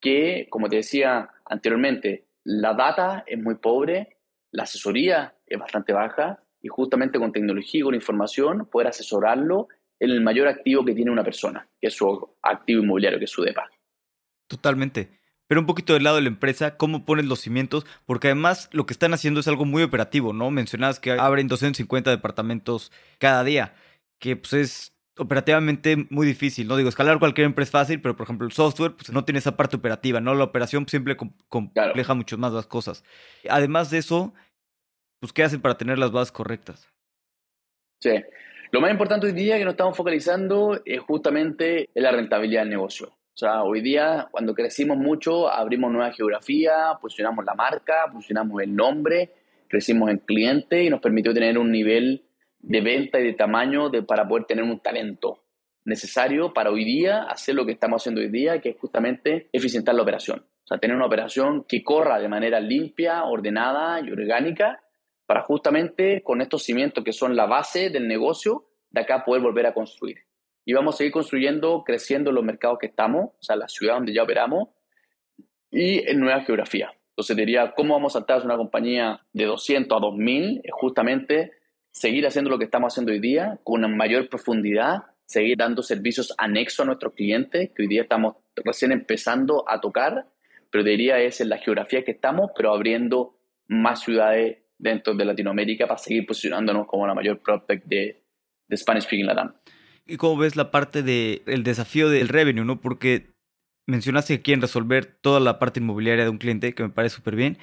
que, 0.00 0.48
como 0.50 0.68
te 0.68 0.76
decía 0.76 1.30
anteriormente, 1.44 2.26
la 2.44 2.74
data 2.74 3.24
es 3.26 3.38
muy 3.38 3.56
pobre, 3.56 4.18
la 4.50 4.64
asesoría 4.64 5.34
es 5.46 5.58
bastante 5.58 5.92
baja 5.92 6.42
y 6.60 6.68
justamente 6.68 7.18
con 7.18 7.32
tecnología 7.32 7.80
y 7.80 7.84
con 7.84 7.94
información 7.94 8.66
poder 8.70 8.88
asesorarlo 8.88 9.68
en 9.98 10.10
el 10.10 10.20
mayor 10.20 10.48
activo 10.48 10.84
que 10.84 10.94
tiene 10.94 11.10
una 11.10 11.24
persona, 11.24 11.66
que 11.80 11.88
es 11.88 11.94
su 11.94 12.36
activo 12.42 12.82
inmobiliario, 12.82 13.18
que 13.18 13.24
es 13.24 13.30
su 13.30 13.42
DEPA. 13.42 13.68
Totalmente. 14.46 15.10
Pero 15.46 15.60
un 15.60 15.66
poquito 15.66 15.92
del 15.92 16.04
lado 16.04 16.16
de 16.16 16.22
la 16.22 16.28
empresa, 16.28 16.76
¿cómo 16.76 17.04
ponen 17.04 17.28
los 17.28 17.40
cimientos? 17.40 17.84
Porque 18.06 18.28
además 18.28 18.68
lo 18.72 18.86
que 18.86 18.94
están 18.94 19.12
haciendo 19.12 19.40
es 19.40 19.48
algo 19.48 19.64
muy 19.64 19.82
operativo, 19.82 20.32
¿no? 20.32 20.50
Mencionabas 20.50 21.00
que 21.00 21.12
abren 21.12 21.48
250 21.48 22.10
departamentos 22.10 22.92
cada 23.18 23.44
día, 23.44 23.74
que 24.18 24.36
pues 24.36 24.52
es 24.54 24.94
operativamente 25.18 26.06
muy 26.10 26.26
difícil, 26.26 26.66
¿no? 26.66 26.76
Digo, 26.76 26.88
escalar 26.88 27.18
cualquier 27.18 27.44
empresa 27.44 27.68
es 27.68 27.72
fácil, 27.72 28.00
pero 28.00 28.16
por 28.16 28.24
ejemplo 28.24 28.46
el 28.46 28.52
software 28.52 28.94
pues, 28.94 29.12
no 29.12 29.24
tiene 29.24 29.38
esa 29.38 29.56
parte 29.56 29.76
operativa, 29.76 30.20
¿no? 30.20 30.34
La 30.34 30.44
operación 30.44 30.88
siempre 30.88 31.16
compleja 31.48 32.14
mucho 32.14 32.38
más 32.38 32.52
las 32.52 32.66
cosas. 32.66 33.04
Además 33.48 33.90
de 33.90 33.98
eso, 33.98 34.34
pues 35.20 35.32
¿qué 35.32 35.44
hacen 35.44 35.60
para 35.60 35.76
tener 35.76 35.98
las 35.98 36.10
bases 36.10 36.32
correctas? 36.32 36.88
Sí. 38.00 38.22
Lo 38.72 38.80
más 38.80 38.90
importante 38.90 39.26
hoy 39.26 39.32
día 39.32 39.56
que 39.56 39.64
nos 39.64 39.74
estamos 39.74 39.96
focalizando 39.96 40.80
es 40.84 41.00
justamente 41.00 41.90
en 41.94 42.02
la 42.02 42.10
rentabilidad 42.10 42.62
del 42.62 42.70
negocio. 42.70 43.16
O 43.34 43.36
sea, 43.36 43.64
hoy 43.64 43.80
día, 43.80 44.28
cuando 44.30 44.54
crecimos 44.54 44.96
mucho, 44.96 45.50
abrimos 45.50 45.90
nueva 45.90 46.12
geografía, 46.12 46.96
posicionamos 47.00 47.44
la 47.44 47.54
marca, 47.54 48.06
posicionamos 48.12 48.62
el 48.62 48.76
nombre, 48.76 49.32
crecimos 49.66 50.08
en 50.10 50.18
cliente 50.18 50.84
y 50.84 50.88
nos 50.88 51.00
permitió 51.00 51.34
tener 51.34 51.58
un 51.58 51.72
nivel 51.72 52.22
de 52.60 52.80
venta 52.80 53.18
y 53.18 53.24
de 53.24 53.32
tamaño 53.32 53.90
de, 53.90 54.04
para 54.04 54.28
poder 54.28 54.44
tener 54.44 54.62
un 54.62 54.78
talento 54.78 55.42
necesario 55.84 56.52
para 56.52 56.70
hoy 56.70 56.84
día 56.84 57.24
hacer 57.24 57.56
lo 57.56 57.66
que 57.66 57.72
estamos 57.72 58.00
haciendo 58.00 58.20
hoy 58.20 58.30
día, 58.30 58.60
que 58.60 58.68
es 58.68 58.76
justamente 58.78 59.48
eficientar 59.52 59.96
la 59.96 60.02
operación. 60.02 60.46
O 60.62 60.66
sea, 60.68 60.78
tener 60.78 60.96
una 60.96 61.06
operación 61.06 61.64
que 61.64 61.82
corra 61.82 62.20
de 62.20 62.28
manera 62.28 62.60
limpia, 62.60 63.24
ordenada 63.24 64.00
y 64.00 64.12
orgánica 64.12 64.80
para 65.26 65.42
justamente 65.42 66.22
con 66.22 66.40
estos 66.40 66.62
cimientos 66.62 67.02
que 67.02 67.12
son 67.12 67.34
la 67.34 67.46
base 67.46 67.90
del 67.90 68.06
negocio, 68.06 68.66
de 68.90 69.00
acá 69.00 69.24
poder 69.24 69.42
volver 69.42 69.66
a 69.66 69.74
construir. 69.74 70.18
Y 70.64 70.72
vamos 70.72 70.94
a 70.94 70.98
seguir 70.98 71.12
construyendo, 71.12 71.84
creciendo 71.84 72.32
los 72.32 72.44
mercados 72.44 72.78
que 72.78 72.86
estamos, 72.86 73.30
o 73.38 73.42
sea, 73.42 73.56
la 73.56 73.68
ciudad 73.68 73.94
donde 73.94 74.14
ya 74.14 74.22
operamos 74.22 74.68
y 75.70 76.08
en 76.08 76.20
nueva 76.20 76.40
geografía. 76.42 76.92
Entonces 77.10 77.36
diría, 77.36 77.72
¿cómo 77.76 77.94
vamos 77.94 78.14
a 78.14 78.18
saltar 78.18 78.40
de 78.40 78.46
una 78.46 78.56
compañía 78.56 79.20
de 79.32 79.44
200 79.44 79.96
a 79.96 80.00
2000? 80.00 80.62
Es 80.64 80.72
justamente 80.72 81.52
seguir 81.92 82.26
haciendo 82.26 82.50
lo 82.50 82.58
que 82.58 82.64
estamos 82.64 82.92
haciendo 82.92 83.12
hoy 83.12 83.20
día 83.20 83.60
con 83.62 83.84
una 83.84 83.88
mayor 83.88 84.28
profundidad, 84.28 85.04
seguir 85.26 85.56
dando 85.56 85.82
servicios 85.82 86.34
anexos 86.38 86.80
a 86.80 86.84
nuestros 86.86 87.14
clientes, 87.14 87.70
que 87.74 87.82
hoy 87.82 87.88
día 87.88 88.02
estamos 88.02 88.36
recién 88.56 88.90
empezando 88.90 89.64
a 89.68 89.80
tocar, 89.80 90.26
pero 90.70 90.82
diría 90.82 91.20
es 91.20 91.40
en 91.40 91.50
la 91.50 91.58
geografía 91.58 92.04
que 92.04 92.10
estamos, 92.10 92.50
pero 92.56 92.72
abriendo 92.72 93.36
más 93.68 94.00
ciudades 94.00 94.58
dentro 94.76 95.14
de 95.14 95.24
Latinoamérica 95.24 95.86
para 95.86 95.98
seguir 95.98 96.26
posicionándonos 96.26 96.86
como 96.86 97.06
la 97.06 97.14
mayor 97.14 97.38
prospect 97.40 97.86
de, 97.86 98.22
de 98.66 98.76
Spanish 98.76 99.04
Speaking 99.04 99.26
Latam. 99.26 99.54
¿Y 100.06 100.16
cómo 100.16 100.36
ves 100.36 100.56
la 100.56 100.70
parte 100.70 101.02
del 101.02 101.42
el 101.46 101.62
desafío 101.62 102.08
del 102.08 102.28
revenue, 102.28 102.64
no? 102.64 102.80
Porque 102.80 103.32
mencionaste 103.86 104.36
que 104.36 104.42
quieren 104.42 104.62
resolver 104.62 105.06
toda 105.06 105.40
la 105.40 105.58
parte 105.58 105.80
inmobiliaria 105.80 106.24
de 106.24 106.30
un 106.30 106.38
cliente, 106.38 106.74
que 106.74 106.82
me 106.82 106.90
parece 106.90 107.16
súper 107.16 107.36
bien, 107.36 107.58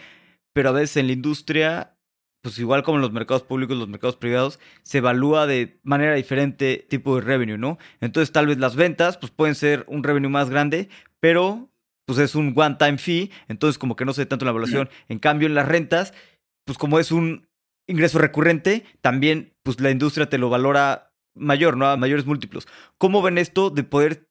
pero 0.54 0.69
a 0.69 0.73
veces 0.73 0.97
en 0.97 1.08
la 1.08 1.13
industria 1.13 1.97
pues 2.41 2.58
igual 2.58 2.84
como 2.84 2.97
en 2.97 3.01
los 3.01 3.12
mercados 3.12 3.43
públicos, 3.43 3.77
los 3.77 3.88
mercados 3.88 4.15
privados, 4.15 4.60
se 4.84 4.97
evalúa 4.97 5.45
de 5.45 5.80
manera 5.84 6.15
diferente 6.15 6.86
tipo 6.89 7.15
de 7.15 7.21
revenue, 7.21 7.58
¿no? 7.58 7.77
Entonces 7.99 8.32
tal 8.32 8.47
vez 8.47 8.58
las 8.58 8.75
ventas 8.75 9.17
pues 9.17 9.32
pueden 9.32 9.56
ser 9.56 9.86
un 9.88 10.04
revenue 10.04 10.30
más 10.30 10.49
grande, 10.49 10.89
pero 11.19 11.69
pues 12.06 12.19
es 12.19 12.36
un 12.36 12.54
one 12.56 12.75
time 12.80 12.97
fee, 12.97 13.32
entonces 13.47 13.77
como 13.77 13.95
que 13.95 14.06
no 14.06 14.13
se 14.13 14.21
ve 14.21 14.25
tanto 14.25 14.45
la 14.45 14.51
evaluación. 14.51 14.89
En 15.08 15.19
cambio 15.19 15.47
en 15.47 15.54
las 15.54 15.67
rentas, 15.67 16.13
pues 16.65 16.77
como 16.77 16.99
es 16.99 17.12
un 17.12 17.47
ingreso 17.88 18.17
recurrente, 18.17 18.86
también 19.01 19.54
pues 19.63 19.80
la 19.80 19.91
industria 19.91 20.27
te 20.27 20.39
lo 20.39 20.49
valora 20.49 21.11
mayor, 21.34 21.78
¿no? 21.78 21.88
A 21.88 21.98
mayores 21.98 22.26
múltiplos. 22.26 22.67
¿Cómo 22.98 23.22
ven 23.22 23.38
esto 23.38 23.70
de 23.70 23.84
poder 23.84 24.28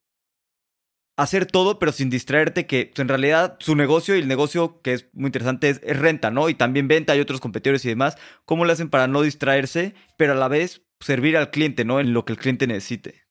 hacer 1.21 1.45
todo, 1.45 1.79
pero 1.79 1.93
sin 1.93 2.09
distraerte, 2.09 2.67
que 2.67 2.93
en 2.97 3.09
realidad 3.09 3.57
su 3.61 3.77
negocio 3.77 4.17
y 4.17 4.21
el 4.21 4.29
negocio 4.29 4.81
que 4.83 4.95
es 4.95 5.09
muy 5.13 5.27
interesante 5.27 5.69
es, 5.69 5.81
renta, 5.99 6.31
¿no? 6.31 6.49
Y 6.49 6.55
también 6.55 6.89
venta, 6.89 7.13
hay 7.13 7.21
otros 7.21 7.41
competidores 7.41 7.85
y 7.85 7.91
demás. 7.91 8.17
¿Cómo 8.47 8.65
le 8.65 8.73
hacen 8.73 8.89
para 8.89 9.07
no 9.07 9.21
distraerse, 9.21 9.95
pero 10.17 10.33
a 10.33 10.37
la 10.37 10.49
vez 10.49 10.83
servir 10.99 11.37
al 11.37 11.51
cliente, 11.51 11.85
¿no? 11.85 12.01
En 12.01 12.15
lo 12.15 12.25
que 12.25 12.33
el 12.33 12.39
cliente 12.39 12.67
necesite. 12.67 13.25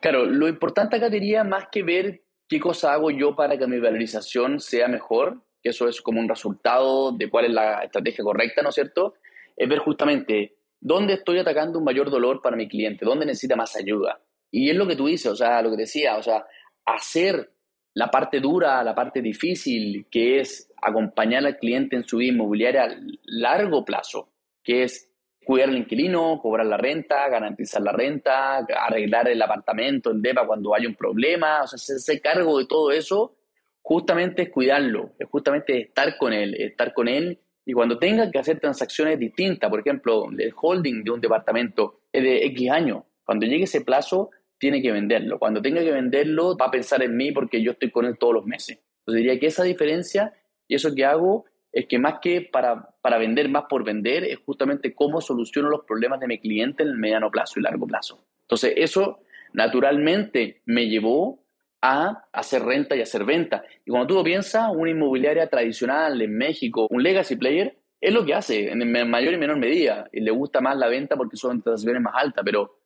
Claro, 0.00 0.24
lo 0.24 0.46
importante 0.46 0.96
acá 0.96 1.08
diría 1.08 1.42
más 1.42 1.66
que 1.72 1.82
ver 1.82 2.22
qué 2.48 2.60
cosa 2.60 2.92
hago 2.92 3.10
yo 3.10 3.34
para 3.34 3.58
que 3.58 3.66
mi 3.66 3.80
valorización 3.80 4.60
sea 4.60 4.86
mejor, 4.86 5.42
que 5.62 5.70
eso 5.70 5.88
es 5.88 6.00
como 6.00 6.20
un 6.20 6.28
resultado 6.28 7.10
de 7.10 7.28
cuál 7.28 7.46
es 7.46 7.52
la 7.52 7.82
estrategia 7.82 8.22
correcta, 8.22 8.62
¿no 8.62 8.68
es 8.68 8.74
cierto? 8.76 9.14
Es 9.56 9.68
ver 9.68 9.78
justamente 9.78 10.56
dónde 10.84 11.14
estoy 11.14 11.38
atacando 11.38 11.78
un 11.78 11.84
mayor 11.84 12.10
dolor 12.10 12.42
para 12.42 12.56
mi 12.56 12.68
cliente, 12.68 13.06
dónde 13.06 13.24
necesita 13.24 13.56
más 13.56 13.74
ayuda. 13.74 14.20
Y 14.50 14.68
es 14.68 14.76
lo 14.76 14.86
que 14.86 14.94
tú 14.94 15.06
dices, 15.06 15.32
o 15.32 15.34
sea, 15.34 15.62
lo 15.62 15.70
que 15.70 15.78
decía, 15.78 16.18
o 16.18 16.22
sea, 16.22 16.46
hacer 16.84 17.50
la 17.94 18.10
parte 18.10 18.38
dura, 18.38 18.84
la 18.84 18.94
parte 18.94 19.22
difícil, 19.22 20.06
que 20.10 20.40
es 20.40 20.70
acompañar 20.82 21.46
al 21.46 21.56
cliente 21.56 21.96
en 21.96 22.04
su 22.06 22.18
vida 22.18 22.32
inmobiliaria 22.32 22.84
a 22.84 22.96
largo 23.24 23.82
plazo, 23.82 24.28
que 24.62 24.82
es 24.82 25.10
cuidar 25.42 25.70
al 25.70 25.78
inquilino, 25.78 26.38
cobrar 26.40 26.66
la 26.66 26.76
renta, 26.76 27.28
garantizar 27.30 27.80
la 27.80 27.92
renta, 27.92 28.58
arreglar 28.58 29.28
el 29.28 29.40
apartamento, 29.40 30.10
el 30.10 30.20
DEPA 30.20 30.46
cuando 30.46 30.74
hay 30.74 30.84
un 30.84 30.94
problema, 30.94 31.62
o 31.62 31.66
sea, 31.66 31.76
hacerse 31.76 32.20
cargo 32.20 32.58
de 32.58 32.66
todo 32.66 32.92
eso, 32.92 33.36
justamente 33.80 34.42
es 34.42 34.50
cuidarlo, 34.50 35.12
es 35.18 35.28
justamente 35.30 35.80
estar 35.80 36.18
con 36.18 36.34
él, 36.34 36.54
estar 36.60 36.92
con 36.92 37.08
él 37.08 37.40
y 37.66 37.72
cuando 37.72 37.98
tenga 37.98 38.30
que 38.30 38.38
hacer 38.38 38.60
transacciones 38.60 39.18
distintas, 39.18 39.70
por 39.70 39.80
ejemplo, 39.80 40.26
el 40.36 40.52
holding 40.54 41.02
de 41.02 41.10
un 41.10 41.20
departamento 41.20 42.00
es 42.12 42.22
de 42.22 42.44
X 42.46 42.70
años, 42.70 43.04
cuando 43.24 43.46
llegue 43.46 43.64
ese 43.64 43.80
plazo, 43.80 44.30
tiene 44.58 44.82
que 44.82 44.92
venderlo. 44.92 45.38
Cuando 45.38 45.60
tenga 45.62 45.82
que 45.82 45.92
venderlo, 45.92 46.56
va 46.56 46.66
a 46.66 46.70
pensar 46.70 47.02
en 47.02 47.16
mí 47.16 47.32
porque 47.32 47.62
yo 47.62 47.72
estoy 47.72 47.90
con 47.90 48.04
él 48.04 48.18
todos 48.18 48.34
los 48.34 48.46
meses. 48.46 48.78
Entonces 49.00 49.22
diría 49.22 49.40
que 49.40 49.46
esa 49.46 49.64
diferencia 49.64 50.32
y 50.68 50.74
eso 50.74 50.94
que 50.94 51.04
hago 51.04 51.46
es 51.72 51.86
que 51.86 51.98
más 51.98 52.20
que 52.22 52.42
para, 52.42 52.94
para 53.00 53.18
vender 53.18 53.48
más 53.48 53.64
por 53.68 53.84
vender, 53.84 54.24
es 54.24 54.38
justamente 54.38 54.94
cómo 54.94 55.20
soluciono 55.20 55.68
los 55.68 55.84
problemas 55.84 56.20
de 56.20 56.28
mi 56.28 56.38
cliente 56.38 56.82
en 56.82 56.90
el 56.90 56.96
mediano 56.96 57.30
plazo 57.30 57.58
y 57.58 57.62
largo 57.62 57.86
plazo. 57.86 58.24
Entonces 58.42 58.74
eso 58.76 59.20
naturalmente 59.52 60.62
me 60.66 60.88
llevó 60.88 61.43
a 61.86 62.24
hacer 62.32 62.62
renta 62.64 62.96
y 62.96 63.02
hacer 63.02 63.26
venta. 63.26 63.62
Y 63.84 63.90
cuando 63.90 64.06
tú 64.06 64.14
lo 64.14 64.24
piensas, 64.24 64.70
una 64.74 64.90
inmobiliaria 64.90 65.50
tradicional 65.50 66.20
en 66.22 66.34
México, 66.34 66.86
un 66.88 67.02
legacy 67.02 67.36
player, 67.36 67.76
es 68.00 68.14
lo 68.14 68.24
que 68.24 68.32
hace 68.32 68.70
en 68.70 69.10
mayor 69.10 69.34
y 69.34 69.36
menor 69.36 69.58
medida. 69.58 70.08
Y 70.10 70.20
le 70.20 70.30
gusta 70.30 70.62
más 70.62 70.78
la 70.78 70.88
venta 70.88 71.14
porque 71.14 71.36
son 71.36 71.60
transacciones 71.60 72.00
más 72.00 72.14
altas, 72.16 72.42
pero 72.42 72.80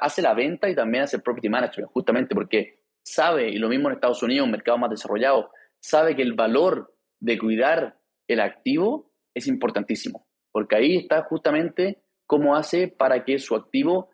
hace 0.00 0.22
la 0.22 0.34
venta 0.34 0.68
y 0.68 0.74
también 0.74 1.04
hace 1.04 1.20
property 1.20 1.48
management, 1.48 1.92
justamente 1.92 2.34
porque 2.34 2.80
sabe, 3.04 3.48
y 3.48 3.58
lo 3.58 3.68
mismo 3.68 3.88
en 3.88 3.94
Estados 3.94 4.24
Unidos, 4.24 4.46
un 4.46 4.50
mercado 4.50 4.76
más 4.76 4.90
desarrollado, 4.90 5.50
sabe 5.78 6.16
que 6.16 6.22
el 6.22 6.32
valor 6.32 6.92
de 7.20 7.38
cuidar 7.38 7.96
el 8.26 8.40
activo 8.40 9.12
es 9.34 9.46
importantísimo, 9.46 10.26
porque 10.50 10.76
ahí 10.76 10.96
está 10.96 11.22
justamente 11.22 12.02
cómo 12.26 12.56
hace 12.56 12.88
para 12.88 13.24
que 13.24 13.38
su 13.38 13.54
activo 13.54 14.10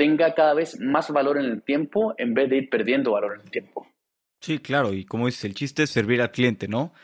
tenga 0.00 0.34
cada 0.34 0.54
vez 0.54 0.80
más 0.80 1.10
valor 1.10 1.36
en 1.36 1.44
el 1.44 1.62
tiempo 1.62 2.14
en 2.16 2.32
vez 2.32 2.48
de 2.48 2.56
ir 2.56 2.70
perdiendo 2.70 3.12
valor 3.12 3.34
en 3.34 3.42
el 3.42 3.50
tiempo. 3.50 3.86
Sí, 4.40 4.58
claro, 4.58 4.94
y 4.94 5.04
como 5.04 5.26
dices, 5.26 5.44
el 5.44 5.54
chiste 5.54 5.82
es 5.82 5.90
servir 5.90 6.22
al 6.22 6.30
cliente, 6.30 6.68
¿no? 6.68 6.94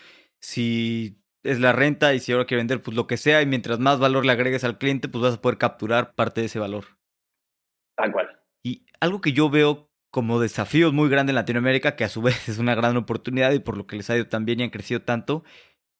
Si 0.41 1.19
es 1.43 1.61
la 1.61 1.73
renta 1.73 2.15
y 2.15 2.21
si 2.21 2.33
ahora 2.33 2.47
quiere 2.47 2.61
vender, 2.61 2.81
pues 2.81 2.97
lo 2.97 3.07
que 3.07 3.19
sea, 3.19 3.43
y 3.43 3.47
mientras 3.47 3.79
más 3.81 3.99
valor 3.99 4.25
le 4.25 4.33
agregues 4.33 4.65
al 4.65 4.79
cliente, 4.79 5.11
pues 5.11 5.21
vas 5.21 5.35
a 5.35 5.43
poder 5.43 5.59
capturar 5.59 6.15
parte 6.15 6.41
de 6.41 6.47
ese 6.47 6.59
valor. 6.59 6.87
Tal 7.99 8.13
cual. 8.13 8.41
Y 8.63 8.87
algo 8.99 9.21
que 9.21 9.35
yo 9.35 9.51
veo 9.51 9.91
como 10.11 10.41
desafíos 10.41 10.95
muy 10.95 11.11
grandes 11.11 11.33
en 11.33 11.37
Latinoamérica, 11.37 11.97
que 11.97 12.05
a 12.05 12.09
su 12.09 12.23
vez 12.23 12.49
es 12.49 12.57
una 12.57 12.75
gran 12.75 12.97
oportunidad 12.97 13.53
y 13.53 13.59
por 13.59 13.77
lo 13.77 13.87
que 13.87 13.97
les 13.97 14.09
ha 14.09 14.17
ido 14.17 14.27
tan 14.27 14.47
bien 14.47 14.61
y 14.61 14.63
han 14.63 14.71
crecido 14.71 15.03
tanto, 15.03 15.45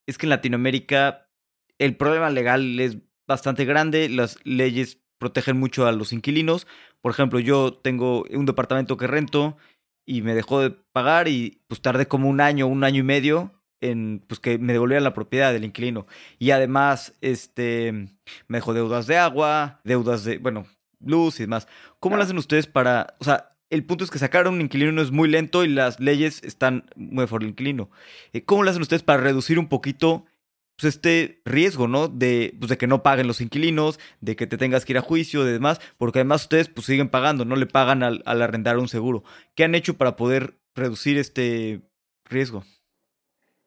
es 0.07 0.17
que 0.17 0.25
en 0.25 0.31
Latinoamérica 0.31 1.29
el 1.77 1.95
problema 1.95 2.31
legal 2.31 2.79
es 2.79 2.97
bastante 3.27 3.65
grande, 3.65 4.09
las 4.09 4.43
leyes 4.45 5.03
protegen 5.17 5.59
mucho 5.59 5.87
a 5.87 5.91
los 5.91 6.13
inquilinos. 6.13 6.67
Por 7.01 7.11
ejemplo, 7.11 7.39
yo 7.39 7.73
tengo 7.73 8.25
un 8.31 8.45
departamento 8.45 8.97
que 8.97 9.07
rento 9.07 9.57
y 10.05 10.21
me 10.21 10.35
dejó 10.35 10.61
de 10.61 10.71
pagar 10.71 11.27
y 11.27 11.61
pues 11.67 11.81
tardé 11.81 12.07
como 12.07 12.29
un 12.29 12.41
año, 12.41 12.67
un 12.67 12.83
año 12.83 13.01
y 13.01 13.03
medio 13.03 13.53
en 13.81 14.23
pues 14.27 14.39
que 14.39 14.57
me 14.57 14.73
devolvieran 14.73 15.03
la 15.03 15.13
propiedad 15.13 15.53
del 15.53 15.65
inquilino. 15.65 16.07
Y 16.39 16.51
además, 16.51 17.13
este 17.21 17.91
me 18.47 18.57
dejó 18.57 18.73
deudas 18.73 19.07
de 19.07 19.17
agua, 19.17 19.81
deudas 19.83 20.23
de, 20.23 20.37
bueno, 20.37 20.65
luz 20.99 21.39
y 21.39 21.43
demás. 21.43 21.67
¿Cómo 21.99 22.17
lo 22.17 22.23
hacen 22.23 22.37
ustedes 22.37 22.67
para, 22.67 23.15
o 23.19 23.23
sea, 23.23 23.57
el 23.69 23.85
punto 23.85 24.03
es 24.03 24.11
que 24.11 24.19
sacar 24.19 24.45
a 24.45 24.49
un 24.49 24.61
inquilino 24.61 25.01
es 25.01 25.11
muy 25.11 25.27
lento 25.27 25.63
y 25.63 25.67
las 25.67 25.99
leyes 25.99 26.43
están 26.43 26.89
muy 26.95 27.25
a 27.25 27.27
favor 27.27 27.41
del 27.41 27.49
inquilino. 27.49 27.89
Eh, 28.33 28.43
¿Cómo 28.43 28.63
lo 28.63 28.69
hacen 28.69 28.81
ustedes 28.81 29.03
para 29.03 29.21
reducir 29.21 29.59
un 29.59 29.67
poquito 29.67 30.25
pues, 30.77 30.95
este 30.95 31.41
riesgo, 31.45 31.87
¿no? 31.87 32.07
De, 32.07 32.53
pues, 32.59 32.69
de 32.69 32.77
que 32.77 32.87
no 32.87 33.03
paguen 33.03 33.27
los 33.27 33.41
inquilinos, 33.41 33.99
de 34.21 34.35
que 34.35 34.47
te 34.47 34.57
tengas 34.57 34.85
que 34.85 34.93
ir 34.93 34.97
a 34.97 35.01
juicio 35.01 35.47
y 35.47 35.51
demás, 35.51 35.81
porque 35.97 36.19
además 36.19 36.43
ustedes 36.43 36.69
pues 36.69 36.85
siguen 36.85 37.09
pagando, 37.09 37.45
no 37.45 37.55
le 37.55 37.65
pagan 37.65 38.03
al, 38.03 38.21
al 38.25 38.41
arrendar 38.41 38.77
un 38.77 38.87
seguro. 38.87 39.23
¿Qué 39.55 39.63
han 39.63 39.75
hecho 39.75 39.97
para 39.97 40.15
poder 40.15 40.55
reducir 40.75 41.17
este 41.17 41.81
riesgo? 42.25 42.63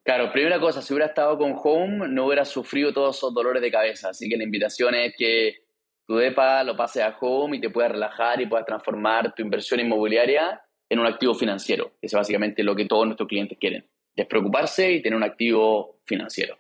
Claro, 0.02 0.32
primera 0.32 0.58
cosa, 0.58 0.80
si 0.80 0.92
hubiera 0.92 1.08
estado 1.08 1.36
con 1.36 1.54
Home, 1.62 2.08
no 2.08 2.26
hubiera 2.26 2.44
sufrido 2.44 2.92
todos 2.92 3.16
esos 3.16 3.34
dolores 3.34 3.61
de 3.61 3.70
cabeza. 3.70 4.11
Así 4.11 4.28
que 4.28 4.36
la 4.36 4.44
invitación 4.44 4.94
es 4.94 5.14
que 5.16 5.64
tu 6.06 6.16
DEPA 6.16 6.64
lo 6.64 6.76
pases 6.76 7.02
a 7.02 7.16
Home 7.20 7.58
y 7.58 7.61
te 7.61 7.70
puedas 7.70 7.92
relajar 7.92 8.40
y 8.40 8.46
puedas 8.46 8.66
transformar 8.66 9.34
tu 9.34 9.42
inversión 9.42 9.78
inmobiliaria 9.78 10.61
en 10.88 10.98
un 10.98 11.06
activo 11.06 11.34
financiero. 11.34 11.92
Eso 12.00 12.16
es 12.16 12.20
básicamente 12.20 12.62
lo 12.62 12.74
que 12.74 12.86
todos 12.86 13.06
nuestros 13.06 13.28
clientes 13.28 13.58
quieren. 13.61 13.86
Despreocuparse 14.16 14.90
y 14.90 15.02
tener 15.02 15.16
un 15.16 15.22
activo 15.22 16.00
financiero. 16.04 16.58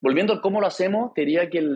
Volviendo 0.00 0.32
a 0.32 0.40
cómo 0.40 0.60
lo 0.60 0.66
hacemos, 0.66 1.12
te 1.14 1.22
diría 1.22 1.50
que 1.50 1.66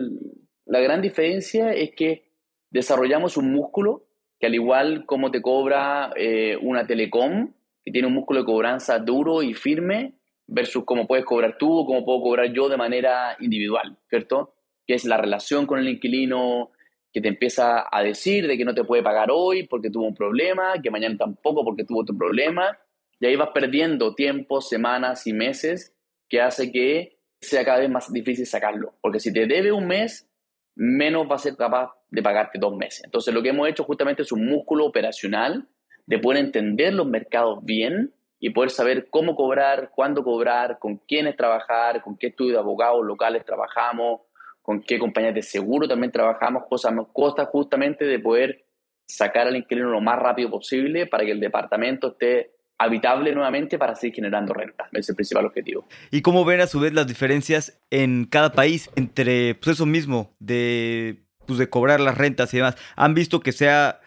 la 0.65 0.79
gran 0.79 1.01
diferencia 1.01 1.73
es 1.73 1.91
que 1.95 2.31
desarrollamos 2.69 3.37
un 3.37 3.51
músculo 3.51 4.05
que 4.39 4.47
al 4.47 4.55
igual 4.55 5.05
como 5.05 5.31
te 5.31 5.41
cobra 5.41 6.11
eh, 6.15 6.57
una 6.61 6.85
telecom, 6.85 7.53
que 7.83 7.91
tiene 7.91 8.07
un 8.07 8.13
músculo 8.13 8.41
de 8.41 8.45
cobranza 8.45 8.99
duro 8.99 9.41
y 9.41 9.53
firme, 9.53 10.15
versus 10.47 10.83
cómo 10.85 11.07
puedes 11.07 11.25
cobrar 11.25 11.57
tú 11.57 11.71
o 11.71 11.85
cómo 11.85 12.03
puedo 12.03 12.21
cobrar 12.21 12.51
yo 12.51 12.69
de 12.69 12.77
manera 12.77 13.37
individual, 13.39 13.97
¿cierto? 14.09 14.55
Que 14.85 14.95
es 14.95 15.05
la 15.05 15.17
relación 15.17 15.65
con 15.65 15.79
el 15.79 15.87
inquilino, 15.87 16.71
que 17.13 17.21
te 17.21 17.27
empieza 17.27 17.85
a 17.89 18.03
decir 18.03 18.47
de 18.47 18.57
que 18.57 18.65
no 18.65 18.73
te 18.73 18.83
puede 18.83 19.03
pagar 19.03 19.29
hoy 19.31 19.67
porque 19.67 19.89
tuvo 19.89 20.07
un 20.07 20.15
problema, 20.15 20.73
que 20.81 20.91
mañana 20.91 21.15
tampoco 21.17 21.63
porque 21.63 21.85
tuvo 21.85 22.01
otro 22.01 22.17
problema, 22.17 22.77
y 23.19 23.27
ahí 23.27 23.35
vas 23.35 23.51
perdiendo 23.53 24.15
tiempo, 24.15 24.59
semanas 24.59 25.27
y 25.27 25.33
meses, 25.33 25.95
que 26.27 26.41
hace 26.41 26.71
que 26.71 27.19
sea 27.43 27.63
cada 27.63 27.79
vez 27.79 27.89
más 27.89 28.11
difícil 28.11 28.45
sacarlo, 28.45 28.95
porque 29.01 29.19
si 29.19 29.31
te 29.31 29.45
debe 29.45 29.71
un 29.71 29.87
mes, 29.87 30.27
menos 30.75 31.29
va 31.29 31.35
a 31.35 31.39
ser 31.39 31.55
capaz 31.55 31.91
de 32.09 32.21
pagarte 32.21 32.59
dos 32.59 32.75
meses. 32.75 33.03
Entonces 33.05 33.33
lo 33.33 33.41
que 33.41 33.49
hemos 33.49 33.67
hecho 33.69 33.83
justamente 33.83 34.23
es 34.23 34.31
un 34.31 34.45
músculo 34.45 34.85
operacional 34.85 35.67
de 36.05 36.19
poder 36.19 36.43
entender 36.43 36.93
los 36.93 37.07
mercados 37.07 37.63
bien 37.63 38.13
y 38.39 38.49
poder 38.49 38.71
saber 38.71 39.07
cómo 39.09 39.35
cobrar, 39.35 39.91
cuándo 39.95 40.23
cobrar, 40.23 40.79
con 40.79 40.97
quiénes 40.97 41.37
trabajar, 41.37 42.01
con 42.01 42.17
qué 42.17 42.27
estudio 42.27 42.53
de 42.53 42.59
abogados 42.59 43.05
locales 43.05 43.45
trabajamos, 43.45 44.21
con 44.61 44.81
qué 44.81 44.99
compañías 44.99 45.35
de 45.35 45.41
seguro 45.41 45.87
también 45.87 46.11
trabajamos, 46.11 46.63
cosas 46.69 46.93
nos 46.93 47.07
costa 47.13 47.45
justamente 47.45 48.05
de 48.05 48.19
poder 48.19 48.65
sacar 49.05 49.47
al 49.47 49.55
inquilino 49.55 49.89
lo 49.89 50.01
más 50.01 50.19
rápido 50.19 50.49
posible 50.49 51.07
para 51.07 51.25
que 51.25 51.31
el 51.31 51.39
departamento 51.39 52.09
esté 52.09 52.52
habitable 52.79 53.33
nuevamente 53.33 53.77
para 53.77 53.95
seguir 53.95 54.15
generando 54.15 54.53
renta. 54.53 54.87
Ese 54.91 54.99
es 54.99 55.09
el 55.09 55.15
principal 55.15 55.45
objetivo. 55.45 55.87
¿Y 56.11 56.21
cómo 56.21 56.45
ven 56.45 56.61
a 56.61 56.67
su 56.67 56.79
vez 56.79 56.93
las 56.93 57.07
diferencias 57.07 57.79
en 57.91 58.25
cada 58.25 58.53
país 58.53 58.89
entre 58.95 59.55
pues 59.55 59.75
eso 59.75 59.85
mismo 59.85 60.35
de, 60.39 61.23
pues, 61.45 61.59
de 61.59 61.69
cobrar 61.69 61.99
las 61.99 62.17
rentas 62.17 62.53
y 62.53 62.57
demás? 62.57 62.75
¿Han 62.95 63.13
visto 63.13 63.39
que 63.39 63.51
sea 63.51 64.01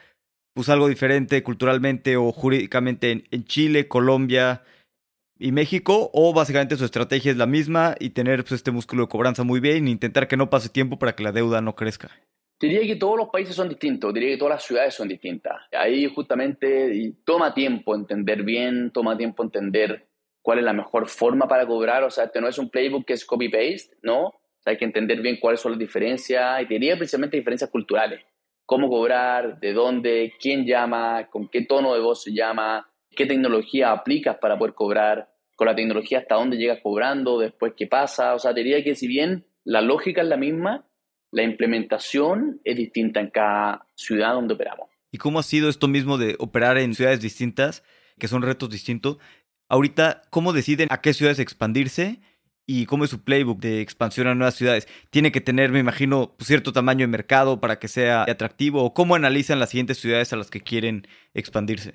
pues 0.54 0.68
algo 0.70 0.88
diferente 0.88 1.42
culturalmente 1.42 2.16
o 2.16 2.32
jurídicamente 2.32 3.26
en, 3.30 3.44
Chile, 3.44 3.88
Colombia, 3.88 4.62
y 5.38 5.52
México, 5.52 6.10
o 6.14 6.32
básicamente 6.32 6.76
su 6.76 6.86
estrategia 6.86 7.30
es 7.30 7.36
la 7.36 7.44
misma 7.44 7.94
y 8.00 8.10
tener 8.10 8.42
pues, 8.42 8.52
este 8.52 8.70
músculo 8.70 9.02
de 9.02 9.08
cobranza 9.08 9.44
muy 9.44 9.60
bien 9.60 9.86
e 9.86 9.90
intentar 9.90 10.28
que 10.28 10.38
no 10.38 10.48
pase 10.48 10.70
tiempo 10.70 10.98
para 10.98 11.14
que 11.14 11.22
la 11.22 11.32
deuda 11.32 11.60
no 11.60 11.76
crezca? 11.76 12.10
Diría 12.59 12.80
que 12.86 12.96
todos 12.96 13.18
los 13.18 13.28
países 13.28 13.54
son 13.54 13.68
distintos, 13.68 14.14
diría 14.14 14.30
que 14.30 14.38
todas 14.38 14.54
las 14.54 14.64
ciudades 14.64 14.94
son 14.94 15.09
distintas. 15.09 15.57
Ahí 15.72 16.07
justamente 16.14 17.14
toma 17.24 17.52
tiempo 17.52 17.94
entender 17.94 18.42
bien, 18.42 18.90
toma 18.92 19.16
tiempo 19.16 19.42
entender 19.42 20.07
cuál 20.40 20.61
es 20.61 20.64
la 20.64 20.72
mejor 20.72 21.09
forma 21.09 21.46
para 21.46 21.66
cobrar. 21.66 22.02
O 22.04 22.11
sea, 22.11 22.24
este 22.24 22.40
no 22.40 22.48
es 22.48 22.59
un 22.59 22.70
playbook 22.70 23.04
que 23.04 23.12
es 23.12 23.26
copy-paste, 23.26 23.98
¿no? 24.02 24.32
hay 24.66 24.76
que 24.76 24.84
entender 24.84 25.20
bien 25.20 25.38
cuáles 25.40 25.61
son 25.61 25.72
las 25.72 25.78
diferencias 25.78 26.61
y 26.61 26.66
diría 26.66 26.96
principalmente 26.96 27.36
diferencias 27.36 27.70
culturales. 27.70 28.20
Cómo 28.64 28.88
cobrar, 28.88 29.61
de 29.61 29.72
dónde, 29.72 30.34
quién 30.40 30.66
llama, 30.66 31.28
con 31.30 31.48
qué 31.48 31.64
tono 31.64 31.94
de 31.94 32.00
voz 32.00 32.24
se 32.24 32.32
llama, 32.32 32.90
qué 33.11 33.26
tecnología 33.26 33.92
aplicas 33.92 34.38
para 34.40 34.59
poder 34.59 34.74
cobrar, 34.74 35.30
con 35.54 35.68
la 35.68 35.76
tecnología 35.76 36.18
hasta 36.18 36.34
dónde 36.34 36.57
llegas 36.57 36.80
cobrando, 36.82 37.38
después 37.38 37.74
qué 37.76 37.86
pasa. 37.86 38.34
O 38.34 38.40
sea, 38.40 38.52
diría 38.52 38.82
que 38.82 38.96
si 38.96 39.07
bien 39.07 39.46
la 39.64 39.80
lógica 39.80 40.22
es 40.22 40.28
la 40.28 40.36
misma, 40.36 40.84
la 41.33 41.43
implementación 41.43 42.61
es 42.64 42.77
distinta 42.77 43.20
en 43.20 43.31
cada 43.31 43.87
ciudad 43.95 44.35
donde 44.35 44.55
operamos. 44.55 44.89
¿Y 45.12 45.18
cómo 45.18 45.39
ha 45.39 45.43
sido 45.43 45.68
esto 45.68 45.89
mismo 45.89 46.18
de 46.18 46.37
operar 46.39 46.79
en 46.79 46.95
ciudades 46.95 47.20
distintas, 47.20 47.83
que 48.18 48.29
son 48.29 48.43
retos 48.43 48.70
distintos? 48.70 49.18
Ahorita, 49.68 50.22
¿cómo 50.31 50.53
deciden 50.53 50.89
a 50.91 51.01
qué 51.01 51.12
ciudades 51.12 51.39
expandirse? 51.39 52.20
¿Y 52.66 52.87
cómo 52.87 53.05
es 53.05 53.11
su 53.11 53.22
playbook 53.22 53.61
de 53.61 53.81
expansión 53.81 54.27
a 54.27 54.35
nuevas 54.35 54.57
ciudades? 54.57 54.89
¿Tiene 55.11 55.31
que 55.31 55.41
tener, 55.41 55.70
me 55.70 55.79
imagino, 55.79 56.35
cierto 56.41 56.72
tamaño 56.72 57.01
de 57.01 57.07
mercado 57.07 57.61
para 57.61 57.79
que 57.79 57.89
sea 57.89 58.22
atractivo? 58.22 58.83
¿O 58.83 58.93
cómo 58.93 59.14
analizan 59.14 59.61
las 59.61 59.70
siguientes 59.70 59.99
ciudades 59.99 60.33
a 60.33 60.37
las 60.37 60.51
que 60.51 60.61
quieren 60.61 61.07
expandirse? 61.33 61.95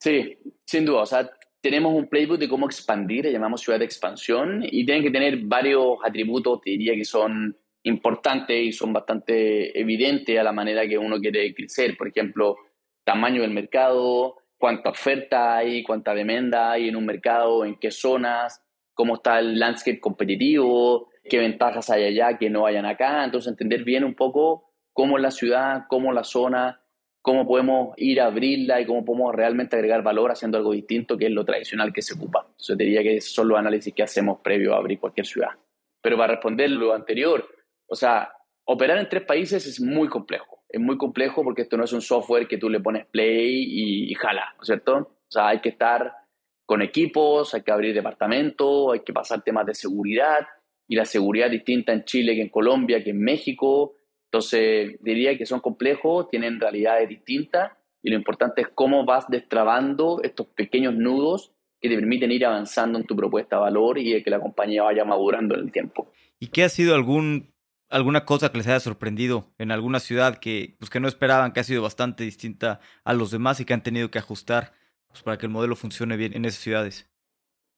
Sí, 0.00 0.38
sin 0.64 0.86
duda. 0.86 1.02
O 1.02 1.06
sea, 1.06 1.30
tenemos 1.60 1.94
un 1.94 2.08
playbook 2.08 2.38
de 2.38 2.48
cómo 2.48 2.66
expandir, 2.66 3.24
le 3.24 3.32
llamamos 3.32 3.60
ciudad 3.60 3.78
de 3.78 3.84
expansión, 3.84 4.62
y 4.62 4.86
tienen 4.86 5.02
que 5.02 5.10
tener 5.10 5.38
varios 5.44 5.98
atributos, 6.04 6.60
te 6.62 6.70
diría 6.70 6.94
que 6.94 7.04
son 7.04 7.56
importantes 7.86 8.60
y 8.60 8.72
son 8.72 8.92
bastante 8.92 9.78
evidentes 9.78 10.38
a 10.38 10.42
la 10.42 10.52
manera 10.52 10.86
que 10.88 10.98
uno 10.98 11.20
quiere 11.20 11.54
crecer. 11.54 11.96
Por 11.96 12.08
ejemplo, 12.08 12.56
tamaño 13.04 13.42
del 13.42 13.52
mercado, 13.52 14.38
cuánta 14.58 14.90
oferta 14.90 15.56
hay, 15.56 15.84
cuánta 15.84 16.12
demanda 16.12 16.72
hay 16.72 16.88
en 16.88 16.96
un 16.96 17.06
mercado, 17.06 17.64
en 17.64 17.76
qué 17.76 17.92
zonas, 17.92 18.60
cómo 18.92 19.14
está 19.16 19.38
el 19.38 19.58
landscape 19.58 20.00
competitivo, 20.00 21.10
qué 21.28 21.38
ventajas 21.38 21.88
hay 21.90 22.04
allá 22.04 22.36
que 22.38 22.50
no 22.50 22.66
hayan 22.66 22.86
acá. 22.86 23.24
Entonces, 23.24 23.52
entender 23.52 23.84
bien 23.84 24.02
un 24.02 24.14
poco 24.14 24.72
cómo 24.92 25.16
es 25.16 25.22
la 25.22 25.30
ciudad, 25.30 25.84
cómo 25.88 26.12
la 26.12 26.24
zona, 26.24 26.80
cómo 27.22 27.46
podemos 27.46 27.94
ir 27.98 28.20
a 28.20 28.26
abrirla 28.26 28.80
y 28.80 28.86
cómo 28.86 29.04
podemos 29.04 29.32
realmente 29.32 29.76
agregar 29.76 30.02
valor 30.02 30.32
haciendo 30.32 30.58
algo 30.58 30.72
distinto 30.72 31.16
que 31.16 31.26
es 31.26 31.32
lo 31.32 31.44
tradicional 31.44 31.92
que 31.92 32.02
se 32.02 32.14
ocupa. 32.14 32.46
Entonces 32.48 32.78
diría 32.78 33.04
que 33.04 33.20
son 33.20 33.46
los 33.46 33.58
análisis 33.58 33.94
que 33.94 34.02
hacemos 34.02 34.40
previo 34.40 34.74
a 34.74 34.78
abrir 34.78 34.98
cualquier 34.98 35.26
ciudad. 35.26 35.50
Pero 36.02 36.16
para 36.16 36.34
responder 36.34 36.70
lo 36.70 36.92
anterior, 36.92 37.55
o 37.86 37.94
sea, 37.94 38.32
operar 38.64 38.98
en 38.98 39.08
tres 39.08 39.24
países 39.24 39.66
es 39.66 39.80
muy 39.80 40.08
complejo. 40.08 40.64
Es 40.68 40.80
muy 40.80 40.98
complejo 40.98 41.42
porque 41.42 41.62
esto 41.62 41.76
no 41.76 41.84
es 41.84 41.92
un 41.92 42.00
software 42.00 42.48
que 42.48 42.58
tú 42.58 42.68
le 42.68 42.80
pones 42.80 43.06
play 43.06 43.64
y, 44.10 44.14
jala, 44.14 44.54
¿no 44.56 44.62
es 44.62 44.66
cierto? 44.66 44.96
O 44.96 45.30
sea, 45.30 45.48
hay 45.48 45.60
que 45.60 45.70
estar 45.70 46.12
con 46.66 46.82
equipos, 46.82 47.54
hay 47.54 47.62
que 47.62 47.70
abrir 47.70 47.94
departamentos, 47.94 48.92
hay 48.92 49.00
que 49.00 49.12
pasar 49.12 49.42
temas 49.42 49.66
de 49.66 49.74
seguridad 49.74 50.46
y 50.88 50.96
la 50.96 51.04
seguridad 51.04 51.50
distinta 51.50 51.92
en 51.92 52.04
Chile 52.04 52.34
que 52.34 52.42
en 52.42 52.48
Colombia, 52.48 53.02
que 53.02 53.10
en 53.10 53.20
México, 53.20 53.94
entonces, 54.24 54.98
diría 55.00 55.38
que 55.38 55.46
son 55.46 55.60
complejos, 55.60 56.28
tienen 56.28 56.60
realidades 56.60 57.08
distintas 57.08 57.72
y 58.02 58.10
lo 58.10 58.16
importante 58.16 58.62
es 58.62 58.68
cómo 58.74 59.04
vas 59.04 59.28
destrabando 59.28 60.20
estos 60.22 60.48
pequeños 60.48 60.94
nudos 60.94 61.52
que 61.80 61.88
te 61.88 61.94
permiten 61.94 62.32
ir 62.32 62.44
avanzando 62.44 62.98
en 62.98 63.06
tu 63.06 63.14
propuesta 63.14 63.56
de 63.56 63.62
valor 63.62 63.98
y 63.98 64.22
que 64.22 64.30
la 64.30 64.40
compañía 64.40 64.82
vaya 64.82 65.04
madurando 65.04 65.54
en 65.54 65.62
el 65.62 65.72
tiempo. 65.72 66.12
¿Y 66.38 66.48
qué 66.48 66.64
ha 66.64 66.68
sido 66.68 66.94
algún, 66.94 67.52
alguna 67.88 68.24
cosa 68.24 68.50
que 68.50 68.58
les 68.58 68.66
haya 68.66 68.80
sorprendido 68.80 69.52
en 69.58 69.70
alguna 69.70 70.00
ciudad 70.00 70.38
que, 70.38 70.76
pues, 70.78 70.90
que 70.90 71.00
no 71.00 71.08
esperaban, 71.08 71.52
que 71.52 71.60
ha 71.60 71.64
sido 71.64 71.82
bastante 71.82 72.24
distinta 72.24 72.80
a 73.04 73.12
los 73.12 73.30
demás 73.30 73.60
y 73.60 73.64
que 73.64 73.74
han 73.74 73.82
tenido 73.82 74.10
que 74.10 74.18
ajustar 74.18 74.72
pues, 75.08 75.22
para 75.22 75.38
que 75.38 75.46
el 75.46 75.52
modelo 75.52 75.76
funcione 75.76 76.16
bien 76.16 76.34
en 76.34 76.44
esas 76.44 76.60
ciudades? 76.60 77.08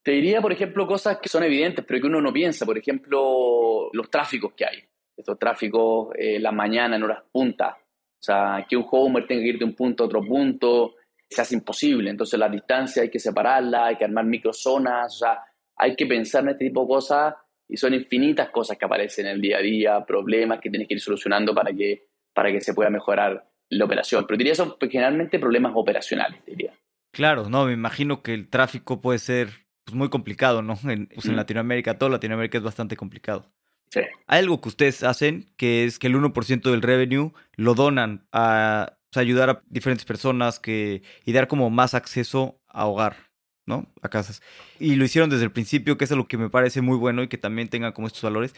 Te 0.02 0.12
diría, 0.12 0.40
por 0.40 0.52
ejemplo, 0.52 0.86
cosas 0.86 1.18
que 1.18 1.28
son 1.28 1.42
evidentes, 1.42 1.84
pero 1.86 2.00
que 2.00 2.06
uno 2.06 2.20
no 2.20 2.32
piensa. 2.32 2.64
Por 2.64 2.78
ejemplo, 2.78 3.90
los 3.92 4.10
tráficos 4.10 4.52
que 4.54 4.64
hay 4.64 4.88
estos 5.18 5.38
tráficos 5.38 6.10
eh, 6.16 6.38
la 6.38 6.52
mañana 6.52 6.96
en 6.96 7.02
horas 7.02 7.24
punta. 7.30 7.76
O 7.76 8.22
sea, 8.22 8.64
que 8.68 8.76
un 8.76 8.86
homer 8.90 9.26
tenga 9.26 9.42
que 9.42 9.48
ir 9.48 9.58
de 9.58 9.64
un 9.64 9.74
punto 9.74 10.04
a 10.04 10.06
otro 10.06 10.24
punto, 10.24 10.94
se 11.28 11.42
hace 11.42 11.56
imposible. 11.56 12.10
Entonces 12.10 12.38
la 12.38 12.48
distancia 12.48 13.02
hay 13.02 13.10
que 13.10 13.18
separarla, 13.18 13.86
hay 13.86 13.96
que 13.96 14.04
armar 14.04 14.24
microzonas, 14.24 15.14
o 15.16 15.18
sea, 15.18 15.44
hay 15.76 15.94
que 15.94 16.06
pensar 16.06 16.44
en 16.44 16.50
este 16.50 16.66
tipo 16.66 16.82
de 16.82 16.88
cosas 16.88 17.34
y 17.68 17.76
son 17.76 17.94
infinitas 17.94 18.50
cosas 18.50 18.78
que 18.78 18.84
aparecen 18.84 19.26
en 19.26 19.32
el 19.32 19.40
día 19.40 19.58
a 19.58 19.60
día, 19.60 20.04
problemas 20.06 20.60
que 20.60 20.70
tienes 20.70 20.88
que 20.88 20.94
ir 20.94 21.00
solucionando 21.00 21.54
para 21.54 21.72
que, 21.72 22.06
para 22.32 22.50
que 22.50 22.60
se 22.60 22.74
pueda 22.74 22.90
mejorar 22.90 23.48
la 23.68 23.84
operación. 23.84 24.24
Pero 24.26 24.38
diría 24.38 24.54
son 24.54 24.76
generalmente 24.80 25.38
problemas 25.38 25.72
operacionales, 25.74 26.44
diría. 26.46 26.72
Claro, 27.12 27.48
no, 27.48 27.66
me 27.66 27.72
imagino 27.72 28.22
que 28.22 28.34
el 28.34 28.48
tráfico 28.48 29.00
puede 29.00 29.18
ser 29.18 29.48
pues, 29.84 29.94
muy 29.94 30.08
complicado, 30.08 30.62
¿no? 30.62 30.78
En, 30.84 31.06
pues, 31.06 31.26
en 31.26 31.36
Latinoamérica, 31.36 31.98
todo 31.98 32.08
Latinoamérica 32.08 32.58
es 32.58 32.64
bastante 32.64 32.96
complicado. 32.96 33.50
Sí. 33.90 34.00
Hay 34.26 34.40
algo 34.40 34.60
que 34.60 34.68
ustedes 34.68 35.02
hacen, 35.02 35.46
que 35.56 35.84
es 35.84 35.98
que 35.98 36.08
el 36.08 36.14
1% 36.14 36.70
del 36.70 36.82
revenue 36.82 37.32
lo 37.56 37.74
donan 37.74 38.26
a 38.32 38.98
ayudar 39.14 39.50
a 39.50 39.62
diferentes 39.66 40.04
personas 40.04 40.60
que, 40.60 41.02
y 41.24 41.32
dar 41.32 41.48
como 41.48 41.70
más 41.70 41.94
acceso 41.94 42.60
a 42.68 42.86
hogar, 42.86 43.27
¿no? 43.68 43.86
A 44.02 44.08
casas. 44.08 44.42
Y 44.80 44.96
lo 44.96 45.04
hicieron 45.04 45.30
desde 45.30 45.44
el 45.44 45.52
principio, 45.52 45.96
que 45.96 46.04
es 46.04 46.10
lo 46.10 46.26
que 46.26 46.38
me 46.38 46.50
parece 46.50 46.80
muy 46.80 46.96
bueno 46.96 47.22
y 47.22 47.28
que 47.28 47.38
también 47.38 47.68
tengan 47.68 47.92
como 47.92 48.08
estos 48.08 48.22
valores. 48.22 48.54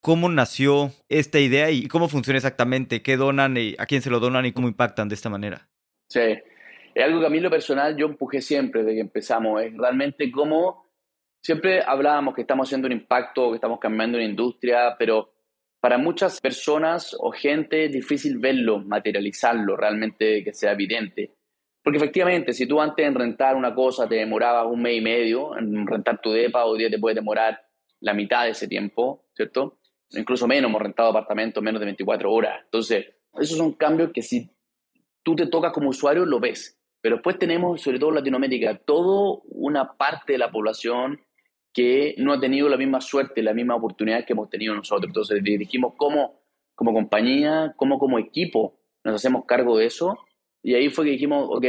¿Cómo 0.00 0.28
nació 0.28 0.92
esta 1.08 1.40
idea 1.40 1.70
y 1.70 1.88
cómo 1.88 2.08
funciona 2.08 2.36
exactamente? 2.36 3.02
¿Qué 3.02 3.16
donan 3.16 3.56
y 3.56 3.74
a 3.78 3.86
quién 3.86 4.02
se 4.02 4.10
lo 4.10 4.20
donan 4.20 4.44
y 4.44 4.52
cómo 4.52 4.68
impactan 4.68 5.08
de 5.08 5.14
esta 5.14 5.30
manera? 5.30 5.68
Sí, 6.08 6.20
es 6.94 7.04
algo 7.04 7.20
que 7.20 7.26
a 7.26 7.30
mí 7.30 7.40
lo 7.40 7.50
personal 7.50 7.96
yo 7.96 8.06
empujé 8.06 8.40
siempre 8.40 8.82
desde 8.82 8.96
que 8.96 9.00
empezamos. 9.00 9.62
Es 9.62 9.76
realmente 9.76 10.30
cómo 10.30 10.84
siempre 11.42 11.82
hablábamos 11.82 12.34
que 12.34 12.42
estamos 12.42 12.68
haciendo 12.68 12.86
un 12.86 12.92
impacto, 12.92 13.50
que 13.50 13.56
estamos 13.56 13.78
cambiando 13.80 14.18
una 14.18 14.26
industria, 14.26 14.96
pero 14.98 15.32
para 15.80 15.98
muchas 15.98 16.40
personas 16.40 17.16
o 17.18 17.30
gente 17.30 17.86
es 17.86 17.92
difícil 17.92 18.38
verlo, 18.38 18.80
materializarlo, 18.80 19.76
realmente 19.76 20.42
que 20.42 20.52
sea 20.52 20.72
evidente. 20.72 21.37
Porque 21.88 21.96
efectivamente, 21.96 22.52
si 22.52 22.66
tú 22.66 22.82
antes 22.82 23.06
en 23.06 23.14
rentar 23.14 23.56
una 23.56 23.74
cosa 23.74 24.06
te 24.06 24.16
demorabas 24.16 24.66
un 24.70 24.82
mes 24.82 24.98
y 24.98 25.00
medio, 25.00 25.56
en 25.56 25.86
rentar 25.86 26.20
tu 26.20 26.30
depa, 26.30 26.66
hoy 26.66 26.80
día 26.80 26.90
te 26.90 26.98
puede 26.98 27.14
demorar 27.14 27.62
la 28.00 28.12
mitad 28.12 28.44
de 28.44 28.50
ese 28.50 28.68
tiempo, 28.68 29.24
¿cierto? 29.34 29.78
Incluso 30.10 30.46
menos, 30.46 30.68
hemos 30.68 30.82
rentado 30.82 31.08
apartamentos 31.08 31.62
menos 31.62 31.80
de 31.80 31.86
24 31.86 32.30
horas. 32.30 32.60
Entonces, 32.64 33.06
esos 33.40 33.56
son 33.56 33.72
cambios 33.72 34.10
que 34.12 34.20
si 34.20 34.50
tú 35.22 35.34
te 35.34 35.46
tocas 35.46 35.72
como 35.72 35.88
usuario, 35.88 36.26
lo 36.26 36.38
ves. 36.38 36.78
Pero 37.00 37.16
después 37.16 37.38
tenemos, 37.38 37.80
sobre 37.80 37.98
todo 37.98 38.10
en 38.10 38.16
Latinoamérica, 38.16 38.76
toda 38.84 39.40
una 39.46 39.96
parte 39.96 40.34
de 40.34 40.38
la 40.40 40.50
población 40.50 41.18
que 41.72 42.14
no 42.18 42.34
ha 42.34 42.38
tenido 42.38 42.68
la 42.68 42.76
misma 42.76 43.00
suerte, 43.00 43.42
la 43.42 43.54
misma 43.54 43.76
oportunidad 43.76 44.26
que 44.26 44.34
hemos 44.34 44.50
tenido 44.50 44.74
nosotros. 44.74 45.08
Entonces 45.08 45.42
dijimos 45.42 45.94
cómo, 45.96 46.42
como 46.74 46.92
compañía, 46.92 47.72
cómo 47.78 47.98
como 47.98 48.18
equipo 48.18 48.78
nos 49.04 49.14
hacemos 49.14 49.46
cargo 49.46 49.78
de 49.78 49.86
eso. 49.86 50.18
Y 50.62 50.74
ahí 50.74 50.90
fue 50.90 51.04
que 51.04 51.12
dijimos, 51.12 51.46
ok, 51.50 51.64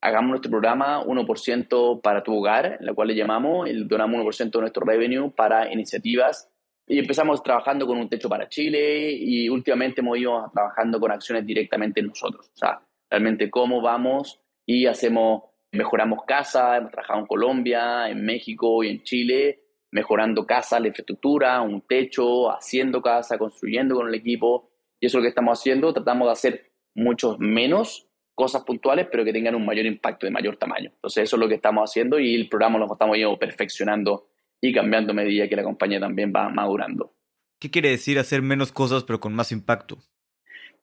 hagamos 0.00 0.30
nuestro 0.30 0.50
programa 0.50 1.02
1% 1.02 2.02
para 2.02 2.22
tu 2.22 2.36
hogar, 2.36 2.76
en 2.78 2.86
la 2.86 2.92
cual 2.92 3.08
le 3.08 3.14
llamamos, 3.14 3.68
y 3.68 3.84
donamos 3.84 4.20
1% 4.20 4.50
de 4.50 4.60
nuestro 4.60 4.84
revenue 4.84 5.30
para 5.30 5.72
iniciativas. 5.72 6.50
Y 6.86 6.98
empezamos 6.98 7.42
trabajando 7.42 7.86
con 7.86 7.96
un 7.96 8.10
techo 8.10 8.28
para 8.28 8.48
Chile 8.48 9.10
y 9.12 9.48
últimamente 9.48 10.02
hemos 10.02 10.18
ido 10.18 10.50
trabajando 10.52 11.00
con 11.00 11.10
acciones 11.10 11.46
directamente 11.46 12.00
en 12.00 12.08
nosotros. 12.08 12.50
O 12.54 12.56
sea, 12.56 12.80
realmente 13.08 13.50
cómo 13.50 13.80
vamos 13.80 14.40
y 14.66 14.84
hacemos, 14.84 15.44
mejoramos 15.72 16.24
casas, 16.26 16.78
hemos 16.78 16.90
trabajado 16.90 17.20
en 17.20 17.26
Colombia, 17.26 18.10
en 18.10 18.22
México 18.22 18.84
y 18.84 18.88
en 18.90 19.02
Chile, 19.02 19.62
mejorando 19.90 20.44
casas, 20.44 20.82
la 20.82 20.88
infraestructura, 20.88 21.62
un 21.62 21.80
techo, 21.80 22.50
haciendo 22.50 23.00
casa, 23.00 23.38
construyendo 23.38 23.94
con 23.94 24.08
el 24.08 24.14
equipo. 24.14 24.70
Y 25.00 25.06
eso 25.06 25.16
es 25.16 25.20
lo 25.20 25.22
que 25.22 25.28
estamos 25.28 25.58
haciendo. 25.58 25.94
Tratamos 25.94 26.28
de 26.28 26.32
hacer 26.32 26.72
muchos 26.94 27.38
menos 27.38 28.03
cosas 28.34 28.64
puntuales, 28.64 29.08
pero 29.10 29.24
que 29.24 29.32
tengan 29.32 29.54
un 29.54 29.64
mayor 29.64 29.86
impacto 29.86 30.26
de 30.26 30.32
mayor 30.32 30.56
tamaño. 30.56 30.90
Entonces, 30.94 31.24
eso 31.24 31.36
es 31.36 31.40
lo 31.40 31.48
que 31.48 31.54
estamos 31.54 31.88
haciendo 31.88 32.18
y 32.18 32.34
el 32.34 32.48
programa 32.48 32.78
lo 32.78 32.92
estamos 32.92 33.16
perfeccionando 33.38 34.28
y 34.60 34.72
cambiando 34.72 35.12
a 35.12 35.14
medida 35.14 35.48
que 35.48 35.56
la 35.56 35.62
compañía 35.62 36.00
también 36.00 36.32
va 36.34 36.48
madurando. 36.48 37.14
¿Qué 37.60 37.70
quiere 37.70 37.90
decir 37.90 38.18
hacer 38.18 38.42
menos 38.42 38.72
cosas 38.72 39.04
pero 39.04 39.20
con 39.20 39.34
más 39.34 39.52
impacto? 39.52 39.98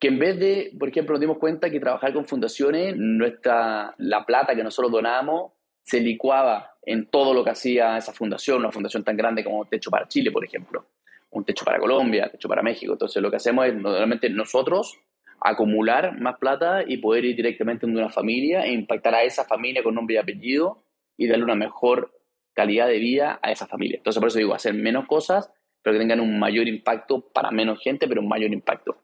que 0.01 0.07
en 0.07 0.17
vez 0.17 0.39
de, 0.39 0.73
por 0.79 0.89
ejemplo, 0.89 1.13
nos 1.13 1.21
dimos 1.21 1.37
cuenta 1.37 1.69
que 1.69 1.79
trabajar 1.79 2.11
con 2.11 2.25
fundaciones, 2.25 2.95
nuestra, 2.97 3.93
la 3.99 4.25
plata 4.25 4.55
que 4.55 4.63
nosotros 4.63 4.91
donábamos 4.91 5.51
se 5.83 5.99
licuaba 5.99 6.71
en 6.81 7.05
todo 7.05 7.35
lo 7.35 7.43
que 7.43 7.51
hacía 7.51 7.97
esa 7.97 8.11
fundación, 8.11 8.57
una 8.57 8.71
fundación 8.71 9.03
tan 9.03 9.15
grande 9.15 9.43
como 9.43 9.63
Techo 9.65 9.91
para 9.91 10.07
Chile, 10.07 10.31
por 10.31 10.43
ejemplo, 10.43 10.87
un 11.29 11.45
Techo 11.45 11.63
para 11.63 11.77
Colombia, 11.77 12.29
Techo 12.31 12.49
para 12.49 12.63
México. 12.63 12.93
Entonces 12.93 13.21
lo 13.21 13.29
que 13.29 13.37
hacemos 13.37 13.67
es 13.67 13.75
normalmente 13.75 14.27
nosotros 14.31 14.97
acumular 15.41 16.19
más 16.19 16.37
plata 16.37 16.83
y 16.87 16.97
poder 16.97 17.25
ir 17.25 17.35
directamente 17.35 17.85
en 17.85 17.97
una 17.97 18.09
familia 18.09 18.65
e 18.65 18.73
impactar 18.73 19.15
a 19.15 19.23
esa 19.23 19.45
familia 19.45 19.83
con 19.83 19.95
nombre 19.95 20.15
y 20.15 20.17
apellido 20.17 20.83
y 21.17 21.27
darle 21.27 21.43
una 21.43 21.55
mejor 21.55 22.13
calidad 22.53 22.87
de 22.87 22.99
vida 22.99 23.39
a 23.41 23.51
esa 23.51 23.67
familia. 23.67 23.97
Entonces 23.97 24.19
por 24.19 24.27
eso 24.29 24.37
digo, 24.37 24.53
hacer 24.53 24.73
menos 24.73 25.07
cosas, 25.07 25.51
pero 25.81 25.93
que 25.93 25.99
tengan 25.99 26.19
un 26.19 26.39
mayor 26.39 26.67
impacto 26.67 27.31
para 27.33 27.51
menos 27.51 27.79
gente, 27.81 28.07
pero 28.07 28.21
un 28.21 28.27
mayor 28.27 28.51
impacto. 28.51 28.97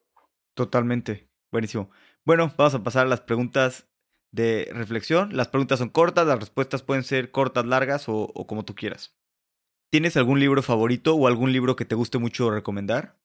Totalmente. 0.54 1.28
Buenísimo. 1.52 1.90
Bueno, 2.26 2.54
vamos 2.58 2.76
a 2.76 2.84
pasar 2.84 3.06
a 3.06 3.10
las 3.10 3.22
preguntas 3.22 3.90
de 4.32 4.70
reflexión. 4.74 5.36
Las 5.36 5.48
preguntas 5.48 5.80
son 5.80 5.90
cortas, 5.90 6.28
las 6.28 6.40
respuestas 6.40 6.84
pueden 6.84 7.04
ser 7.04 7.32
cortas, 7.32 7.66
largas 7.66 8.06
o, 8.08 8.28
como 8.48 8.66
tú 8.66 8.76
quieras. 8.76 9.16
¿Tienes 9.90 10.18
algún 10.18 10.40
libro 10.40 10.62
favorito 10.62 11.16
o 11.16 11.28
algún 11.28 11.54
libro 11.54 11.76
que 11.76 11.86
te 11.86 11.96
guste 11.96 12.18
mucho 12.18 12.52
recomendar? 12.52 13.16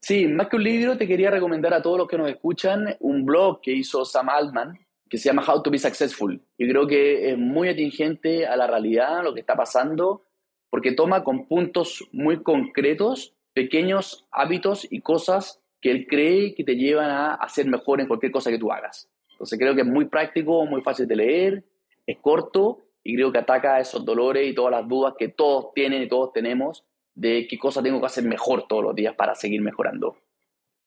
Sí, 0.00 0.26
más 0.26 0.48
que 0.48 0.56
un 0.56 0.64
libro, 0.64 0.96
te 0.96 1.06
quería 1.06 1.30
recomendar 1.30 1.74
a 1.74 1.82
todos 1.82 1.98
los 1.98 2.08
que 2.08 2.18
nos 2.18 2.28
escuchan 2.28 2.96
un 3.00 3.24
blog 3.24 3.60
que 3.60 3.72
hizo 3.72 4.04
Sam 4.04 4.28
Altman 4.28 4.78
que 5.08 5.18
se 5.18 5.28
llama 5.28 5.44
How 5.46 5.62
to 5.62 5.70
Be 5.70 5.78
Successful. 5.78 6.40
Y 6.58 6.68
creo 6.68 6.86
que 6.86 7.30
es 7.30 7.38
muy 7.38 7.68
atingente 7.68 8.46
a 8.46 8.56
la 8.56 8.66
realidad, 8.66 9.22
lo 9.22 9.34
que 9.34 9.40
está 9.40 9.54
pasando, 9.54 10.22
porque 10.70 10.92
toma 10.92 11.22
con 11.22 11.46
puntos 11.46 12.04
muy 12.12 12.42
concretos 12.42 13.34
pequeños 13.54 14.26
hábitos 14.32 14.86
y 14.90 15.00
cosas 15.00 15.62
que 15.80 15.90
él 15.90 16.06
cree 16.06 16.54
que 16.54 16.64
te 16.64 16.76
llevan 16.76 17.10
a 17.10 17.34
hacer 17.34 17.66
mejor 17.66 18.00
en 18.00 18.08
cualquier 18.08 18.32
cosa 18.32 18.50
que 18.50 18.58
tú 18.58 18.70
hagas. 18.70 19.08
Entonces 19.30 19.58
creo 19.58 19.74
que 19.74 19.82
es 19.82 19.86
muy 19.86 20.06
práctico, 20.06 20.66
muy 20.66 20.82
fácil 20.82 21.06
de 21.06 21.16
leer, 21.16 21.64
es 22.06 22.18
corto 22.18 22.82
y 23.02 23.14
creo 23.14 23.32
que 23.32 23.38
ataca 23.38 23.80
esos 23.80 24.04
dolores 24.04 24.46
y 24.46 24.54
todas 24.54 24.72
las 24.72 24.86
dudas 24.86 25.14
que 25.18 25.28
todos 25.28 25.72
tienen 25.74 26.02
y 26.02 26.08
todos 26.08 26.32
tenemos 26.32 26.84
de 27.16 27.48
qué 27.48 27.58
cosa 27.58 27.82
tengo 27.82 27.98
que 27.98 28.06
hacer 28.06 28.24
mejor 28.24 28.68
todos 28.68 28.84
los 28.84 28.94
días 28.94 29.14
para 29.16 29.34
seguir 29.34 29.62
mejorando. 29.62 30.16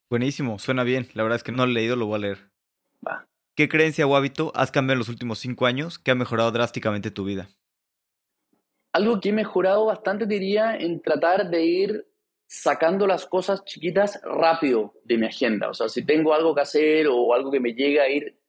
Buenísimo, 0.09 0.57
suena 0.59 0.83
bien. 0.83 1.07
La 1.13 1.23
verdad 1.23 1.35
es 1.35 1.43
que 1.43 1.51
no 1.51 1.65
lo 1.65 1.71
he 1.71 1.75
leído, 1.75 1.95
lo 1.95 2.05
voy 2.05 2.15
a 2.15 2.19
leer. 2.19 2.51
Va. 3.05 3.27
¿Qué 3.55 3.67
creencia 3.67 4.07
o 4.07 4.15
hábito 4.15 4.51
has 4.55 4.71
cambiado 4.71 4.93
en 4.93 4.99
los 4.99 5.09
últimos 5.09 5.39
cinco 5.39 5.65
años 5.65 5.99
que 5.99 6.11
ha 6.11 6.15
mejorado 6.15 6.51
drásticamente 6.51 7.11
tu 7.11 7.25
vida? 7.25 7.49
Algo 8.93 9.19
que 9.19 9.29
he 9.29 9.33
mejorado 9.33 9.85
bastante 9.85 10.25
diría 10.25 10.75
en 10.75 11.01
tratar 11.01 11.49
de 11.49 11.65
ir 11.65 12.07
sacando 12.47 13.05
las 13.05 13.25
cosas 13.25 13.63
chiquitas 13.65 14.19
rápido 14.23 14.93
de 15.03 15.17
mi 15.17 15.27
agenda. 15.27 15.69
O 15.69 15.73
sea, 15.73 15.89
si 15.89 16.05
tengo 16.05 16.33
algo 16.33 16.55
que 16.55 16.61
hacer 16.61 17.07
o 17.07 17.33
algo 17.33 17.51
que 17.51 17.59
me 17.59 17.73
llega 17.73 18.03
a 18.03 18.09
ir 18.09 18.39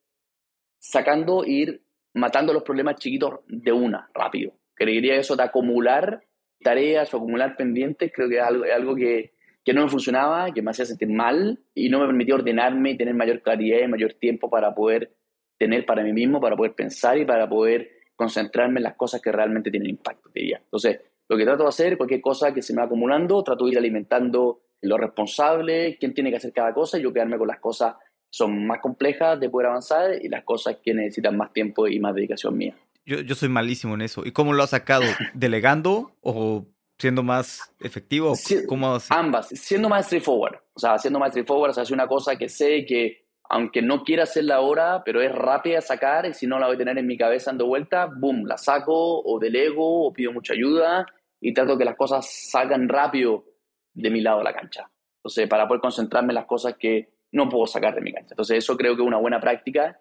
sacando, 0.79 1.45
ir 1.45 1.83
matando 2.15 2.53
los 2.53 2.63
problemas 2.63 2.97
chiquitos 2.97 3.41
de 3.47 3.73
una, 3.73 4.11
rápido. 4.15 4.53
Creería 4.75 5.17
eso 5.17 5.37
de 5.37 5.43
acumular 5.43 6.25
tareas 6.63 7.13
o 7.13 7.17
acumular 7.17 7.57
pendientes, 7.57 8.13
creo 8.15 8.29
que 8.29 8.37
es 8.37 8.43
algo, 8.43 8.95
que, 8.95 9.33
que, 9.65 9.73
no 9.73 9.85
me 9.85 9.91
funcionaba, 9.91 10.53
que 10.53 10.63
me 10.63 10.71
hacía 10.71 10.85
sentir 10.85 11.09
mal 11.09 11.59
y 11.75 11.89
no 11.89 12.01
me 12.01 12.07
permitía 12.07 12.35
ordenarme 12.35 12.93
y 12.93 12.97
tener 12.97 13.15
mayor 13.15 13.43
claridad 13.43 13.81
y 13.83 13.89
mayor 13.89 14.15
tiempo 14.15 14.49
para 14.51 14.75
poder 14.75 15.15
tener 15.59 15.85
para 15.85 16.03
mí 16.03 16.13
mismo, 16.13 16.41
para 16.41 16.57
poder 16.57 16.75
pensar 16.75 17.19
y 17.19 17.25
para 17.25 17.49
poder 17.49 17.91
concentrarme 18.17 18.81
en 18.81 18.85
las 18.85 18.97
cosas 18.97 19.21
que 19.21 19.33
realmente 19.33 19.71
tienen 19.71 19.91
impacto, 19.91 20.31
diría. 20.35 20.61
Entonces, 20.63 21.01
lo 21.29 21.37
que 21.37 21.45
trato 21.45 21.63
de 21.63 21.69
hacer, 21.69 21.97
cualquier 21.97 22.21
cosa 22.21 22.53
que 22.53 22.61
se 22.61 22.73
me 22.73 22.81
va 22.81 22.87
acumulando, 22.87 23.43
trato 23.43 23.65
de 23.65 23.73
ir 23.73 23.79
alimentando 23.79 24.63
lo 24.83 24.97
responsable, 24.97 25.97
quién 25.99 26.15
tiene 26.15 26.31
que 26.31 26.37
hacer 26.37 26.53
cada 26.53 26.75
cosa, 26.75 26.99
y 26.99 27.03
yo 27.03 27.13
quedarme 27.13 27.39
con 27.39 27.49
las 27.49 27.61
cosas 27.61 27.95
que 27.95 28.05
son 28.31 28.67
más 28.67 28.81
complejas 28.81 29.39
de 29.39 29.49
poder 29.49 29.69
avanzar 29.69 30.15
y 30.21 30.29
las 30.29 30.45
cosas 30.45 30.79
que 30.83 30.95
necesitan 30.95 31.37
más 31.37 31.53
tiempo 31.53 31.87
y 31.87 31.99
más 32.01 32.15
dedicación 32.15 32.57
mía. 32.57 32.75
Yo, 33.05 33.21
yo 33.21 33.35
soy 33.35 33.49
malísimo 33.49 33.95
en 33.95 34.03
eso. 34.03 34.25
¿Y 34.25 34.33
cómo 34.33 34.53
lo 34.53 34.63
has 34.63 34.71
sacado? 34.71 35.03
¿Delegando 35.35 36.17
o 36.21 36.67
siendo 37.01 37.23
más 37.23 37.75
efectivo? 37.81 38.35
¿Cómo 38.69 38.99
ambas, 39.09 39.49
siendo 39.49 39.89
más 39.89 40.07
straightforward. 40.07 40.57
O 40.75 40.79
sea, 40.79 40.99
siendo 40.99 41.19
más 41.19 41.31
straightforward, 41.31 41.71
o 41.71 41.75
sea, 41.75 41.83
hacer 41.83 41.95
una 41.95 42.07
cosa 42.07 42.37
que 42.37 42.49
sé 42.49 42.85
que 42.85 43.25
aunque 43.53 43.83
no 43.83 44.05
quiera 44.05 44.23
hacerla 44.23 44.57
ahora, 44.57 45.03
pero 45.05 45.21
es 45.21 45.33
rápida 45.33 45.79
a 45.79 45.83
sacar 45.83 46.25
y 46.27 46.35
si 46.35 46.47
no 46.47 46.59
la 46.61 46.67
voy 46.67 46.77
a 46.77 46.79
tener 46.79 46.97
en 46.99 47.07
mi 47.07 47.17
cabeza 47.17 47.51
dando 47.51 47.67
vuelta, 47.67 48.07
boom, 48.07 48.47
la 48.47 48.57
saco 48.57 49.23
o 49.25 49.39
delego 49.41 50.07
o 50.07 50.13
pido 50.13 50.31
mucha 50.31 50.53
ayuda 50.53 51.05
y 51.41 51.53
trato 51.53 51.77
que 51.77 51.85
las 51.85 51.97
cosas 51.97 52.31
salgan 52.31 52.89
rápido 52.89 53.45
de 53.93 54.09
mi 54.11 54.21
lado 54.21 54.39
de 54.39 54.45
la 54.45 54.53
cancha. 54.53 54.89
Entonces, 55.17 55.49
para 55.49 55.67
poder 55.67 55.81
concentrarme 55.81 56.31
en 56.31 56.37
las 56.37 56.47
cosas 56.47 56.77
que 56.79 57.09
no 57.33 57.49
puedo 57.49 57.67
sacar 57.67 57.95
de 57.95 58.03
mi 58.03 58.13
cancha. 58.13 58.35
Entonces, 58.35 58.59
eso 58.59 58.77
creo 58.77 58.95
que 58.95 59.03
es 59.03 59.09
una 59.09 59.19
buena 59.19 59.41
práctica 59.41 60.01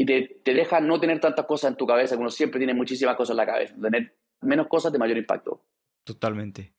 y 0.00 0.06
te, 0.06 0.40
te 0.42 0.54
deja 0.54 0.80
no 0.80 0.98
tener 0.98 1.20
tantas 1.20 1.44
cosas 1.44 1.72
en 1.72 1.76
tu 1.76 1.86
cabeza, 1.86 2.14
que 2.14 2.22
uno 2.22 2.30
siempre 2.30 2.58
tiene 2.58 2.72
muchísimas 2.72 3.16
cosas 3.16 3.34
en 3.34 3.36
la 3.36 3.44
cabeza, 3.44 3.74
tener 3.82 4.16
menos 4.40 4.66
cosas 4.66 4.90
de 4.90 4.98
mayor 4.98 5.18
impacto. 5.18 5.62
Totalmente. 6.04 6.72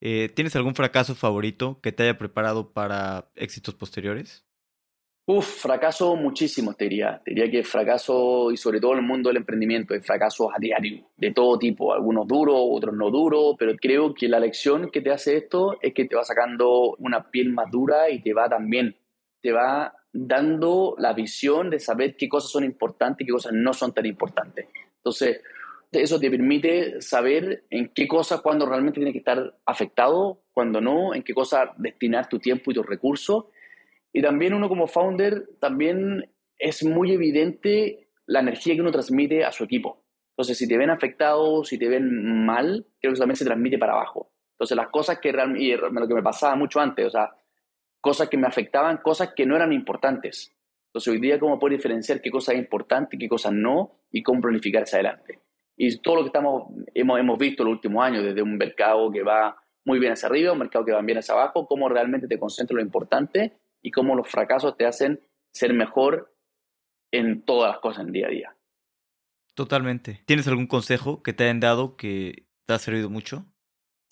Eh, 0.00 0.28
¿Tienes 0.36 0.54
algún 0.54 0.76
fracaso 0.76 1.16
favorito 1.16 1.80
que 1.82 1.90
te 1.90 2.04
haya 2.04 2.16
preparado 2.16 2.72
para 2.72 3.28
éxitos 3.34 3.74
posteriores? 3.74 4.46
Uf, 5.26 5.62
fracaso 5.62 6.14
muchísimo, 6.14 6.74
te 6.74 6.84
diría. 6.84 7.20
Te 7.24 7.32
diría 7.32 7.50
que 7.50 7.64
fracaso, 7.64 8.52
y 8.52 8.56
sobre 8.56 8.78
todo 8.78 8.92
en 8.92 8.98
el 8.98 9.04
mundo 9.04 9.30
del 9.30 9.38
emprendimiento, 9.38 9.94
hay 9.94 10.00
fracasos 10.00 10.46
a 10.54 10.60
diario, 10.60 11.10
de 11.16 11.32
todo 11.32 11.58
tipo, 11.58 11.92
algunos 11.92 12.28
duros, 12.28 12.54
otros 12.56 12.94
no 12.94 13.10
duros, 13.10 13.56
pero 13.58 13.74
creo 13.74 14.14
que 14.14 14.28
la 14.28 14.38
lección 14.38 14.92
que 14.92 15.00
te 15.00 15.10
hace 15.10 15.38
esto 15.38 15.76
es 15.82 15.92
que 15.92 16.04
te 16.04 16.14
va 16.14 16.22
sacando 16.22 16.94
una 17.00 17.32
piel 17.32 17.52
más 17.52 17.68
dura 17.68 18.08
y 18.10 18.22
te 18.22 18.32
va 18.32 18.48
también, 18.48 18.96
te 19.42 19.50
va 19.50 19.92
dando 20.12 20.94
la 20.98 21.12
visión 21.12 21.70
de 21.70 21.78
saber 21.78 22.16
qué 22.16 22.28
cosas 22.28 22.50
son 22.50 22.64
importantes 22.64 23.24
y 23.24 23.26
qué 23.26 23.32
cosas 23.32 23.52
no 23.52 23.72
son 23.72 23.92
tan 23.92 24.06
importantes. 24.06 24.66
Entonces, 24.96 25.40
eso 25.92 26.20
te 26.20 26.30
permite 26.30 27.00
saber 27.00 27.64
en 27.70 27.88
qué 27.88 28.06
cosas, 28.06 28.40
cuando 28.40 28.66
realmente 28.66 28.98
tienes 28.98 29.12
que 29.12 29.18
estar 29.18 29.58
afectado, 29.66 30.42
cuando 30.52 30.80
no, 30.80 31.14
en 31.14 31.22
qué 31.22 31.34
cosas 31.34 31.70
destinar 31.78 32.28
tu 32.28 32.38
tiempo 32.38 32.70
y 32.70 32.74
tus 32.74 32.86
recursos. 32.86 33.46
Y 34.12 34.22
también 34.22 34.54
uno 34.54 34.68
como 34.68 34.86
founder, 34.86 35.48
también 35.60 36.30
es 36.58 36.84
muy 36.84 37.12
evidente 37.12 38.08
la 38.26 38.40
energía 38.40 38.74
que 38.74 38.80
uno 38.80 38.92
transmite 38.92 39.44
a 39.44 39.52
su 39.52 39.64
equipo. 39.64 40.04
Entonces, 40.32 40.58
si 40.58 40.68
te 40.68 40.78
ven 40.78 40.90
afectado, 40.90 41.64
si 41.64 41.78
te 41.78 41.88
ven 41.88 42.44
mal, 42.46 42.86
creo 43.00 43.12
que 43.12 43.18
también 43.18 43.36
se 43.36 43.44
transmite 43.44 43.78
para 43.78 43.92
abajo. 43.92 44.30
Entonces, 44.52 44.76
las 44.76 44.88
cosas 44.88 45.18
que 45.18 45.32
realmente, 45.32 45.76
lo 45.76 46.08
que 46.08 46.14
me 46.14 46.22
pasaba 46.22 46.54
mucho 46.54 46.80
antes, 46.80 47.06
o 47.06 47.10
sea, 47.10 47.30
cosas 48.00 48.28
que 48.28 48.36
me 48.36 48.46
afectaban, 48.46 48.98
cosas 48.98 49.32
que 49.34 49.46
no 49.46 49.56
eran 49.56 49.72
importantes. 49.72 50.54
Entonces, 50.88 51.12
hoy 51.12 51.20
día, 51.20 51.38
¿cómo 51.38 51.58
puedo 51.58 51.76
diferenciar 51.76 52.20
qué 52.20 52.30
cosas 52.30 52.54
es 52.54 52.60
importante 52.60 53.16
qué 53.18 53.28
cosas 53.28 53.52
no? 53.52 53.92
Y 54.10 54.22
cómo 54.22 54.40
planificar 54.40 54.82
hacia 54.82 54.96
adelante. 54.96 55.40
Y 55.76 55.98
todo 56.00 56.16
lo 56.16 56.22
que 56.22 56.26
estamos, 56.28 56.64
hemos, 56.94 57.20
hemos 57.20 57.38
visto 57.38 57.62
en 57.62 57.68
los 57.68 57.76
últimos 57.76 58.04
años, 58.04 58.24
desde 58.24 58.42
un 58.42 58.56
mercado 58.56 59.10
que 59.10 59.22
va 59.22 59.56
muy 59.84 59.98
bien 59.98 60.12
hacia 60.12 60.28
arriba, 60.28 60.52
un 60.52 60.58
mercado 60.58 60.84
que 60.84 60.92
va 60.92 61.00
bien 61.00 61.18
hacia 61.18 61.34
abajo, 61.34 61.66
cómo 61.66 61.88
realmente 61.88 62.26
te 62.26 62.38
concentras 62.38 62.72
en 62.72 62.76
lo 62.76 62.82
importante 62.82 63.60
y 63.82 63.90
cómo 63.90 64.14
los 64.14 64.28
fracasos 64.28 64.76
te 64.76 64.84
hacen 64.84 65.20
ser 65.52 65.72
mejor 65.72 66.34
en 67.12 67.42
todas 67.42 67.72
las 67.72 67.80
cosas 67.80 68.06
en 68.06 68.12
día 68.12 68.26
a 68.26 68.30
día. 68.30 68.56
Totalmente. 69.54 70.22
¿Tienes 70.26 70.46
algún 70.48 70.66
consejo 70.66 71.22
que 71.22 71.32
te 71.32 71.44
hayan 71.44 71.60
dado 71.60 71.96
que 71.96 72.46
te 72.66 72.74
ha 72.74 72.78
servido 72.78 73.10
mucho? 73.10 73.46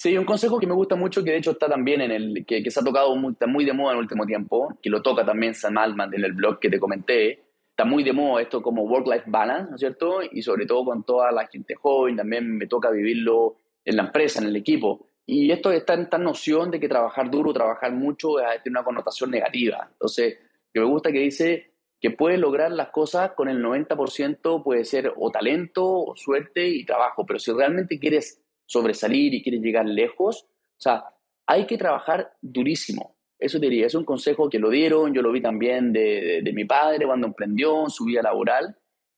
Sí, 0.01 0.17
un 0.17 0.25
consejo 0.25 0.61
que 0.61 0.67
me 0.69 0.75
gusta 0.75 0.95
mucho, 0.95 1.25
que 1.25 1.33
de 1.33 1.39
hecho 1.39 1.51
está 1.51 1.69
también 1.69 2.01
en 2.01 2.13
el, 2.13 2.47
que, 2.47 2.63
que 2.63 2.71
se 2.71 2.79
ha 2.79 2.85
tocado 2.85 3.17
muy, 3.17 3.33
está 3.33 3.49
muy 3.49 3.65
de 3.65 3.73
moda 3.73 3.91
en 3.91 3.99
el 3.99 4.03
último 4.05 4.25
tiempo, 4.25 4.79
que 4.81 4.89
lo 4.91 5.03
toca 5.03 5.27
también 5.27 5.57
Sam 5.57 5.77
Altman 5.77 6.15
en 6.15 6.25
el 6.25 6.35
blog 6.35 6.61
que 6.61 6.71
te 6.71 6.79
comenté, 6.79 7.43
está 7.69 7.85
muy 7.85 8.05
de 8.05 8.13
moda 8.13 8.41
esto 8.41 8.63
como 8.63 8.85
work-life 8.85 9.25
balance, 9.27 9.71
¿no 9.71 9.75
es 9.75 9.81
cierto? 9.81 10.21
Y 10.23 10.41
sobre 10.43 10.67
todo 10.67 10.85
con 10.85 11.03
toda 11.03 11.33
la 11.33 11.49
gente 11.49 11.75
joven, 11.75 12.15
también 12.15 12.57
me 12.57 12.69
toca 12.69 12.91
vivirlo 12.91 13.57
en 13.85 13.97
la 13.97 14.05
empresa, 14.05 14.41
en 14.41 14.47
el 14.47 14.55
equipo. 14.55 15.09
Y 15.27 15.51
esto 15.51 15.73
está 15.73 15.95
en 15.95 16.03
esta 16.03 16.19
noción 16.19 16.71
de 16.71 16.79
que 16.79 16.89
trabajar 16.89 17.29
duro, 17.29 17.53
trabajar 17.53 17.93
mucho, 17.93 18.35
tiene 18.63 18.79
una 18.79 18.85
connotación 18.85 19.33
negativa. 19.33 19.89
Entonces, 19.91 20.39
que 20.73 20.79
me 20.79 20.87
gusta 20.87 21.11
que 21.11 21.19
dice 21.19 21.73
que 22.01 22.13
puedes 22.13 22.39
lograr 22.39 22.71
las 22.71 22.91
cosas 22.91 23.33
con 23.33 23.49
el 23.49 23.61
90%, 23.61 24.63
puede 24.63 24.85
ser 24.85 25.13
o 25.17 25.33
talento, 25.33 25.85
o 25.85 26.15
suerte 26.15 26.69
y 26.69 26.87
trabajo, 26.87 27.27
pero 27.27 27.41
si 27.41 27.51
realmente 27.51 27.99
quieres 27.99 28.41
sobresalir 28.69 29.35
y 29.35 29.43
quieres 29.43 29.63
llegar 29.63 29.87
lejos, 29.87 30.45
o 30.45 30.81
sea, 30.81 31.05
hay 31.47 31.67
que 31.67 31.79
trabajar 31.79 32.35
durísimo. 32.43 33.17
Eso 33.39 33.59
diría, 33.59 33.87
es 33.87 33.95
un 33.95 34.05
consejo 34.05 34.51
que 34.51 34.59
lo 34.59 34.69
dieron, 34.69 35.15
yo 35.15 35.23
lo 35.23 35.33
vi 35.33 35.41
también 35.41 35.93
de, 35.93 36.49
mi 36.55 36.65
padre 36.65 37.07
cuando 37.07 37.27
emprendió 37.27 37.85
en 37.85 37.91
su 37.91 38.05
vida 38.05 38.21
laboral. 38.21 38.77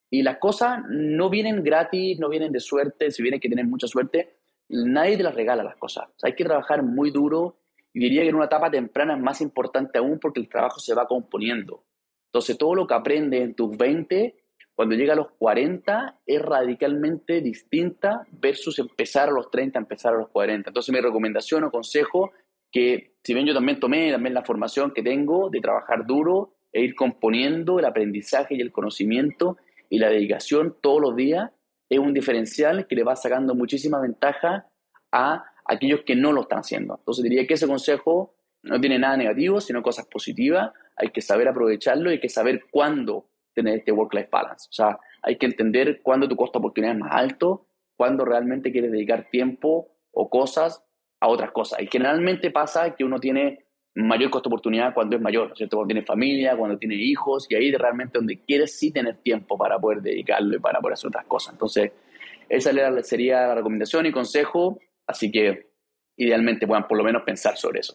Y 0.09 0.23
las 0.23 0.39
cosas 0.39 0.81
no 0.89 1.31
vienen 1.31 1.63
gratis, 1.65 2.19
no 2.19 2.29
vienen 2.29 2.53
de 2.53 2.61
suerte, 2.61 3.11
si 3.11 3.23
viene 3.23 3.41
que 3.41 3.49
tener 3.49 3.67
mucha 3.67 3.87
suerte, 3.87 4.37
nadie 4.69 5.17
te 5.17 5.23
las 5.23 5.35
regala 5.35 5.65
las 5.65 5.77
cosas. 5.77 6.09
O 6.09 6.19
sea, 6.19 6.29
hay 6.29 6.35
que 6.35 6.45
trabajar 6.45 6.83
muy 6.83 7.11
duro 7.11 7.57
y 7.93 8.01
diría 8.01 8.23
que 8.23 8.29
en 8.29 8.37
una 8.37 8.45
etapa 8.45 8.71
temprana 8.71 9.17
es 9.17 9.21
más 9.21 9.41
importante 9.41 9.99
aún 9.99 10.21
porque 10.21 10.41
el 10.41 10.49
trabajo 10.49 10.79
se 10.79 10.95
va 10.95 11.07
componiendo. 11.07 11.85
Entonces, 12.27 12.57
todo 12.57 12.77
lo 12.77 12.87
que 12.87 12.95
aprendes 12.95 13.43
en 13.43 13.55
tus 13.55 13.77
20 13.77 14.40
cuando 14.81 14.97
llega 14.97 15.13
a 15.13 15.17
los 15.17 15.33
40 15.33 16.21
es 16.25 16.41
radicalmente 16.41 17.43
distinta 17.43 18.27
versus 18.33 18.79
empezar 18.79 19.29
a 19.29 19.33
los 19.33 19.51
30, 19.51 19.79
empezar 19.79 20.15
a 20.15 20.17
los 20.17 20.31
40. 20.31 20.71
Entonces 20.71 20.91
mi 20.91 21.03
recomendación 21.03 21.65
o 21.65 21.71
consejo 21.71 22.33
que 22.73 23.13
si 23.23 23.35
bien 23.35 23.45
yo 23.45 23.53
también 23.53 23.79
tomé 23.79 24.11
también 24.11 24.33
la 24.33 24.43
formación 24.43 24.93
que 24.93 25.03
tengo 25.03 25.51
de 25.51 25.61
trabajar 25.61 26.07
duro 26.07 26.55
e 26.73 26.83
ir 26.83 26.95
componiendo 26.95 27.79
el 27.79 27.85
aprendizaje 27.85 28.55
y 28.55 28.63
el 28.63 28.73
conocimiento 28.73 29.59
y 29.91 29.99
la 29.99 30.09
dedicación 30.09 30.75
todos 30.81 31.03
los 31.03 31.15
días, 31.15 31.51
es 31.91 31.99
un 31.99 32.15
diferencial 32.15 32.87
que 32.87 32.97
le 32.97 33.05
va 33.05 33.17
sacando 33.17 33.55
muchísima 33.55 34.01
ventaja 34.01 34.71
a 35.13 35.45
aquellos 35.67 36.05
que 36.07 36.17
no 36.17 36.33
lo 36.33 36.41
están 36.41 36.61
haciendo. 36.61 36.97
Entonces 36.97 37.23
diría 37.23 37.47
que 37.47 37.53
ese 37.53 37.69
consejo 37.69 38.33
no 38.63 38.81
tiene 38.81 38.99
nada 38.99 39.19
negativo, 39.19 39.61
sino 39.61 39.83
cosas 39.83 40.07
positivas. 40.07 40.73
Hay 40.97 41.11
que 41.11 41.21
saber 41.21 41.49
aprovecharlo 41.49 42.09
hay 42.09 42.19
que 42.19 42.31
saber 42.31 42.63
cuándo 42.71 43.27
tener 43.63 43.79
este 43.79 43.93
work-life 43.93 44.29
balance. 44.31 44.69
O 44.69 44.73
sea, 44.73 44.99
hay 45.23 45.37
que 45.37 45.47
entender 45.47 46.01
cuándo 46.03 46.29
tu 46.29 46.37
costo 46.37 46.59
de 46.59 46.63
oportunidad 46.63 46.95
es 46.95 47.01
más 47.01 47.13
alto, 47.13 47.67
cuándo 47.97 48.25
realmente 48.25 48.73
quieres 48.73 48.93
dedicar 48.93 49.29
tiempo 49.31 49.89
o 50.13 50.31
cosas 50.31 50.85
a 51.21 51.29
otras 51.29 51.53
cosas. 51.53 51.81
Y 51.81 51.87
generalmente 51.87 52.51
pasa 52.51 52.95
que 52.95 53.05
uno 53.05 53.19
tiene 53.19 53.67
mayor 53.95 54.31
costo 54.31 54.49
de 54.49 54.55
oportunidad 54.55 54.95
cuando 54.95 55.17
es 55.17 55.23
mayor, 55.23 55.53
¿cierto? 55.57 55.77
Cuando 55.77 55.93
tiene 55.93 56.07
familia, 56.07 56.57
cuando 56.57 56.79
tiene 56.79 56.95
hijos, 56.95 57.47
y 57.51 57.55
ahí 57.55 57.73
realmente 57.73 58.19
donde 58.19 58.41
quieres 58.41 58.79
sí 58.79 58.93
tener 58.93 59.19
tiempo 59.19 59.59
para 59.59 59.79
poder 59.79 60.01
dedicarlo 60.01 60.57
y 60.57 60.61
para 60.61 60.81
poder 60.81 60.95
hacer 60.95 61.09
otras 61.09 61.27
cosas. 61.27 61.55
Entonces, 61.55 61.93
esa 62.49 62.73
sería 63.03 63.49
la 63.49 63.55
recomendación 63.55 64.07
y 64.07 64.13
consejo, 64.13 64.79
así 65.07 65.31
que 65.31 65.71
idealmente 66.17 66.67
puedan 66.67 66.87
por 66.87 66.99
lo 66.99 67.05
menos 67.05 67.23
pensar 67.23 67.57
sobre 67.57 67.81
eso. 67.81 67.95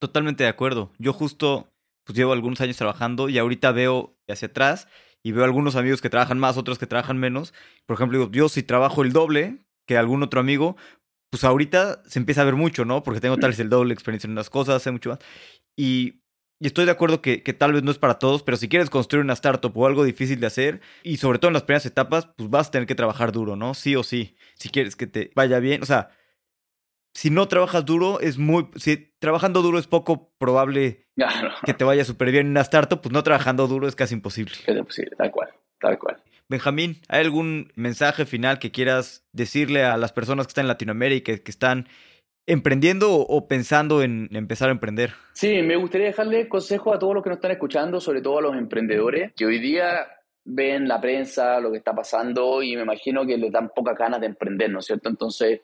Totalmente 0.00 0.44
de 0.44 0.50
acuerdo. 0.50 0.92
Yo 0.98 1.12
justo 1.12 1.68
pues 2.04 2.16
llevo 2.16 2.32
algunos 2.32 2.60
años 2.60 2.76
trabajando 2.76 3.28
y 3.28 3.38
ahorita 3.38 3.72
veo 3.72 4.16
hacia 4.28 4.48
atrás 4.48 4.88
y 5.22 5.32
veo 5.32 5.44
algunos 5.44 5.74
amigos 5.74 6.00
que 6.00 6.10
trabajan 6.10 6.38
más, 6.38 6.56
otros 6.56 6.78
que 6.78 6.86
trabajan 6.86 7.18
menos. 7.18 7.54
Por 7.86 7.94
ejemplo, 7.94 8.18
digo, 8.18 8.30
yo 8.30 8.48
si 8.48 8.62
trabajo 8.62 9.02
el 9.02 9.12
doble 9.12 9.64
que 9.86 9.96
algún 9.96 10.22
otro 10.22 10.40
amigo, 10.40 10.76
pues 11.30 11.44
ahorita 11.44 12.02
se 12.06 12.18
empieza 12.18 12.42
a 12.42 12.44
ver 12.44 12.54
mucho, 12.54 12.84
¿no? 12.84 13.02
Porque 13.02 13.20
tengo 13.20 13.38
tal 13.38 13.50
vez 13.50 13.60
el 13.60 13.70
doble 13.70 13.94
experiencia 13.94 14.26
en 14.26 14.32
unas 14.32 14.50
cosas, 14.50 14.82
sé 14.82 14.90
mucho 14.90 15.10
más. 15.10 15.18
Y, 15.76 16.20
estoy 16.60 16.84
de 16.84 16.92
acuerdo 16.92 17.20
que, 17.20 17.42
que, 17.42 17.52
tal 17.52 17.72
vez 17.72 17.82
no 17.82 17.90
es 17.90 17.98
para 17.98 18.18
todos, 18.18 18.42
pero 18.42 18.56
si 18.56 18.68
quieres 18.68 18.88
construir 18.88 19.24
una 19.24 19.32
startup 19.34 19.76
o 19.76 19.86
algo 19.86 20.04
difícil 20.04 20.40
de 20.40 20.46
hacer, 20.46 20.80
y 21.02 21.16
sobre 21.16 21.38
todo 21.38 21.48
en 21.48 21.54
las 21.54 21.64
primeras 21.64 21.86
etapas, 21.86 22.28
pues 22.36 22.48
vas 22.48 22.68
a 22.68 22.70
tener 22.70 22.86
que 22.86 22.94
trabajar 22.94 23.32
duro, 23.32 23.56
¿no? 23.56 23.74
Sí 23.74 23.96
o 23.96 24.02
sí, 24.02 24.36
si 24.54 24.68
quieres 24.68 24.94
que 24.96 25.06
te 25.06 25.30
vaya 25.34 25.58
bien. 25.58 25.82
O 25.82 25.86
sea, 25.86 26.10
si 27.14 27.30
no 27.30 27.46
trabajas 27.48 27.84
duro, 27.84 28.20
es 28.20 28.38
muy. 28.38 28.68
Si 28.76 29.12
trabajando 29.20 29.62
duro 29.62 29.78
es 29.78 29.86
poco 29.86 30.32
probable 30.36 31.06
que 31.64 31.72
te 31.72 31.84
vaya 31.84 32.04
súper 32.04 32.32
bien 32.32 32.46
en 32.46 32.50
una 32.50 32.62
startup, 32.62 33.00
pues 33.00 33.12
no 33.12 33.22
trabajando 33.22 33.68
duro 33.68 33.86
es 33.86 33.94
casi 33.94 34.14
imposible. 34.14 34.54
Es 34.66 34.76
imposible, 34.76 35.12
tal 35.16 35.30
cual, 35.30 35.50
tal 35.80 35.98
cual. 35.98 36.16
Benjamín, 36.48 37.00
¿hay 37.08 37.20
algún 37.20 37.72
mensaje 37.76 38.26
final 38.26 38.58
que 38.58 38.70
quieras 38.70 39.24
decirle 39.32 39.84
a 39.84 39.96
las 39.96 40.12
personas 40.12 40.46
que 40.46 40.50
están 40.50 40.64
en 40.64 40.68
Latinoamérica 40.68 41.32
y 41.32 41.38
que 41.38 41.50
están 41.50 41.88
emprendiendo 42.46 43.12
o 43.12 43.48
pensando 43.48 44.02
en 44.02 44.28
empezar 44.32 44.68
a 44.68 44.72
emprender? 44.72 45.14
Sí, 45.32 45.62
me 45.62 45.76
gustaría 45.76 46.08
dejarle 46.08 46.48
consejo 46.48 46.92
a 46.92 46.98
todos 46.98 47.14
los 47.14 47.22
que 47.22 47.30
nos 47.30 47.38
están 47.38 47.52
escuchando, 47.52 48.00
sobre 48.00 48.20
todo 48.20 48.38
a 48.38 48.42
los 48.42 48.56
emprendedores, 48.56 49.32
que 49.34 49.46
hoy 49.46 49.58
día 49.58 50.06
ven 50.44 50.86
la 50.86 51.00
prensa, 51.00 51.60
lo 51.60 51.70
que 51.70 51.78
está 51.78 51.94
pasando 51.94 52.62
y 52.62 52.76
me 52.76 52.82
imagino 52.82 53.24
que 53.24 53.38
les 53.38 53.50
dan 53.50 53.70
pocas 53.74 53.96
ganas 53.96 54.20
de 54.20 54.26
emprender, 54.26 54.70
¿no 54.70 54.80
es 54.80 54.84
cierto? 54.84 55.08
Entonces, 55.08 55.62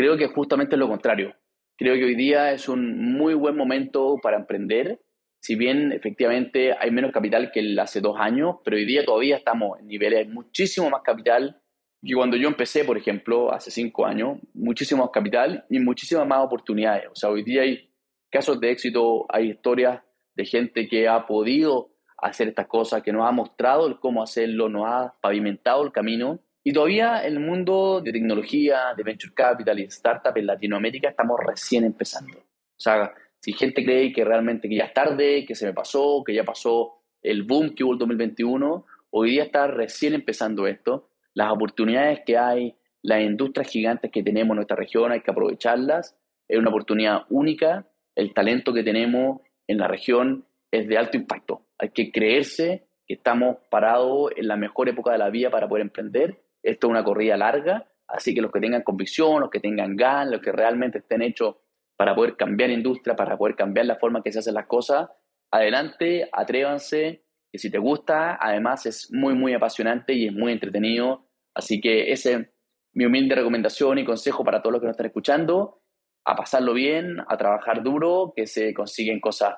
Creo 0.00 0.16
que 0.16 0.28
justamente 0.28 0.76
es 0.76 0.78
lo 0.78 0.88
contrario. 0.88 1.34
Creo 1.76 1.94
que 1.94 2.04
hoy 2.04 2.14
día 2.14 2.52
es 2.52 2.70
un 2.70 3.12
muy 3.18 3.34
buen 3.34 3.54
momento 3.54 4.16
para 4.22 4.38
emprender, 4.38 4.98
si 5.42 5.56
bien 5.56 5.92
efectivamente 5.92 6.72
hay 6.72 6.90
menos 6.90 7.12
capital 7.12 7.50
que 7.52 7.76
hace 7.78 8.00
dos 8.00 8.16
años, 8.18 8.56
pero 8.64 8.78
hoy 8.78 8.86
día 8.86 9.04
todavía 9.04 9.36
estamos 9.36 9.78
en 9.78 9.88
niveles 9.88 10.26
muchísimo 10.26 10.88
más 10.88 11.02
capital 11.02 11.60
que 12.02 12.14
cuando 12.14 12.38
yo 12.38 12.48
empecé, 12.48 12.82
por 12.86 12.96
ejemplo, 12.96 13.52
hace 13.52 13.70
cinco 13.70 14.06
años, 14.06 14.38
muchísimo 14.54 15.02
más 15.02 15.10
capital 15.10 15.66
y 15.68 15.78
muchísimas 15.80 16.26
más 16.26 16.46
oportunidades. 16.46 17.04
O 17.12 17.14
sea, 17.14 17.28
hoy 17.28 17.42
día 17.42 17.60
hay 17.60 17.90
casos 18.30 18.58
de 18.58 18.70
éxito, 18.70 19.26
hay 19.28 19.50
historias 19.50 20.00
de 20.34 20.46
gente 20.46 20.88
que 20.88 21.08
ha 21.08 21.26
podido 21.26 21.90
hacer 22.16 22.48
estas 22.48 22.68
cosas, 22.68 23.02
que 23.02 23.12
nos 23.12 23.28
ha 23.28 23.32
mostrado 23.32 23.86
el 23.86 24.00
cómo 24.00 24.22
hacerlo, 24.22 24.70
nos 24.70 24.86
ha 24.86 25.14
pavimentado 25.20 25.84
el 25.84 25.92
camino 25.92 26.40
y 26.70 26.72
todavía 26.72 27.26
el 27.26 27.40
mundo 27.40 28.00
de 28.00 28.12
tecnología, 28.12 28.94
de 28.96 29.02
venture 29.02 29.34
capital 29.34 29.80
y 29.80 29.82
startup 29.86 30.36
en 30.36 30.46
Latinoamérica 30.46 31.08
estamos 31.08 31.40
recién 31.44 31.82
empezando. 31.82 32.38
O 32.38 32.80
sea, 32.80 33.12
si 33.40 33.52
gente 33.52 33.84
cree 33.84 34.12
que 34.12 34.24
realmente 34.24 34.68
que 34.68 34.76
ya 34.76 34.84
es 34.84 34.94
tarde, 34.94 35.44
que 35.44 35.56
se 35.56 35.66
me 35.66 35.72
pasó, 35.72 36.22
que 36.24 36.32
ya 36.32 36.44
pasó 36.44 37.02
el 37.22 37.42
boom 37.42 37.74
que 37.74 37.82
hubo 37.82 37.94
el 37.94 37.98
2021, 37.98 38.86
hoy 39.10 39.30
día 39.32 39.42
está 39.42 39.66
recién 39.66 40.14
empezando 40.14 40.68
esto. 40.68 41.08
Las 41.34 41.50
oportunidades 41.50 42.20
que 42.24 42.38
hay, 42.38 42.76
las 43.02 43.20
industrias 43.20 43.68
gigantes 43.68 44.12
que 44.12 44.22
tenemos 44.22 44.50
en 44.50 44.56
nuestra 44.56 44.76
región, 44.76 45.10
hay 45.10 45.22
que 45.22 45.32
aprovecharlas. 45.32 46.16
Es 46.46 46.56
una 46.56 46.70
oportunidad 46.70 47.22
única. 47.30 47.88
El 48.14 48.32
talento 48.32 48.72
que 48.72 48.84
tenemos 48.84 49.40
en 49.66 49.78
la 49.78 49.88
región 49.88 50.44
es 50.70 50.86
de 50.86 50.96
alto 50.96 51.16
impacto. 51.16 51.66
Hay 51.78 51.88
que 51.88 52.12
creerse 52.12 52.86
que 53.08 53.14
estamos 53.14 53.56
parados 53.72 54.30
en 54.36 54.46
la 54.46 54.54
mejor 54.54 54.88
época 54.88 55.10
de 55.10 55.18
la 55.18 55.30
vida 55.30 55.50
para 55.50 55.68
poder 55.68 55.82
emprender 55.82 56.38
esto 56.62 56.86
es 56.86 56.90
una 56.90 57.04
corrida 57.04 57.36
larga, 57.36 57.90
así 58.08 58.34
que 58.34 58.42
los 58.42 58.52
que 58.52 58.60
tengan 58.60 58.82
convicción, 58.82 59.40
los 59.40 59.50
que 59.50 59.60
tengan 59.60 59.96
ganas, 59.96 60.32
los 60.32 60.40
que 60.40 60.52
realmente 60.52 60.98
estén 60.98 61.22
hechos 61.22 61.56
para 61.96 62.14
poder 62.14 62.36
cambiar 62.36 62.70
industria, 62.70 63.14
para 63.14 63.36
poder 63.36 63.56
cambiar 63.56 63.86
la 63.86 63.96
forma 63.96 64.22
que 64.22 64.32
se 64.32 64.38
hacen 64.38 64.54
las 64.54 64.66
cosas, 64.66 65.08
adelante, 65.50 66.28
atrévanse, 66.32 67.24
que 67.52 67.58
si 67.58 67.70
te 67.70 67.78
gusta, 67.78 68.38
además 68.40 68.86
es 68.86 69.12
muy, 69.12 69.34
muy 69.34 69.52
apasionante 69.54 70.12
y 70.14 70.26
es 70.26 70.32
muy 70.32 70.52
entretenido. 70.52 71.26
Así 71.54 71.80
que 71.80 72.12
ese 72.12 72.32
es 72.32 72.48
mi 72.94 73.04
humilde 73.04 73.34
recomendación 73.34 73.98
y 73.98 74.04
consejo 74.04 74.44
para 74.44 74.62
todos 74.62 74.72
los 74.72 74.80
que 74.80 74.86
nos 74.86 74.94
están 74.94 75.06
escuchando, 75.06 75.82
a 76.24 76.36
pasarlo 76.36 76.74
bien, 76.74 77.18
a 77.28 77.36
trabajar 77.36 77.82
duro, 77.82 78.32
que 78.36 78.46
se 78.46 78.72
consiguen 78.72 79.20
cosas 79.20 79.56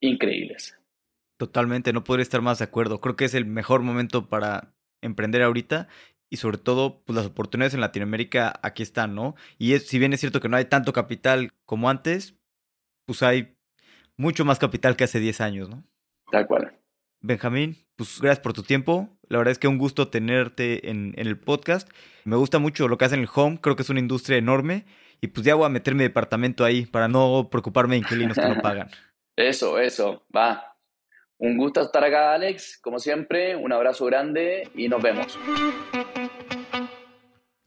increíbles. 0.00 0.78
Totalmente, 1.38 1.92
no 1.92 2.04
podría 2.04 2.22
estar 2.22 2.40
más 2.40 2.58
de 2.58 2.64
acuerdo. 2.64 3.00
Creo 3.00 3.16
que 3.16 3.24
es 3.24 3.34
el 3.34 3.46
mejor 3.46 3.82
momento 3.82 4.28
para 4.28 4.74
emprender 5.02 5.42
ahorita 5.42 5.88
y 6.30 6.36
sobre 6.36 6.58
todo 6.58 7.02
pues 7.04 7.16
las 7.16 7.26
oportunidades 7.26 7.74
en 7.74 7.80
Latinoamérica 7.80 8.58
aquí 8.62 8.82
están, 8.82 9.14
¿no? 9.14 9.34
Y 9.58 9.74
es, 9.74 9.86
si 9.86 9.98
bien 9.98 10.12
es 10.12 10.20
cierto 10.20 10.40
que 10.40 10.48
no 10.48 10.56
hay 10.56 10.66
tanto 10.66 10.92
capital 10.92 11.52
como 11.64 11.88
antes, 11.90 12.34
pues 13.06 13.22
hay 13.22 13.56
mucho 14.16 14.44
más 14.44 14.58
capital 14.58 14.96
que 14.96 15.04
hace 15.04 15.20
10 15.20 15.40
años, 15.40 15.68
¿no? 15.68 15.84
Tal 16.30 16.46
cual. 16.46 16.78
Benjamín, 17.20 17.76
pues 17.96 18.20
gracias 18.20 18.40
por 18.40 18.52
tu 18.52 18.62
tiempo. 18.62 19.08
La 19.28 19.38
verdad 19.38 19.52
es 19.52 19.58
que 19.58 19.68
un 19.68 19.78
gusto 19.78 20.08
tenerte 20.08 20.90
en, 20.90 21.14
en, 21.16 21.26
el 21.26 21.38
podcast. 21.38 21.88
Me 22.24 22.36
gusta 22.36 22.58
mucho 22.58 22.88
lo 22.88 22.98
que 22.98 23.04
hacen 23.04 23.20
en 23.20 23.24
el 23.24 23.30
home, 23.34 23.60
creo 23.60 23.76
que 23.76 23.82
es 23.82 23.90
una 23.90 24.00
industria 24.00 24.38
enorme. 24.38 24.84
Y 25.20 25.28
pues 25.28 25.44
ya 25.44 25.54
voy 25.54 25.66
a 25.66 25.70
meter 25.70 25.94
mi 25.94 26.04
departamento 26.04 26.64
ahí 26.64 26.86
para 26.86 27.08
no 27.08 27.48
preocuparme 27.50 27.94
de 27.94 28.00
inquilinos 28.00 28.36
que 28.36 28.48
no 28.48 28.60
pagan. 28.62 28.90
Eso, 29.36 29.78
eso, 29.78 30.26
va. 30.34 30.77
Un 31.38 31.56
gusto 31.56 31.80
estar 31.80 32.02
acá, 32.02 32.34
Alex. 32.34 32.78
Como 32.82 32.98
siempre, 32.98 33.54
un 33.54 33.72
abrazo 33.72 34.04
grande 34.06 34.68
y 34.74 34.88
nos 34.88 35.00
vemos. 35.00 35.38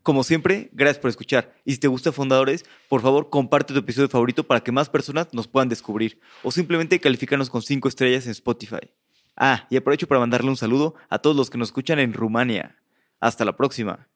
Como 0.03 0.23
siempre, 0.23 0.69
gracias 0.73 0.99
por 0.99 1.09
escuchar. 1.09 1.53
Y 1.63 1.73
si 1.73 1.79
te 1.79 1.87
gusta 1.87 2.11
Fundadores, 2.11 2.65
por 2.89 3.01
favor 3.01 3.29
comparte 3.29 3.73
tu 3.73 3.79
episodio 3.79 4.09
favorito 4.09 4.43
para 4.43 4.61
que 4.61 4.71
más 4.71 4.89
personas 4.89 5.33
nos 5.33 5.47
puedan 5.47 5.69
descubrir. 5.69 6.19
O 6.43 6.51
simplemente 6.51 6.99
califícanos 6.99 7.49
con 7.49 7.61
5 7.61 7.87
estrellas 7.87 8.25
en 8.25 8.31
Spotify. 8.31 8.91
Ah, 9.37 9.67
y 9.69 9.77
aprovecho 9.77 10.07
para 10.07 10.19
mandarle 10.19 10.49
un 10.49 10.57
saludo 10.57 10.95
a 11.07 11.19
todos 11.19 11.35
los 11.35 11.49
que 11.49 11.57
nos 11.57 11.69
escuchan 11.69 11.99
en 11.99 12.13
Rumania. 12.13 12.77
Hasta 13.19 13.45
la 13.45 13.55
próxima. 13.55 14.09